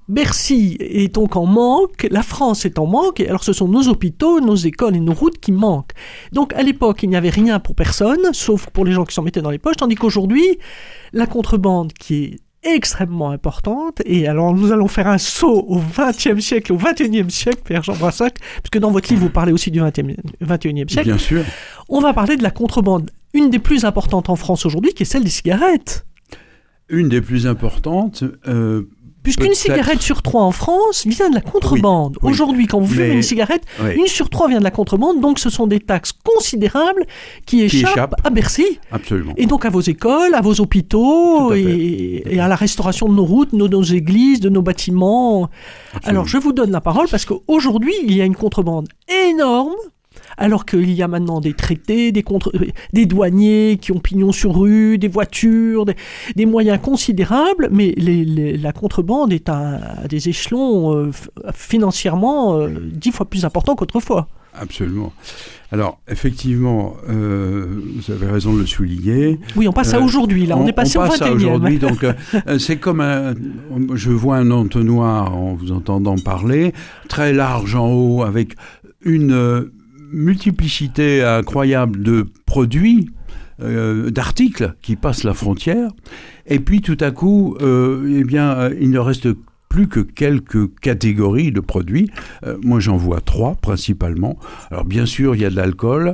Bercy 0.08 0.76
est 0.80 1.14
donc 1.14 1.36
en 1.36 1.46
manque, 1.46 2.06
la 2.10 2.22
France 2.22 2.64
est 2.64 2.78
en 2.78 2.86
manque, 2.86 3.20
et 3.20 3.28
alors 3.28 3.44
ce 3.44 3.52
sont 3.52 3.68
nos 3.68 3.88
hôpitaux, 3.88 4.40
nos 4.40 4.56
écoles 4.56 4.96
et 4.96 5.00
nos 5.00 5.14
routes 5.14 5.38
qui 5.38 5.52
manquent. 5.52 5.92
Donc 6.32 6.52
à 6.54 6.62
l'époque, 6.62 7.02
il 7.02 7.10
n'y 7.10 7.16
avait 7.16 7.30
rien 7.30 7.60
pour 7.60 7.74
personne, 7.74 8.32
sauf 8.32 8.66
pour 8.70 8.84
les 8.84 8.92
gens 8.92 9.04
qui 9.04 9.14
s'en 9.14 9.22
mettaient 9.22 9.42
dans 9.42 9.50
les 9.50 9.58
poches, 9.58 9.76
tandis 9.76 9.94
qu'aujourd'hui, 9.94 10.58
la 11.12 11.26
contrebande 11.26 11.92
qui 11.92 12.24
est 12.24 12.40
extrêmement 12.64 13.30
importante, 13.30 14.00
et 14.04 14.28
alors 14.28 14.54
nous 14.54 14.70
allons 14.70 14.86
faire 14.86 15.08
un 15.08 15.18
saut 15.18 15.64
au 15.68 15.80
XXe 15.80 16.40
siècle, 16.40 16.72
au 16.72 16.76
XXIe 16.76 17.28
siècle, 17.28 17.60
Pierre 17.64 17.82
Jean 17.82 17.96
Brassac, 17.96 18.36
puisque 18.62 18.78
dans 18.78 18.92
votre 18.92 19.08
livre 19.10 19.22
vous 19.22 19.30
parlez 19.30 19.52
aussi 19.52 19.70
du 19.70 19.80
XXIe 19.80 20.84
siècle, 20.88 21.04
bien 21.04 21.18
sûr. 21.18 21.44
on 21.88 22.00
va 22.00 22.12
parler 22.12 22.36
de 22.36 22.42
la 22.42 22.52
contrebande, 22.52 23.10
une 23.34 23.50
des 23.50 23.58
plus 23.58 23.84
importantes 23.84 24.28
en 24.28 24.36
France 24.36 24.64
aujourd'hui, 24.64 24.92
qui 24.92 25.02
est 25.02 25.06
celle 25.06 25.24
des 25.24 25.30
cigarettes. 25.30 26.06
Une 26.88 27.08
des 27.08 27.20
plus 27.20 27.46
importantes. 27.46 28.22
euh, 28.46 28.82
Puisqu'une 29.22 29.54
cigarette 29.54 30.02
sur 30.02 30.20
trois 30.22 30.42
en 30.42 30.50
France 30.50 31.06
vient 31.06 31.30
de 31.30 31.34
la 31.36 31.40
contrebande. 31.40 32.16
Oui, 32.16 32.26
oui. 32.26 32.30
Aujourd'hui, 32.32 32.66
quand 32.66 32.80
vous 32.80 32.92
fumez 32.92 33.08
Mais- 33.08 33.14
une 33.14 33.22
cigarette, 33.22 33.62
oui, 33.82 33.94
une 33.96 34.06
sur 34.06 34.28
trois 34.30 34.48
vient 34.48 34.58
de 34.58 34.64
la 34.64 34.70
contrebande, 34.72 35.20
donc 35.20 35.38
ce 35.38 35.48
sont 35.50 35.66
des 35.66 35.78
taxes 35.80 36.12
considérables 36.24 37.06
qui 37.46 37.62
échappent, 37.62 37.92
échappent. 37.92 38.14
à 38.24 38.30
Bercy. 38.30 38.78
absolument. 38.90 39.32
Et 39.36 39.46
donc 39.46 39.64
à 39.64 39.70
vos 39.70 39.80
écoles, 39.80 40.34
à 40.34 40.40
vos 40.40 40.60
hôpitaux 40.60 41.52
à 41.52 41.56
et, 41.58 42.22
et 42.34 42.40
à 42.40 42.48
la 42.48 42.56
restauration 42.56 43.08
de 43.08 43.14
nos 43.14 43.24
routes, 43.24 43.54
de 43.54 43.68
nos 43.68 43.82
églises, 43.82 44.40
de 44.40 44.48
nos 44.48 44.62
bâtiments. 44.62 45.48
Absolument. 45.94 46.08
Alors 46.20 46.26
je 46.28 46.38
vous 46.38 46.52
donne 46.52 46.70
la 46.72 46.80
parole 46.80 47.06
parce 47.08 47.24
qu'aujourd'hui, 47.24 47.94
il 48.04 48.16
y 48.16 48.20
a 48.20 48.24
une 48.24 48.34
contrebande 48.36 48.88
énorme. 49.28 49.74
Alors 50.38 50.64
qu'il 50.64 50.90
y 50.92 51.02
a 51.02 51.08
maintenant 51.08 51.40
des 51.40 51.52
traités, 51.54 52.12
des, 52.12 52.22
contre- 52.22 52.52
euh, 52.54 52.66
des 52.92 53.06
douaniers 53.06 53.78
qui 53.80 53.92
ont 53.92 53.98
pignon 54.00 54.32
sur 54.32 54.54
rue, 54.58 54.98
des 54.98 55.08
voitures, 55.08 55.84
des, 55.84 55.94
des 56.36 56.46
moyens 56.46 56.80
considérables, 56.82 57.68
mais 57.70 57.94
les- 57.96 58.24
les- 58.24 58.56
la 58.56 58.72
contrebande 58.72 59.32
est 59.32 59.48
à, 59.48 60.02
à 60.04 60.08
des 60.08 60.28
échelons 60.28 60.94
euh, 60.96 61.10
financièrement 61.54 62.58
euh, 62.58 62.68
dix 62.92 63.10
fois 63.12 63.26
plus 63.26 63.44
importants 63.44 63.74
qu'autrefois. 63.74 64.28
Absolument. 64.54 65.12
Alors, 65.70 65.98
effectivement, 66.08 66.94
euh, 67.08 67.64
vous 67.96 68.12
avez 68.12 68.26
raison 68.26 68.52
de 68.52 68.58
le 68.58 68.66
souligner. 68.66 69.40
Oui, 69.56 69.66
on 69.66 69.72
passe 69.72 69.94
à 69.94 70.00
aujourd'hui, 70.00 70.44
là, 70.44 70.58
on, 70.58 70.66
est 70.66 70.72
passé 70.74 70.98
au 70.98 71.00
passe 71.00 71.22
à 71.22 71.30
21e. 71.30 71.34
aujourd'hui, 71.36 71.78
donc 71.78 72.04
euh, 72.04 72.58
c'est 72.58 72.76
comme 72.76 73.00
un. 73.00 73.32
Je 73.94 74.10
vois 74.10 74.36
un 74.36 74.50
entonnoir 74.50 75.34
en 75.34 75.54
vous 75.54 75.72
entendant 75.72 76.16
parler, 76.16 76.74
très 77.08 77.32
large 77.32 77.74
en 77.74 77.90
haut, 77.90 78.22
avec 78.22 78.52
une 79.02 79.70
multiplicité 80.12 81.22
incroyable 81.22 82.02
de 82.02 82.26
produits. 82.46 83.10
euh, 83.60 84.10
d'articles 84.10 84.74
qui 84.82 84.96
passent 84.96 85.24
la 85.24 85.34
frontière 85.34 85.90
et 86.46 86.58
puis 86.58 86.80
tout 86.80 86.96
à 87.00 87.10
coup 87.10 87.56
euh, 87.60 88.16
eh 88.18 88.24
bien 88.24 88.50
euh, 88.52 88.74
il 88.80 88.90
ne 88.90 88.98
reste 88.98 89.28
plus 89.68 89.88
que 89.88 90.00
quelques 90.00 90.74
catégories 90.80 91.50
de 91.50 91.60
produits. 91.60 92.10
Moi, 92.62 92.78
j'en 92.78 92.98
vois 92.98 93.22
trois 93.22 93.54
principalement. 93.54 94.38
Alors, 94.70 94.84
bien 94.84 95.06
sûr, 95.06 95.34
il 95.34 95.40
y 95.40 95.46
a 95.46 95.50
de 95.50 95.56
l'alcool. 95.56 96.12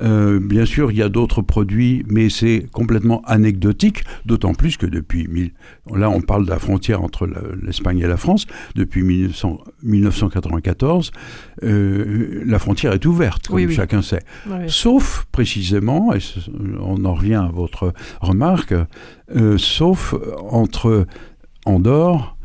Euh, 0.00 0.40
bien 0.40 0.64
sûr, 0.64 0.90
il 0.90 0.96
y 0.98 1.02
a 1.02 1.08
d'autres 1.08 1.42
produits, 1.42 2.04
mais 2.08 2.30
c'est 2.30 2.66
complètement 2.72 3.22
anecdotique, 3.26 4.04
d'autant 4.26 4.54
plus 4.54 4.76
que 4.76 4.86
depuis... 4.86 5.52
Là, 5.94 6.10
on 6.10 6.20
parle 6.20 6.44
de 6.44 6.50
la 6.50 6.58
frontière 6.58 7.02
entre 7.02 7.28
l'Espagne 7.62 7.98
et 7.98 8.06
la 8.06 8.16
France. 8.16 8.46
Depuis 8.74 9.02
1900 9.02 9.58
1994, 9.82 11.10
euh, 11.64 12.42
la 12.46 12.58
frontière 12.58 12.92
est 12.92 13.04
ouverte, 13.04 13.48
comme 13.48 13.56
Oui, 13.56 13.66
oui. 13.66 13.74
chacun 13.74 14.02
sait. 14.02 14.22
Sauf 14.68 15.26
précisément, 15.32 16.14
et 16.14 16.18
on 16.80 17.04
en 17.04 17.14
revient 17.14 17.34
à 17.34 17.50
votre 17.52 17.92
remarque, 18.20 18.74
euh, 19.34 19.58
sauf 19.58 20.14
entre 20.50 21.06
Andorre 21.64 22.36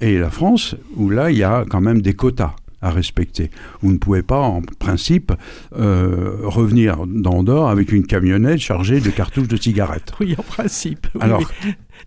et 0.00 0.18
la 0.18 0.30
France, 0.30 0.76
où 0.96 1.08
là, 1.10 1.30
il 1.30 1.38
y 1.38 1.42
a 1.44 1.64
quand 1.68 1.80
même 1.80 2.02
des 2.02 2.14
quotas 2.14 2.54
à 2.82 2.90
respecter. 2.90 3.50
Vous 3.80 3.90
ne 3.92 3.98
pouvez 3.98 4.22
pas, 4.22 4.40
en 4.40 4.60
principe, 4.78 5.32
euh, 5.78 6.36
revenir 6.42 7.06
d'Andorre 7.06 7.68
avec 7.70 7.90
une 7.92 8.06
camionnette 8.06 8.58
chargée 8.60 9.00
de 9.00 9.10
cartouches 9.10 9.48
de 9.48 9.56
cigarettes. 9.56 10.12
Oui, 10.20 10.34
en 10.38 10.42
principe. 10.42 11.06
oui, 11.14 11.20
Alors. 11.22 11.42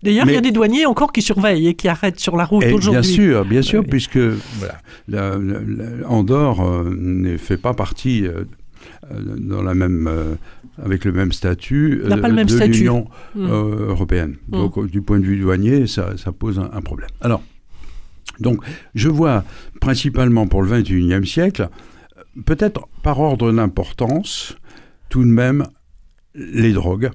D'ailleurs, 0.02 0.26
il 0.28 0.34
y 0.34 0.36
a 0.36 0.40
des 0.40 0.52
douaniers 0.52 0.86
encore 0.86 1.12
qui 1.12 1.20
surveillent 1.22 1.66
et 1.68 1.74
qui 1.74 1.88
arrêtent 1.88 2.20
sur 2.20 2.36
la 2.36 2.44
route 2.44 2.64
bien 2.64 2.74
aujourd'hui. 2.74 3.04
sûr, 3.04 3.44
bien 3.44 3.62
sûr, 3.62 3.80
Oui. 3.82 3.86
puisque 3.90 4.16
voilà, 4.18 4.78
la- 5.08 5.36
la- 5.36 5.60
la- 5.60 6.08
Andorre 6.08 6.60
euh, 6.66 6.94
ne 6.96 7.36
fait 7.36 7.56
pas 7.56 7.74
partie 7.74 8.26
euh, 8.26 8.44
euh, 9.12 9.16
dans 9.36 9.62
la 9.62 9.74
même, 9.74 10.06
euh, 10.08 10.34
avec 10.82 11.04
le 11.04 11.12
même 11.12 11.32
statut 11.32 12.00
pas 12.08 12.16
le 12.16 12.34
même 12.34 12.46
de 12.46 12.56
l'Union 12.64 13.06
Mm. 13.34 13.46
euh, 13.50 13.88
européenne. 13.88 14.36
Mm. 14.48 14.52
Donc, 14.52 14.78
euh, 14.78 14.86
du 14.86 15.02
point 15.02 15.18
de 15.18 15.24
vue 15.24 15.38
douanier, 15.38 15.86
ça, 15.86 16.16
ça 16.16 16.30
pose 16.32 16.58
un, 16.58 16.70
un 16.72 16.80
problème. 16.80 17.10
Alors, 17.20 17.42
donc, 18.40 18.62
je 18.94 19.08
vois 19.08 19.44
principalement 19.80 20.46
pour 20.46 20.62
le 20.62 20.82
21e 20.82 21.24
siècle, 21.24 21.68
euh, 22.16 22.22
peut-être 22.44 22.88
par 23.02 23.20
ordre 23.20 23.52
d'importance, 23.52 24.56
tout 25.08 25.22
de 25.22 25.28
même 25.28 25.66
les 26.34 26.72
drogues. 26.72 27.10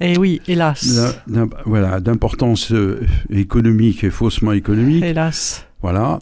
Eh 0.00 0.18
oui, 0.18 0.40
hélas. 0.48 1.22
Voilà, 1.64 2.00
d'importance 2.00 2.72
euh, 2.72 3.00
économique 3.30 4.02
et 4.02 4.10
faussement 4.10 4.52
économique. 4.52 5.04
Hélas. 5.04 5.66
Voilà. 5.80 6.18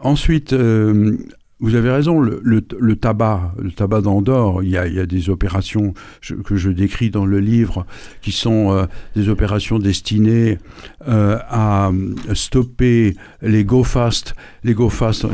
Ensuite, 0.00 0.52
euh, 0.52 1.18
vous 1.60 1.74
avez 1.74 1.90
raison, 1.90 2.20
le, 2.20 2.96
tabac, 2.96 3.52
le 3.60 3.72
tabac 3.72 4.02
d'Andorre, 4.02 4.62
il, 4.62 4.70
y 4.70 4.76
a 4.76 5.06
des 5.06 5.28
opérations 5.28 5.92
que 6.44 6.56
je 6.56 6.70
décris 6.70 7.10
dans 7.10 7.26
le 7.26 7.40
livre 7.40 7.84
qui 8.22 8.30
sont 8.30 8.72
euh, 8.72 8.86
des 9.16 9.28
opérations 9.28 9.80
destinées 9.80 10.58
euh, 11.08 11.38
à 11.48 11.90
stopper 12.34 13.16
les 13.42 13.64
go 13.64 13.82
fast. 13.82 14.34
Les 14.62 14.74
go 14.74 14.88
fast, 14.88 15.26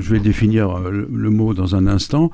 je, 0.00 0.12
vais 0.12 0.20
définir 0.20 0.70
euh, 0.70 1.06
le, 1.10 1.30
mot 1.30 1.54
dans 1.54 1.74
un 1.74 1.86
instant, 1.86 2.30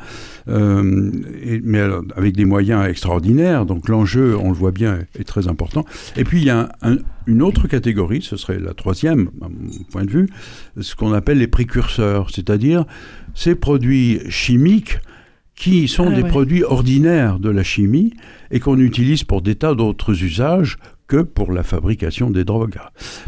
mais 0.46 1.80
avec 2.16 2.34
des 2.34 2.44
moyens 2.44 2.84
extraordinaires. 2.88 3.64
Donc 3.64 3.88
l'enjeu, 3.88 4.36
on 4.36 4.48
le 4.48 4.56
voit 4.56 4.72
bien, 4.72 4.98
est 5.18 5.24
très 5.24 5.46
important. 5.46 5.84
Et 6.16 6.24
puis 6.24 6.38
il 6.38 6.44
y 6.46 6.50
a 6.50 6.70
une 7.26 7.42
autre 7.42 7.68
catégorie, 7.68 8.22
ce 8.22 8.36
serait 8.36 8.58
la 8.58 8.74
troisième, 8.74 9.30
à 9.42 9.48
mon 9.48 9.84
point 9.90 10.04
de 10.04 10.10
vue, 10.10 10.28
ce 10.80 10.94
qu'on 10.94 11.12
appelle 11.12 11.38
les 11.38 11.48
précurseurs, 11.48 12.30
c'est-à-dire 12.30 12.84
ces 13.36 13.54
produits 13.54 14.20
chimiques 14.28 14.98
qui 15.54 15.88
sont 15.88 16.08
ah 16.10 16.14
des 16.14 16.24
produits 16.24 16.64
ordinaires 16.64 17.38
de 17.38 17.50
la 17.50 17.62
chimie 17.62 18.12
et 18.50 18.58
qu'on 18.58 18.78
utilise 18.80 19.22
pour 19.22 19.42
des 19.42 19.54
tas 19.54 19.74
d'autres 19.74 20.24
usages 20.24 20.78
que 21.06 21.22
pour 21.22 21.52
la 21.52 21.62
fabrication 21.62 22.30
des 22.30 22.44
drogues. 22.44 22.78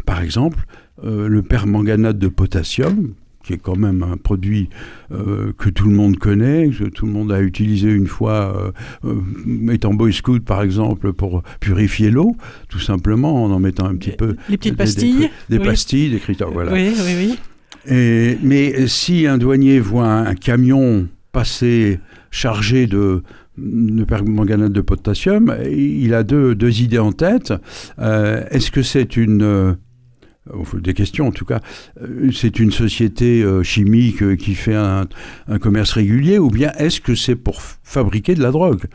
Par 0.05 0.21
exemple, 0.21 0.59
euh, 1.03 1.27
le 1.27 1.41
permanganate 1.41 2.17
de 2.17 2.27
potassium, 2.27 3.13
qui 3.43 3.53
est 3.53 3.57
quand 3.57 3.77
même 3.77 4.03
un 4.03 4.17
produit 4.17 4.69
euh, 5.11 5.53
que 5.57 5.69
tout 5.69 5.87
le 5.87 5.95
monde 5.95 6.17
connaît, 6.17 6.69
que 6.69 6.83
tout 6.85 7.05
le 7.05 7.11
monde 7.11 7.31
a 7.31 7.41
utilisé 7.41 7.89
une 7.89 8.07
fois, 8.07 8.73
euh, 9.05 9.71
étant 9.71 9.93
boy 9.93 10.13
scout 10.13 10.43
par 10.43 10.61
exemple, 10.61 11.13
pour 11.13 11.41
purifier 11.59 12.11
l'eau, 12.11 12.35
tout 12.67 12.79
simplement 12.79 13.43
en 13.43 13.51
en 13.51 13.59
mettant 13.59 13.85
un 13.85 13.95
petit 13.95 14.11
peu... 14.11 14.35
Les 14.49 14.57
petites 14.57 14.75
pastilles 14.75 15.29
Des, 15.49 15.59
pastilles, 15.59 16.11
des 16.11 16.19
critères, 16.19 16.51
voilà. 16.51 16.73
Oui, 16.73 16.91
oui, 16.95 17.13
oui 17.17 17.39
mais 17.87 18.87
si 18.87 19.27
un 19.27 19.37
douanier 19.37 19.79
voit 19.79 20.07
un, 20.07 20.35
camion 20.35 21.07
passer 21.31 21.99
chargé 22.31 22.87
de, 22.87 23.23
de 23.57 24.03
permanganate 24.03 24.71
de 24.71 24.81
potassium, 24.81 25.55
il 25.69 26.13
a 26.13 26.23
deux, 26.23 26.55
deux 26.55 26.81
idées 26.81 26.99
en 26.99 27.11
tête. 27.11 27.53
Euh, 27.99 28.43
est-ce 28.51 28.71
que 28.71 28.81
c'est 28.81 29.17
une 29.17 29.43
euh, 29.43 29.73
des 30.73 30.93
questions 30.93 31.27
en 31.27 31.31
tout 31.31 31.45
cas, 31.45 31.59
euh, 32.01 32.31
c'est 32.31 32.59
une 32.59 32.71
société 32.71 33.45
chimique 33.63 34.37
qui 34.37 34.55
fait 34.55 34.75
un, 34.75 35.07
commerce 35.61 35.91
régulier 35.91 36.39
ou 36.39 36.49
bien 36.49 36.71
est-ce 36.77 37.01
que 37.01 37.15
c'est 37.15 37.35
pour 37.35 37.61
fabriquer 37.83 38.33
de 38.35 38.41
la 38.41 38.51
drogue 38.51 38.85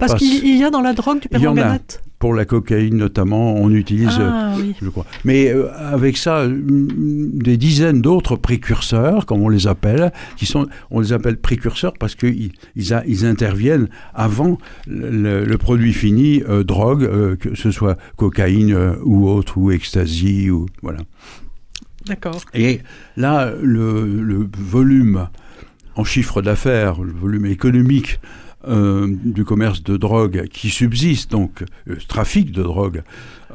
Parce 0.00 0.14
qu'il 0.14 0.56
y 0.56 0.64
a 0.64 0.70
dans 0.70 0.82
la 0.82 0.94
drogue 0.94 1.20
du 1.20 1.28
permanganate 1.28 2.02
pour 2.18 2.34
la 2.34 2.44
cocaïne 2.44 2.96
notamment, 2.96 3.54
on 3.54 3.70
utilise, 3.70 4.18
ah, 4.20 4.54
je 4.80 4.88
crois. 4.88 5.04
Mais 5.24 5.48
euh, 5.48 5.70
avec 5.74 6.16
ça, 6.16 6.46
des 6.48 7.56
dizaines 7.56 8.00
d'autres 8.00 8.36
précurseurs, 8.36 9.26
comme 9.26 9.42
on 9.42 9.48
les 9.48 9.66
appelle, 9.66 10.12
qui 10.36 10.46
sont, 10.46 10.66
on 10.90 11.00
les 11.00 11.12
appelle 11.12 11.36
précurseurs 11.36 11.92
parce 11.98 12.14
qu'ils 12.14 12.52
ils, 12.74 13.02
ils, 13.06 13.26
interviennent 13.26 13.88
avant 14.14 14.58
le, 14.86 15.56
produit 15.56 15.92
fini, 15.92 16.42
euh, 16.48 16.64
drogue, 16.64 17.04
euh, 17.04 17.36
que 17.36 17.54
ce 17.54 17.70
soit 17.70 17.96
cocaïne 18.16 18.76
ou 19.04 19.28
autre, 19.28 19.58
ou 19.58 19.70
ecstasy, 19.70 20.50
ou 20.50 20.66
voilà. 20.82 21.00
D'accord. 22.06 22.40
Et 22.54 22.80
là, 23.16 23.52
le, 23.60 24.22
le 24.22 24.48
volume 24.56 25.28
en 25.96 26.04
chiffre 26.04 26.40
d'affaires, 26.40 27.02
le 27.02 27.12
volume 27.12 27.46
économique 27.46 28.20
euh, 28.68 29.06
du 29.24 29.44
commerce 29.44 29.82
de 29.82 29.96
drogue 29.96 30.48
qui 30.50 30.70
subsiste, 30.70 31.30
donc 31.30 31.62
le 31.84 31.94
euh, 31.94 31.98
trafic 32.08 32.50
de 32.50 32.62
drogue 32.62 33.02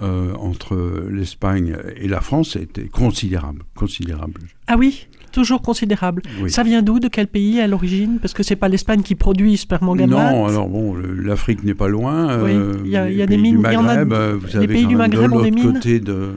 euh, 0.01 0.33
entre 0.35 1.05
l'Espagne 1.09 1.75
et 1.97 2.07
la 2.07 2.21
France 2.21 2.55
était 2.55 2.87
considérable, 2.87 3.63
considérable. 3.75 4.41
Ah 4.67 4.77
oui 4.77 5.07
Toujours 5.33 5.61
considérable. 5.61 6.23
Ça 6.47 6.63
vient 6.63 6.81
d'où 6.81 6.99
De 6.99 7.07
quel 7.07 7.27
pays 7.27 7.61
à 7.61 7.67
l'origine? 7.67 8.19
Parce 8.21 8.33
que 8.33 8.43
c'est 8.43 8.57
pas 8.57 8.67
l'Espagne 8.67 9.01
qui 9.01 9.15
produit 9.15 9.55
spermanganate. 9.55 10.33
Non, 10.33 10.45
alors 10.45 10.67
bon, 10.67 10.93
l'Afrique 10.95 11.63
n'est 11.63 11.73
pas 11.73 11.87
loin. 11.87 12.41
Oui. 12.43 12.51
il 12.83 12.91
y 12.91 12.97
a, 12.97 13.25
des 13.25 13.37
mines. 13.37 13.57
Vous 13.57 14.57
avez 14.57 14.67
pays 14.67 14.85
du 14.87 14.97
Maghreb 14.97 15.31
ont 15.31 15.41
des 15.41 15.51
mines. 15.51 15.73
côté 15.73 16.01
de 16.01 16.31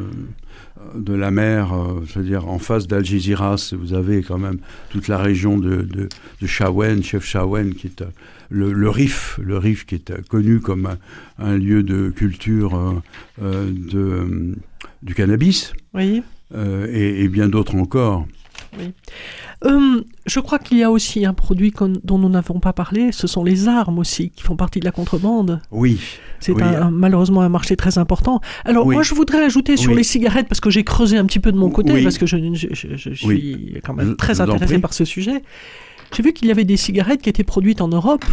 de 0.94 1.14
la 1.14 1.30
mer, 1.30 1.74
c'est-à-dire 2.08 2.48
en 2.48 2.58
face 2.58 2.86
d'Algeciras, 2.86 3.74
vous 3.78 3.94
avez 3.94 4.22
quand 4.22 4.38
même 4.38 4.58
toute 4.90 5.08
la 5.08 5.18
région 5.18 5.58
de, 5.58 5.82
de, 5.82 6.08
de 6.40 6.46
Chawen, 6.46 7.02
chef 7.02 7.24
Chawen, 7.24 7.74
qui 7.74 7.86
est 7.88 8.02
le, 8.50 8.88
Rif, 8.88 9.38
le 9.42 9.58
Rif 9.58 9.86
qui 9.86 9.96
est 9.96 10.28
connu 10.28 10.60
comme 10.60 10.96
un, 11.38 11.56
lieu 11.56 11.82
de 11.82 12.10
culture 12.10 12.76
euh, 12.76 13.02
euh, 13.42 13.70
de, 13.70 14.54
du 15.02 15.14
cannabis, 15.14 15.72
oui. 15.92 16.22
Euh, 16.54 16.86
et, 16.92 17.26
bien 17.28 17.48
d'autres 17.48 17.74
encore. 17.74 18.26
Oui. 18.78 18.92
Je 20.26 20.40
crois 20.40 20.58
qu'il 20.58 20.78
y 20.78 20.82
a 20.82 20.90
aussi 20.90 21.26
un 21.26 21.34
produit 21.34 21.72
dont 22.02 22.18
nous 22.18 22.28
n'avons 22.28 22.60
pas 22.60 22.72
parlé, 22.72 23.12
ce 23.12 23.26
sont 23.26 23.44
les 23.44 23.68
armes 23.68 23.98
aussi, 23.98 24.30
qui 24.30 24.42
font 24.42 24.56
partie 24.56 24.80
de 24.80 24.84
la 24.84 24.92
contrebande. 24.92 25.60
Oui. 25.70 26.00
C'est 26.40 26.54
malheureusement 26.90 27.42
un 27.42 27.48
marché 27.48 27.76
très 27.76 27.98
important. 27.98 28.40
Alors 28.64 28.86
moi, 28.86 29.02
je 29.02 29.14
voudrais 29.14 29.44
ajouter 29.44 29.76
sur 29.76 29.94
les 29.94 30.04
cigarettes, 30.04 30.48
parce 30.48 30.60
que 30.60 30.70
j'ai 30.70 30.84
creusé 30.84 31.16
un 31.16 31.26
petit 31.26 31.40
peu 31.40 31.52
de 31.52 31.58
mon 31.58 31.70
côté, 31.70 32.02
parce 32.02 32.18
que 32.18 32.26
je, 32.26 32.36
je 32.54 33.14
suis 33.14 33.80
quand 33.84 33.94
même 33.94 34.16
très 34.16 34.40
intéressé 34.40 34.78
par 34.78 34.94
ce 34.94 35.04
sujet. 35.04 35.42
J'ai 36.14 36.22
vu 36.22 36.32
qu'il 36.32 36.48
y 36.48 36.50
avait 36.50 36.64
des 36.64 36.76
cigarettes 36.76 37.22
qui 37.22 37.28
étaient 37.28 37.44
produites 37.44 37.80
en 37.80 37.88
Europe 37.88 38.24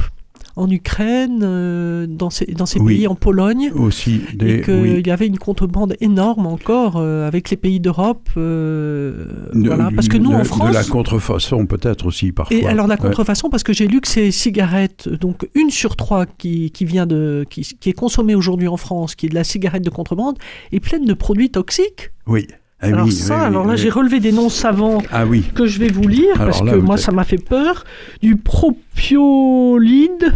en 0.56 0.70
Ukraine, 0.70 1.42
euh, 1.44 2.06
dans 2.08 2.30
ces, 2.30 2.46
dans 2.46 2.66
ces 2.66 2.80
pays, 2.80 3.08
en 3.08 3.16
Pologne. 3.16 3.72
Aussi. 3.76 4.22
Des, 4.34 4.56
et 4.56 4.62
qu'il 4.62 5.08
y 5.08 5.12
avait 5.12 5.28
une 5.28 5.38
contrebande 5.38 5.96
énorme 6.02 6.46
encore 6.46 6.98
euh, 6.98 7.28
avec 7.28 7.50
les 7.50 7.58
pays 7.58 7.80
d'Europe. 7.80 8.30
Euh, 8.38 9.26
voilà, 9.54 9.90
parce 9.96 10.08
que 10.08 10.18
nous, 10.18 10.32
en 10.32 10.44
France. 10.44 10.70
De 10.70 10.74
la 10.74 10.84
contrefaçon, 10.84 11.66
peut-être 11.66 12.06
aussi, 12.06 12.32
parfois. 12.32 12.56
Et 12.56 12.66
alors, 12.66 12.88
la 12.88 12.98
contrefaçon, 12.98 13.50
parce 13.50 13.64
que 13.64 13.74
j'ai 13.74 13.88
lu 13.88 14.02
que 14.02 14.08
ces 14.08 14.32
cigarettes, 14.32 15.10
donc 15.10 15.48
une 15.56 15.70
sur 15.70 15.96
trois 15.96 16.26
qui, 16.26 16.72
qui 16.72 16.86
vient 16.86 17.06
de. 17.06 17.46
Qui, 17.50 17.62
qui 17.62 17.90
est 17.90 17.94
consommée 17.94 18.36
aujourd'hui 18.36 18.68
en 18.68 18.78
France, 18.78 19.16
qui 19.16 19.28
est 19.28 19.30
de 19.30 19.36
la 19.36 19.44
cigarette 19.44 19.84
de 19.84 19.90
contrebande, 19.90 20.38
est 20.72 20.80
pleine 20.80 21.06
de 21.06 21.14
produits 21.14 21.50
toxiques. 21.50 22.12
Oui. 22.28 22.48
Ah 22.82 22.88
alors 22.88 23.12
ça, 23.12 23.42
alors 23.42 23.68
là, 23.68 23.76
j'ai 23.76 23.90
relevé 23.90 24.20
des 24.20 24.32
noms 24.32 24.50
savants 24.50 25.04
ah 25.12 25.24
que 25.54 25.68
je 25.68 25.80
vais 25.80 25.90
vous 25.90 26.08
lire 26.08 26.34
parce 26.36 26.62
que 26.62 26.76
moi, 26.76 26.98
ça 26.98 27.12
m'a 27.12 27.24
fait 27.24 27.38
peur. 27.38 27.84
Du 28.22 28.38
propiolide, 28.38 30.34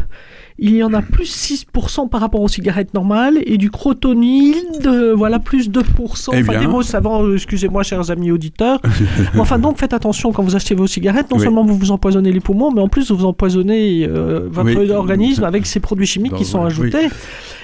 il 0.58 0.76
y 0.76 0.84
en 0.84 0.94
a 0.94 1.02
plus 1.02 1.30
6% 1.76 2.08
par 2.08 2.22
rapport 2.22 2.42
aux 2.42 2.48
cigarettes 2.48 2.94
normales, 2.94 3.40
et 3.46 3.58
du 3.58 3.70
crotonide, 3.70 4.88
voilà, 5.16 5.40
plus 5.40 5.70
2%. 5.70 6.30
Eh 6.34 6.42
enfin, 6.42 6.60
des 6.60 6.68
mots 6.68 6.82
savants, 6.82 7.26
euh, 7.26 7.36
excusez-moi, 7.36 7.84
chers 7.84 8.10
amis 8.10 8.32
auditeurs. 8.32 8.82
enfin, 9.38 9.60
donc, 9.60 9.78
faites 9.78 9.94
attention 9.94 10.32
quand 10.32 10.44
vous 10.44 10.56
achetez 10.56 10.74
vos 10.74 10.88
cigarettes. 10.88 11.30
Non 11.30 11.40
seulement 11.40 11.66
vous 11.66 11.78
vous 11.78 11.92
empoisonnez 11.92 12.32
les 12.32 12.40
poumons, 12.40 12.72
mais 12.72 12.80
en 12.80 12.88
plus, 12.88 13.12
vous 13.12 13.26
empoisonnez 13.26 14.08
euh, 14.08 14.48
votre 14.50 14.90
organisme 14.92 15.44
avec 15.46 15.66
ces 15.66 15.82
produits 15.82 16.08
chimiques 16.08 16.36
qui 16.36 16.46
sont 16.46 16.64
ajoutés. 16.64 17.10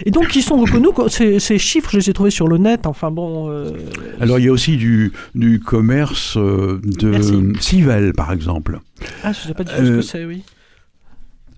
Et 0.06 0.12
donc, 0.12 0.28
qui 0.28 0.42
sont 0.42 0.58
reconnus, 0.58 0.90
ces, 1.08 1.40
ces, 1.40 1.58
chiffres, 1.58 1.92
je 1.94 1.98
les 1.98 2.10
ai 2.10 2.14
trouvés 2.14 2.32
sur 2.32 2.48
le 2.48 2.58
net. 2.58 2.88
Enfin, 2.88 3.10
bon. 3.10 3.50
Euh, 3.50 3.72
Alors, 4.20 4.38
il 4.40 4.46
y 4.46 4.50
a 4.50 4.52
aussi 4.52 4.76
du, 4.76 5.14
du 5.34 5.62
commerce 5.62 6.38
de 6.38 7.54
Civelle, 7.62 8.14
par 8.14 8.34
exemple. 8.34 8.82
Ah, 9.24 9.32
je 9.32 9.44
ne 9.44 9.48
sais 9.48 9.54
pas 9.54 9.64
du 9.64 9.72
tout 9.72 9.86
ce 9.86 9.92
que 9.92 10.02
c'est, 10.02 10.26
oui. 10.26 10.44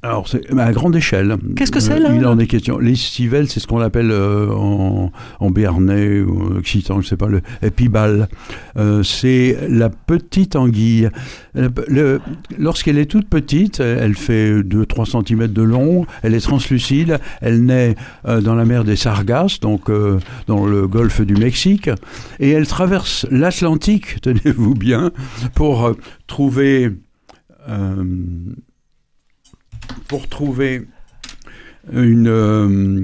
Alors, 0.04 0.28
c'est 0.28 0.52
à 0.60 0.74
grande 0.74 0.98
échelle. 0.98 1.38
Qu'est-ce 1.56 1.72
que 1.72 1.80
c'est, 1.80 1.98
là 1.98 2.10
Il 2.14 2.26
en 2.26 2.38
est 2.38 2.46
question. 2.46 2.78
Les 2.78 2.96
civelles, 2.96 3.48
c'est 3.48 3.62
ce 3.62 3.68
qu'on 3.68 3.80
appelle 3.80 4.12
euh, 4.12 4.50
en, 4.50 5.14
en 5.40 5.50
béarnais 5.50 6.20
ou 6.20 6.44
en 6.44 6.58
occitan, 6.58 7.00
je 7.00 7.08
sais 7.08 7.16
pas, 7.16 7.28
le 7.28 7.42
épibal. 7.62 8.28
Euh, 8.76 9.02
c'est 9.02 9.58
la 9.70 9.90
petite 9.90 10.58
anguille. 10.58 11.08
Lorsqu'elle 12.58 12.98
est 12.98 13.06
toute 13.06 13.30
petite, 13.30 13.80
elle 13.80 14.16
fait 14.16 14.60
2-3 14.60 15.26
cm 15.26 15.48
de 15.48 15.62
long, 15.62 16.06
elle 16.22 16.36
est 16.36 16.42
translucide, 16.42 17.18
elle 17.40 17.64
naît 17.64 17.96
euh, 18.28 18.42
dans 18.42 18.56
la 18.56 18.66
mer 18.66 18.84
des 18.84 18.98
Sargasses, 18.98 19.62
donc 19.62 19.90
dans 20.48 20.66
le 20.66 20.86
golfe 20.86 21.22
du 21.22 21.36
Mexique, 21.36 21.90
et 22.42 22.50
elle 22.50 22.68
traverse 22.68 23.26
l'Atlantique, 23.32 24.20
tenez-vous 24.22 24.74
bien, 24.74 25.12
pour 25.56 25.96
trouver 26.28 26.92
pour 30.08 30.28
trouver 30.28 30.88
une, 31.92 32.28
euh, 32.28 33.04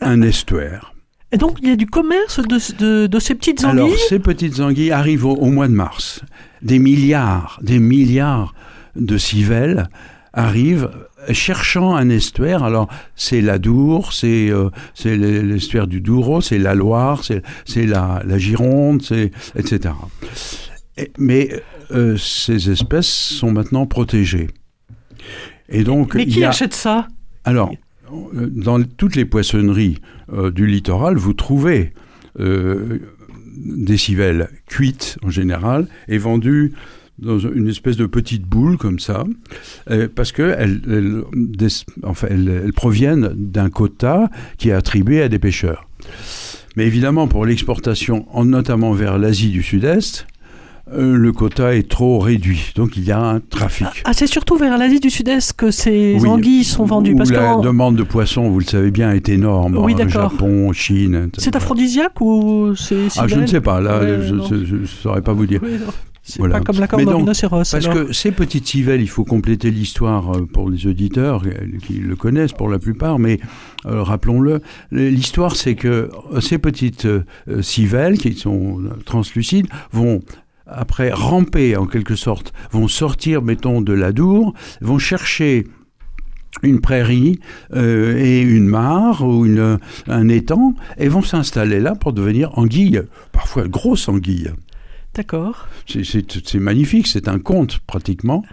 un 0.00 0.22
estuaire. 0.22 0.94
Et 1.32 1.38
donc 1.38 1.58
il 1.62 1.68
y 1.68 1.72
a 1.72 1.76
du 1.76 1.86
commerce 1.86 2.40
de, 2.40 3.06
de, 3.06 3.18
ces 3.18 3.34
petites 3.34 3.64
anguilles? 3.64 3.80
Alors 3.80 3.98
ces 4.08 4.18
petites 4.18 4.60
anguilles 4.60 4.92
arrivent 4.92 5.24
au, 5.24 5.46
mois 5.46 5.66
de 5.66 5.72
mars. 5.72 6.20
Des 6.60 6.78
milliards, 6.78 7.58
des 7.62 7.78
milliards 7.78 8.54
de 8.96 9.16
civelles 9.16 9.88
arrivent 10.34 10.90
cherchant 11.30 11.94
un 11.94 12.10
estuaire. 12.10 12.62
Alors 12.62 12.88
c'est 13.16 13.40
l'Adour, 13.40 14.12
c'est 14.12 14.50
euh, 14.50 14.68
c'est 14.94 15.16
l'estuaire 15.16 15.86
du 15.86 16.02
Douro, 16.02 16.42
c'est 16.42 16.58
la 16.58 16.74
Loire, 16.74 17.22
c'est 17.24 17.86
la, 17.86 18.22
la 18.26 18.38
Gironde, 18.38 19.02
etc. 19.56 19.94
mais 21.18 21.48
euh, 21.92 22.16
ces 22.18 22.70
espèces 22.70 23.08
sont 23.08 23.52
maintenant 23.52 23.86
protégées. 23.86 24.48
Et 25.72 25.84
donc, 25.84 26.14
Mais 26.14 26.26
qui 26.26 26.44
achète 26.44 26.74
ça? 26.74 27.08
Alors, 27.44 27.74
dans 28.36 28.82
toutes 28.82 29.16
les 29.16 29.24
poissonneries 29.24 29.98
du 30.54 30.66
littoral, 30.66 31.16
vous 31.16 31.32
trouvez 31.32 31.92
des 32.38 33.96
civelles 33.96 34.48
cuites 34.66 35.18
en 35.22 35.30
général 35.30 35.88
et 36.08 36.18
vendues 36.18 36.72
dans 37.18 37.38
une 37.38 37.68
espèce 37.68 37.96
de 37.96 38.06
petite 38.06 38.44
boule 38.44 38.78
comme 38.78 38.98
ça, 38.98 39.24
parce 40.14 40.32
qu'elles 40.32 41.22
enfin, 42.02 42.28
elles 42.30 42.72
proviennent 42.74 43.32
d'un 43.34 43.70
quota 43.70 44.30
qui 44.58 44.70
est 44.70 44.72
attribué 44.72 45.22
à 45.22 45.28
des 45.28 45.38
pêcheurs. 45.38 45.88
Mais 46.76 46.86
évidemment, 46.86 47.28
pour 47.28 47.44
l'exportation, 47.46 48.26
notamment 48.44 48.92
vers 48.92 49.18
l'Asie 49.18 49.50
du 49.50 49.62
Sud-Est, 49.62 50.26
euh, 50.90 51.16
le 51.16 51.32
quota 51.32 51.74
est 51.74 51.88
trop 51.88 52.18
réduit. 52.18 52.72
Donc 52.74 52.96
il 52.96 53.04
y 53.04 53.12
a 53.12 53.20
un 53.20 53.40
trafic. 53.40 53.86
Ah, 54.04 54.12
c'est 54.12 54.26
surtout 54.26 54.56
vers 54.56 54.76
l'Asie 54.76 54.98
du 55.00 55.10
Sud-Est 55.10 55.52
que 55.52 55.70
ces 55.70 56.16
anguilles 56.26 56.64
sont 56.64 56.84
vendues. 56.84 57.14
parce 57.14 57.30
la 57.30 57.56
demande 57.56 57.96
de 57.96 58.02
poissons, 58.02 58.50
vous 58.50 58.58
le 58.58 58.64
savez 58.64 58.90
bien, 58.90 59.12
est 59.12 59.28
énorme. 59.28 59.78
Oui, 59.78 59.94
Japon, 60.08 60.72
Chine. 60.72 61.30
C'est 61.38 61.54
aphrodisiaque 61.56 62.20
ou 62.20 62.74
c'est 62.76 63.06
Ah, 63.16 63.26
je 63.28 63.36
ne 63.36 63.46
sais 63.46 63.60
pas. 63.60 63.80
Là, 63.80 64.20
je 64.22 64.34
ne 64.34 64.86
saurais 64.86 65.22
pas 65.22 65.32
vous 65.32 65.46
dire. 65.46 65.60
C'est 66.24 66.40
pas 66.48 66.60
comme 66.60 66.78
la 66.78 66.86
corne 66.86 67.08
rhinocéros. 67.08 67.72
Parce 67.72 67.88
que 67.88 68.12
ces 68.12 68.30
petites 68.30 68.68
civelles, 68.68 69.00
il 69.00 69.08
faut 69.08 69.24
compléter 69.24 69.72
l'histoire 69.72 70.36
euh, 70.36 70.46
pour 70.46 70.70
les 70.70 70.86
auditeurs 70.86 71.42
euh, 71.44 71.78
qui 71.84 71.94
le 71.94 72.14
connaissent 72.14 72.52
pour 72.52 72.68
la 72.68 72.78
plupart, 72.78 73.18
mais 73.18 73.40
rappelons-le, 73.84 74.60
l'histoire 74.92 75.56
c'est 75.56 75.74
que 75.74 76.10
ces 76.40 76.58
petites 76.58 77.08
civelles 77.60 78.18
qui 78.18 78.34
sont 78.34 78.80
translucides 79.04 79.66
vont 79.90 80.20
après 80.74 81.10
ramper 81.12 81.76
en 81.76 81.86
quelque 81.86 82.16
sorte, 82.16 82.52
vont 82.70 82.88
sortir, 82.88 83.42
mettons, 83.42 83.80
de 83.80 83.92
la 83.92 84.12
Dour, 84.12 84.54
vont 84.80 84.98
chercher 84.98 85.66
une 86.62 86.80
prairie 86.80 87.40
euh, 87.74 88.16
et 88.16 88.40
une 88.40 88.66
mare 88.66 89.22
ou 89.22 89.46
une, 89.46 89.78
un 90.06 90.28
étang 90.28 90.74
et 90.98 91.08
vont 91.08 91.22
s'installer 91.22 91.80
là 91.80 91.94
pour 91.94 92.12
devenir 92.12 92.58
anguilles, 92.58 93.02
parfois 93.32 93.66
grosses 93.68 94.08
anguilles. 94.08 94.52
D'accord. 95.14 95.68
C'est 95.86 96.54
magnifique, 96.54 97.06
c'est 97.06 97.28
un 97.28 97.38
conte 97.38 97.80
pratiquement 97.80 98.44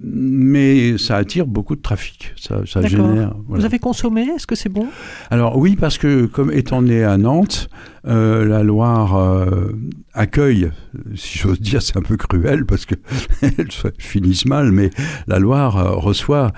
mais 0.00 0.98
ça 0.98 1.16
attire 1.16 1.46
beaucoup 1.46 1.76
de 1.76 1.80
trafic. 1.80 2.32
Ça, 2.36 2.60
ça 2.66 2.82
génère. 2.82 3.34
Vous 3.48 3.64
avez 3.64 3.78
consommé 3.78 4.22
Est-ce 4.22 4.46
que 4.46 4.54
c'est 4.54 4.68
bon? 4.68 4.86
Alors 5.30 5.56
oui, 5.56 5.76
parce 5.76 5.98
que 5.98 6.26
comme 6.26 6.52
étant 6.52 6.82
né 6.82 7.04
à 7.04 7.16
Nantes, 7.16 7.68
euh, 8.06 8.44
la 8.44 8.62
Loire 8.62 9.16
euh, 9.16 9.72
accueille, 10.12 10.70
si 11.14 11.38
j'ose 11.38 11.60
dire, 11.60 11.80
c'est 11.82 11.96
un 11.96 12.02
peu 12.02 12.16
cruel 12.16 12.66
parce 12.66 12.86
que 12.86 12.94
finissent 13.98 14.46
mal, 14.46 14.72
mais 14.72 14.90
la 15.26 15.38
Loire 15.38 15.76
euh, 15.78 15.90
reçoit 15.92 16.52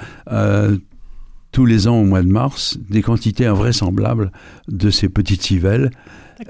tous 1.52 1.64
les 1.64 1.88
ans 1.88 1.96
au 1.96 2.04
mois 2.04 2.22
de 2.22 2.28
mars 2.28 2.78
des 2.90 3.00
quantités 3.00 3.46
invraisemblables 3.46 4.30
de 4.68 4.90
ces 4.90 5.08
petites 5.08 5.42
civelles 5.42 5.90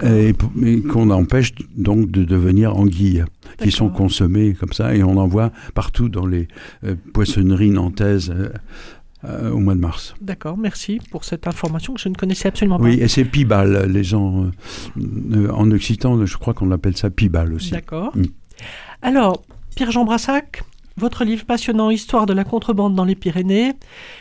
et, 0.03 0.34
qu'on 0.82 1.11
empêche 1.11 1.55
donc 1.76 2.11
de 2.11 2.24
devenir 2.24 2.76
anguilles, 2.76 3.24
qui 3.59 3.70
sont 3.70 3.89
consommées 3.89 4.55
comme 4.55 4.72
ça, 4.72 4.95
et 4.95 5.03
on 5.03 5.16
en 5.16 5.26
voit 5.26 5.53
partout 5.74 6.09
dans 6.09 6.26
les 6.26 6.49
euh, 6.84 6.95
poissonneries 7.12 7.70
nantaises. 7.70 8.30
Euh, 8.30 8.49
euh, 9.24 9.51
au 9.51 9.59
mois 9.59 9.74
de 9.74 9.80
mars. 9.80 10.14
D'accord, 10.20 10.59
merci 10.59 11.01
pour 11.11 11.24
cette 11.24 11.49
information 11.49 11.95
que 11.95 12.01
je 12.01 12.11
ne 12.11 12.14
connaissais 12.14 12.49
absolument 12.49 12.78
pas. 12.78 12.84
Oui, 12.84 12.99
et 13.01 13.09
c'est 13.09 13.24
pibal, 13.24 13.91
les 13.91 14.05
gens 14.05 14.51
en 15.51 15.70
occitan, 15.70 16.24
je 16.24 16.37
crois 16.37 16.53
qu'on 16.53 16.70
appelle 16.70 16.97
ça 16.97 17.09
pibal 17.09 17.55
aussi. 17.55 17.70
D'accord. 17.70 18.14
Mm. 18.14 18.24
Alors, 19.03 19.43
Pierre-Jean 19.74 20.05
Brassac, 20.05 20.62
votre 20.97 21.24
livre 21.24 21.45
passionnant 21.45 21.91
Histoire 21.91 22.26
de 22.26 22.32
la 22.32 22.45
contrebande 22.45 22.95
dans 22.95 23.05
les 23.05 23.14
Pyrénées, 23.14 23.74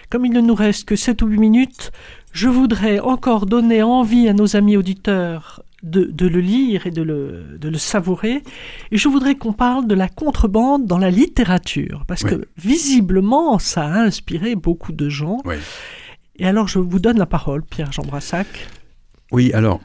comme 0.09 0.25
il 0.25 0.31
ne 0.31 0.41
nous 0.41 0.55
reste 0.55 0.85
que 0.85 0.95
7 0.95 1.21
ou 1.21 1.27
8 1.27 1.37
minutes, 1.37 1.91
je 2.35 2.49
voudrais 2.49 2.99
encore 2.99 3.45
donner 3.45 3.81
envie 3.81 4.27
à 4.27 4.33
nos 4.33 4.57
amis 4.57 4.75
auditeurs 4.75 5.63
de, 5.83 6.27
le 6.27 6.41
lire 6.41 6.85
et 6.85 6.91
de 6.91 7.01
le, 7.01 7.57
de 7.57 7.69
le, 7.69 7.77
savourer. 7.77 8.43
Et 8.91 8.97
je 8.97 9.07
voudrais 9.07 9.35
qu'on 9.35 9.53
parle 9.53 9.87
de 9.87 9.95
la 9.95 10.09
contrebande 10.09 10.85
dans 10.85 10.97
la 10.97 11.11
littérature, 11.11 12.03
parce 12.07 12.23
que 12.23 12.45
visiblement, 12.57 13.57
ça 13.57 13.85
a 13.85 14.01
inspiré 14.01 14.55
beaucoup 14.55 14.91
de 14.91 15.07
gens. 15.07 15.37
Et 16.35 16.45
alors, 16.45 16.67
je 16.67 16.79
vous 16.79 16.99
donne 16.99 17.17
la 17.17 17.25
parole, 17.25 17.63
Pierre-Jean 17.63 18.03
Brassac. 18.03 18.47
Oui, 19.31 19.53
alors, 19.53 19.79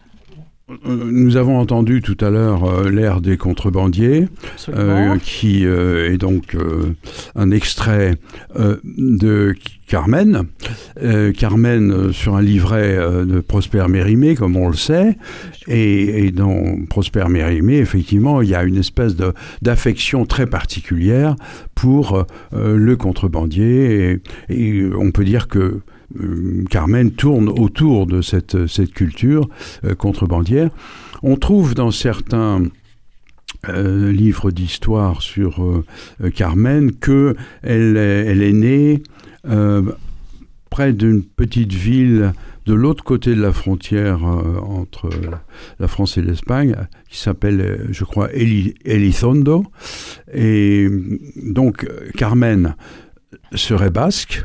nous 0.84 1.36
avons 1.36 1.58
entendu 1.58 2.00
tout 2.00 2.16
à 2.20 2.30
l'heure 2.30 2.64
euh, 2.64 2.90
l'ère 2.90 3.20
des 3.20 3.36
contrebandiers, 3.36 4.28
euh, 4.68 5.16
qui 5.18 5.66
euh, 5.66 6.12
est 6.12 6.16
donc 6.16 6.56
un 7.34 7.50
extrait 7.50 8.14
de 8.56 9.54
Carmen. 9.86 10.44
Carmen 11.36 12.12
sur 12.12 12.36
un 12.36 12.42
livret 12.42 12.96
de 13.26 13.40
Prosper 13.40 13.86
Mérimée, 13.88 14.34
comme 14.34 14.56
on 14.56 14.68
le 14.68 14.76
sait, 14.76 15.16
et, 15.66 16.30
dans 16.30 16.76
Prosper 16.88 17.24
Mérimée, 17.28 17.78
effectivement, 17.78 18.40
il 18.42 18.50
y 18.50 18.54
a 18.54 18.62
une 18.62 18.76
espèce 18.76 19.16
d'affection 19.62 20.26
très 20.26 20.46
particulière 20.46 21.34
pour 21.74 22.24
le 22.52 22.96
contrebandier, 22.96 24.20
et 24.48 24.84
on 24.96 25.10
peut 25.10 25.24
dire 25.24 25.48
que 25.48 25.58
euh, 25.58 25.82
Carmen 26.70 27.12
tourne 27.12 27.48
autour 27.48 28.06
de 28.06 28.20
cette, 28.22 28.66
cette 28.66 28.92
culture 28.92 29.48
euh, 29.84 29.94
contrebandière. 29.94 30.70
On 31.22 31.36
trouve 31.36 31.74
dans 31.74 31.90
certains 31.90 32.62
euh, 33.68 34.11
livres 34.11 34.50
d'histoire 34.50 35.22
sur 35.22 35.84
Carmen 36.34 36.92
que 36.92 37.36
elle, 37.62 37.96
elle 37.96 38.42
est 38.42 38.52
née 38.52 39.02
près 40.70 40.92
d'une 40.92 41.22
petite 41.24 41.72
ville 41.72 42.32
de 42.66 42.74
l'autre 42.74 43.02
côté 43.02 43.34
de 43.34 43.40
la 43.40 43.52
frontière 43.52 44.22
entre 44.24 45.11
la 45.80 45.88
France 45.88 46.16
et 46.16 46.22
l'Espagne, 46.22 46.76
qui 47.08 47.18
s'appelle, 47.18 47.88
je 47.90 48.04
crois, 48.04 48.28
Elizondo. 48.32 49.64
Et 50.32 50.88
donc, 51.36 51.88
Carmen 52.16 52.76
serait 53.54 53.90
basque, 53.90 54.44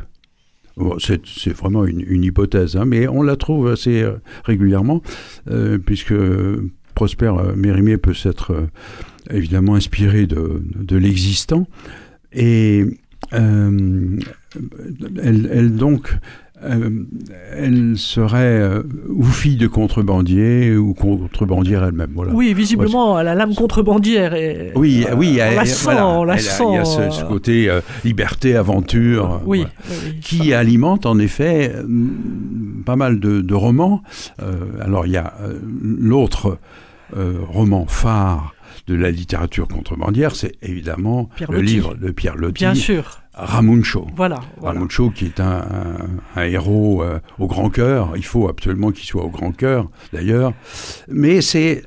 c'est 0.98 1.52
vraiment 1.52 1.84
une, 1.86 2.24
hypothèse, 2.24 2.76
hein, 2.76 2.84
mais 2.84 3.08
on 3.08 3.22
la 3.22 3.36
trouve 3.36 3.68
assez 3.68 4.02
euh, 4.02 4.16
régulièrement, 4.44 5.02
euh, 5.50 5.78
puisque 5.78 6.14
Prosper 6.94 7.32
euh, 7.38 7.54
Mérimée 7.56 7.96
peut 7.96 8.14
s'être 8.14 8.68
évidemment 9.30 9.74
inspiré 9.74 10.26
de, 10.26 10.96
l'existant. 10.96 11.66
Et 12.32 12.84
elle, 13.32 14.20
donc 15.76 16.14
euh, 16.64 17.04
elle 17.52 17.98
serait 17.98 18.60
euh, 18.60 18.82
ou 19.08 19.24
fille 19.24 19.56
de 19.56 19.66
contrebandier 19.66 20.74
ou 20.74 20.94
contrebandière 20.94 21.84
elle-même. 21.84 22.12
Voilà. 22.14 22.32
Oui, 22.32 22.54
visiblement, 22.54 23.20
elle 23.20 23.28
a 23.28 23.34
l'âme 23.34 23.54
contrebandière. 23.54 24.34
Et, 24.34 24.72
oui, 24.74 25.04
euh, 25.06 25.14
oui, 25.14 25.38
on 25.42 25.54
la 25.54 25.66
sent, 25.66 25.90
on 26.00 26.24
la 26.24 26.38
sent. 26.38 26.64
Il 26.66 26.74
y 26.74 26.78
a 26.78 26.84
ce, 26.84 27.24
côté 27.24 27.70
liberté, 28.04 28.56
aventure, 28.56 29.42
oui, 29.44 29.66
qui 30.22 30.54
alimente 30.54 31.04
en 31.04 31.18
effet 31.18 31.74
pas 32.86 32.96
mal 32.96 33.20
de, 33.20 33.42
de 33.42 33.54
romans. 33.54 34.02
alors 34.80 35.06
il 35.06 35.12
y 35.12 35.18
a 35.18 35.34
l'autre 35.82 36.58
roman 37.14 37.86
phare 37.86 38.54
de 38.86 38.94
la 38.94 39.10
littérature 39.10 39.68
contrebandière, 39.68 40.36
c'est 40.36 40.54
évidemment 40.62 41.28
le 41.50 41.60
livre 41.60 41.94
de 41.94 42.10
Pierre 42.10 42.36
Loti. 42.36 42.64
Bien 42.64 42.74
sûr. 42.74 43.20
Ramuncho. 43.36 44.06
Voilà. 44.16 44.40
Ramuncho 44.62 45.10
qui 45.10 45.26
est 45.26 45.40
un, 45.40 45.64
héros 46.36 47.02
euh, 47.02 47.18
au 47.38 47.46
grand 47.46 47.68
cœur. 47.68 48.12
Il 48.16 48.24
faut 48.24 48.48
absolument 48.48 48.90
qu'il 48.90 49.04
soit 49.04 49.24
au 49.24 49.28
grand 49.28 49.52
cœur, 49.52 49.90
d'ailleurs. 50.12 50.54
Mais 51.08 51.42
c'est 51.42 51.84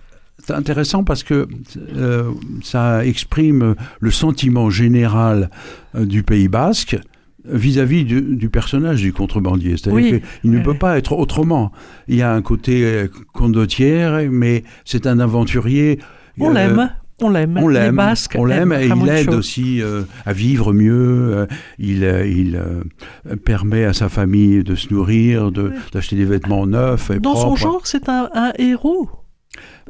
intéressant 0.49 1.03
parce 1.03 1.23
que 1.23 1.47
euh, 1.95 2.31
ça 2.63 3.05
exprime 3.05 3.75
le 3.99 4.11
sentiment 4.11 4.69
général 4.69 5.49
euh, 5.95 6.05
du 6.05 6.23
Pays 6.23 6.47
basque 6.47 6.97
vis-à-vis 7.45 8.03
du, 8.03 8.49
personnage 8.49 9.01
du 9.01 9.11
contrebandier. 9.11 9.75
C'est-à-dire 9.77 10.21
qu'il 10.41 10.51
ne 10.51 10.59
peut 10.59 10.77
pas 10.77 10.97
être 10.97 11.13
autrement. 11.13 11.71
Il 12.07 12.15
y 12.15 12.21
a 12.21 12.31
un 12.31 12.41
côté 12.43 13.07
condottière, 13.33 14.29
mais 14.29 14.63
c'est 14.85 15.07
un 15.07 15.19
aventurier. 15.19 15.99
On 16.39 16.51
l'aime. 16.51 16.91
On 17.21 17.29
l'aime. 17.29 17.59
On 17.61 17.67
l'aime. 17.67 17.95
Basques. 17.95 18.35
On 18.37 18.45
l'aime 18.45 18.73
et 18.73 18.87
il 18.87 19.09
aide 19.09 19.33
aussi 19.33 19.81
euh, 19.81 20.03
à 20.25 20.33
vivre 20.33 20.73
mieux. 20.73 21.33
Euh, 21.33 21.45
il, 21.77 22.03
euh, 22.03 22.83
permet 23.45 23.85
à 23.85 23.93
sa 23.93 24.09
famille 24.09 24.63
de 24.63 24.75
se 24.75 24.93
nourrir, 24.93 25.51
d'acheter 25.93 26.15
des 26.15 26.25
vêtements 26.25 26.65
neufs 26.65 27.11
et 27.11 27.19
Dans 27.19 27.35
son 27.35 27.55
genre, 27.55 27.81
c'est 27.85 28.09
un, 28.09 28.29
un 28.33 28.51
héros. 28.57 29.09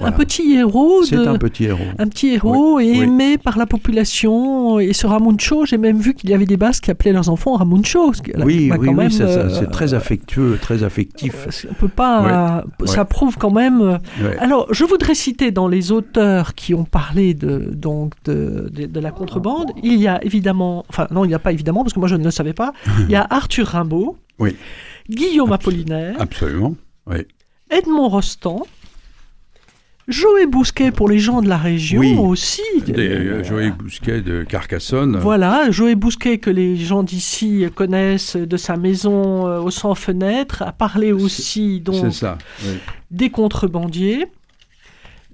Un 0.02 0.12
petit 0.12 0.54
héros. 0.54 1.04
C'est 1.04 1.16
un 1.16 1.38
petit 1.38 1.66
héros. 1.66 1.84
Un 1.98 2.08
petit 2.08 2.30
héros 2.30 2.80
et 2.80 2.88
aimé 2.88 3.38
par 3.38 3.58
la 3.58 3.66
population. 3.66 4.80
Et 4.80 4.94
ce 4.94 5.06
Ramuncho, 5.08 5.66
j'ai 5.66 5.78
même 5.78 6.00
vu 6.00 6.14
qu'il 6.14 6.30
y 6.30 6.34
avait 6.34 6.46
des 6.46 6.58
Basques 6.58 6.86
qui 6.86 6.92
appelaient 6.92 7.12
leurs 7.12 7.30
enfants 7.30 7.56
Ramuncho. 7.56 8.14
Oui, 8.38 8.72
oui, 8.78 8.90
oui 8.90 9.12
c'est 9.12 9.24
euh, 9.24 9.66
très 9.66 9.94
affectueux, 9.94 10.58
très 10.62 10.84
affectif. 10.84 11.36
Euh, 11.48 11.70
on 11.72 11.74
peut 11.74 11.88
pas. 11.90 12.64
Ça 12.86 13.06
prouve 13.06 13.38
quand 13.38 13.52
même. 13.52 13.82
Euh, 13.82 14.34
alors, 14.40 14.74
je 14.74 14.86
voudrais 14.86 15.16
citer 15.16 15.52
dans 15.52 15.68
les 15.68 15.92
auteurs 15.92 16.56
qui 16.56 16.74
ont 16.74 16.86
parlé 16.86 17.34
de, 17.34 17.72
donc, 17.74 18.14
de, 18.26 18.70
de, 18.72 19.00
la 19.00 19.12
contrebande, 19.12 19.72
il 19.84 19.96
y 19.96 20.08
a 20.08 20.24
évidemment. 20.24 20.86
Enfin, 20.90 21.08
non, 21.12 21.26
il 21.26 21.28
n'y 21.28 21.34
a 21.34 21.40
pas 21.40 21.52
évidemment, 21.52 21.84
parce 21.84 21.94
que 21.94 22.00
moi 22.00 22.08
je 22.08 22.16
ne 22.16 22.24
le 22.24 22.32
savais 22.32 22.54
pas. 22.54 22.74
il 23.00 23.12
y 23.12 23.16
a 23.16 23.26
Arthur 23.30 23.68
Rimbaud. 23.68 24.18
Oui 24.40 24.56
Guillaume 25.10 25.52
Apollinaire, 25.52 26.16
Absolument, 26.20 26.76
oui. 27.08 27.26
Edmond 27.72 28.10
Rostand, 28.10 28.66
Joël 30.10 30.48
Bousquet 30.48 30.92
pour 30.92 31.08
les 31.08 31.20
gens 31.20 31.42
de 31.42 31.48
la 31.48 31.58
région 31.58 32.00
Oui. 32.02 32.16
aussi. 32.18 32.62
Des, 32.88 33.08
euh, 33.10 33.44
Joël 33.44 33.72
Bousquet 33.72 34.22
de 34.22 34.44
Carcassonne. 34.44 35.18
Voilà, 35.18 35.70
Joël 35.72 35.96
Bousquet 35.96 36.40
que 36.40 36.50
les 36.50 36.76
gens 36.76 37.04
d'ici 37.04 37.66
connaissent 37.76 38.36
de 38.36 38.58
sa 38.58 38.76
maison 38.76 39.48
euh, 39.48 39.60
aux 39.62 39.70
100 39.72 39.96
fenêtres, 39.96 40.64
a 40.64 40.72
parlé 40.72 41.12
aussi 41.12 41.76
C'est 41.76 41.84
donc 41.84 42.12
ça. 42.14 42.38
oui. 42.64 42.74
des 43.12 43.30
contrebandiers. 43.30 44.26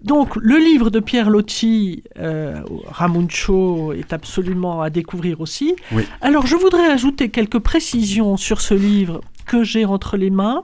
Donc 0.03 0.35
le 0.35 0.57
livre 0.57 0.89
de 0.91 0.99
Pierre 0.99 1.29
Lotti, 1.29 2.03
euh, 2.19 2.61
Ramuncho, 2.87 3.93
est 3.93 4.13
absolument 4.13 4.81
à 4.81 4.89
découvrir 4.91 5.41
aussi. 5.41 5.75
Oui. 5.93 6.03
Alors 6.21 6.45
je 6.45 6.55
voudrais 6.55 6.91
ajouter 6.91 7.29
quelques 7.29 7.59
précisions 7.59 8.37
sur 8.37 8.61
ce 8.61 8.73
livre 8.75 9.21
que 9.47 9.63
j'ai 9.63 9.85
entre 9.85 10.17
les 10.17 10.29
mains. 10.29 10.63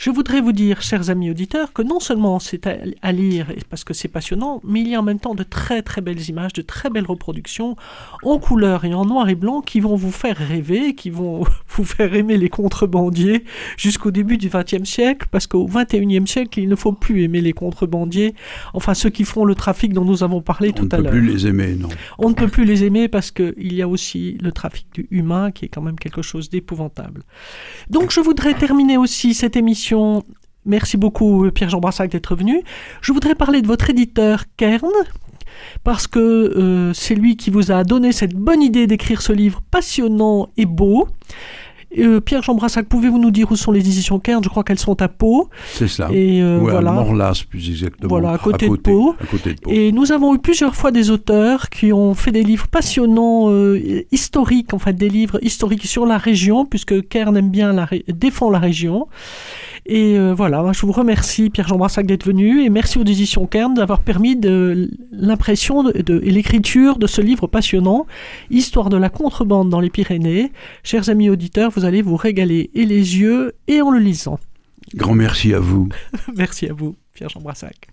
Je 0.00 0.08
voudrais 0.08 0.40
vous 0.40 0.52
dire, 0.52 0.80
chers 0.80 1.10
amis 1.10 1.30
auditeurs, 1.30 1.74
que 1.74 1.82
non 1.82 2.00
seulement 2.00 2.38
c'est 2.38 2.66
à, 2.66 3.12
lire 3.12 3.52
parce 3.68 3.84
que 3.84 3.92
c'est 3.92 4.08
passionnant, 4.08 4.62
mais 4.64 4.80
il 4.80 4.88
y 4.88 4.94
a 4.94 5.00
en 5.00 5.02
même 5.02 5.20
temps 5.20 5.34
de 5.34 5.42
très 5.42 5.82
très 5.82 6.00
belles 6.00 6.26
images, 6.30 6.54
de 6.54 6.62
très 6.62 6.88
belles 6.88 7.04
reproductions 7.04 7.76
en 8.22 8.38
couleur 8.38 8.86
et 8.86 8.94
en 8.94 9.04
noir 9.04 9.28
et 9.28 9.34
blanc 9.34 9.60
qui 9.60 9.78
vont 9.78 9.96
vous 9.96 10.10
faire 10.10 10.38
rêver, 10.38 10.94
qui 10.94 11.10
vont 11.10 11.44
vous 11.68 11.84
faire 11.84 12.14
aimer 12.14 12.38
les 12.38 12.48
contrebandiers 12.48 13.44
jusqu'au 13.76 14.10
début 14.10 14.38
du 14.38 14.48
XXe 14.48 14.88
siècle, 14.88 15.26
parce 15.30 15.46
qu'au 15.46 15.66
XXIe 15.66 16.26
siècle, 16.26 16.60
il 16.60 16.70
ne 16.70 16.76
faut 16.76 16.92
plus 16.92 17.22
aimer 17.22 17.42
les 17.42 17.52
contrebandiers, 17.52 18.34
enfin 18.72 18.94
ceux 18.94 19.10
qui 19.10 19.24
font 19.24 19.44
le 19.44 19.54
trafic 19.54 19.92
dont 19.92 20.06
nous 20.06 20.22
avons 20.22 20.40
parlé 20.40 20.70
On 20.70 20.72
tout 20.72 20.84
ne 20.84 20.94
à 20.94 20.96
peut 20.96 21.02
l'heure. 21.02 21.12
plus 21.12 21.26
les 21.26 21.46
aimer, 21.46 21.74
non. 21.74 21.90
On 22.18 22.30
ne 22.30 22.34
peut 22.34 22.48
plus 22.48 22.64
les 22.64 22.84
aimer 22.84 23.08
parce 23.08 23.30
qu'il 23.30 23.74
y 23.74 23.82
a 23.82 23.88
aussi 23.88 24.38
le 24.40 24.50
trafic 24.50 24.86
du 24.94 25.08
humain 25.10 25.50
qui 25.50 25.66
est 25.66 25.68
quand 25.68 25.82
même 25.82 25.98
quelque 25.98 26.22
chose 26.22 26.48
d'épouvantable. 26.48 27.22
Donc 27.90 28.12
je 28.12 28.20
voudrais 28.20 28.54
terminer 28.54 28.96
aussi 28.96 29.34
cette 29.34 29.56
émission. 29.56 29.89
Merci 30.66 30.96
beaucoup 30.98 31.50
Pierre-Jean 31.54 31.80
Brassac 31.80 32.10
d'être 32.10 32.34
venu. 32.36 32.62
Je 33.00 33.12
voudrais 33.12 33.34
parler 33.34 33.62
de 33.62 33.66
votre 33.66 33.88
éditeur 33.90 34.44
Kern 34.58 34.90
parce 35.84 36.06
que 36.06 36.18
euh, 36.20 36.92
c'est 36.92 37.14
lui 37.14 37.36
qui 37.36 37.50
vous 37.50 37.72
a 37.72 37.82
donné 37.84 38.12
cette 38.12 38.34
bonne 38.34 38.62
idée 38.62 38.86
d'écrire 38.86 39.22
ce 39.22 39.32
livre 39.32 39.60
passionnant 39.70 40.48
et 40.56 40.66
beau. 40.66 41.08
Euh, 41.98 42.20
Pierre-Jean 42.20 42.54
Brassac, 42.54 42.86
pouvez-vous 42.86 43.18
nous 43.18 43.32
dire 43.32 43.50
où 43.50 43.56
sont 43.56 43.72
les 43.72 43.80
éditions 43.80 44.20
Kern? 44.20 44.44
Je 44.44 44.48
crois 44.48 44.62
qu'elles 44.62 44.78
sont 44.78 45.02
à 45.02 45.08
Pau. 45.08 45.48
C'est 45.72 45.88
ça. 45.88 46.08
Et 46.12 46.40
euh, 46.40 46.60
Ou 46.60 46.68
à. 46.68 46.80
Morlas, 46.82 47.42
plus 47.48 47.68
exactement. 47.68 48.08
Voilà, 48.08 48.30
à 48.30 48.38
côté 48.38 48.68
de 48.68 48.76
Pau. 48.76 49.16
À 49.20 49.26
côté 49.26 49.54
de 49.54 49.60
Pau. 49.60 49.70
Et 49.72 49.90
nous 49.90 50.12
avons 50.12 50.32
eu 50.36 50.38
plusieurs 50.38 50.76
fois 50.76 50.92
des 50.92 51.10
auteurs 51.10 51.68
qui 51.68 51.92
ont 51.92 52.14
fait 52.14 52.30
des 52.30 52.44
livres 52.44 52.68
passionnants, 52.68 53.50
euh, 53.50 54.04
historiques, 54.12 54.72
en 54.72 54.78
fait, 54.78 54.92
des 54.92 55.08
livres 55.08 55.40
historiques 55.42 55.84
sur 55.86 56.06
la 56.06 56.16
région, 56.16 56.64
puisque 56.64 57.08
Kern 57.08 57.36
aime 57.36 57.50
bien 57.50 57.72
la 57.72 57.86
ré- 57.86 58.04
défend 58.06 58.50
la 58.50 58.60
région. 58.60 59.08
Et 59.92 60.16
euh, 60.16 60.32
voilà, 60.34 60.70
je 60.72 60.86
vous 60.86 60.92
remercie 60.92 61.50
Pierre-Jean 61.50 61.76
Brassac 61.76 62.06
d'être 62.06 62.24
venu 62.24 62.62
et 62.62 62.70
merci 62.70 62.96
aux 62.98 63.02
éditions 63.02 63.46
Kern 63.48 63.74
d'avoir 63.74 64.00
permis 64.02 64.36
de 64.36 64.88
l'impression 65.10 65.82
de, 65.82 65.90
de- 66.00 66.20
et 66.24 66.30
l'écriture 66.30 66.96
de 66.96 67.08
ce 67.08 67.20
livre 67.20 67.48
passionnant, 67.48 68.06
Histoire 68.50 68.88
de 68.88 68.96
la 68.96 69.08
contrebande 69.08 69.68
dans 69.68 69.80
les 69.80 69.90
Pyrénées. 69.90 70.52
Chers 70.84 71.08
amis 71.08 71.28
auditeurs, 71.28 71.72
vous 71.74 71.84
allez 71.84 72.02
vous 72.02 72.14
régaler 72.14 72.70
et 72.76 72.86
les 72.86 73.18
yeux 73.18 73.54
et 73.66 73.82
en 73.82 73.90
le 73.90 73.98
lisant. 73.98 74.38
Grand 74.94 75.14
merci 75.14 75.52
à 75.54 75.58
vous. 75.58 75.88
merci 76.36 76.68
à 76.68 76.72
vous, 76.72 76.94
Pierre-Jean 77.14 77.40
Brassac. 77.40 77.88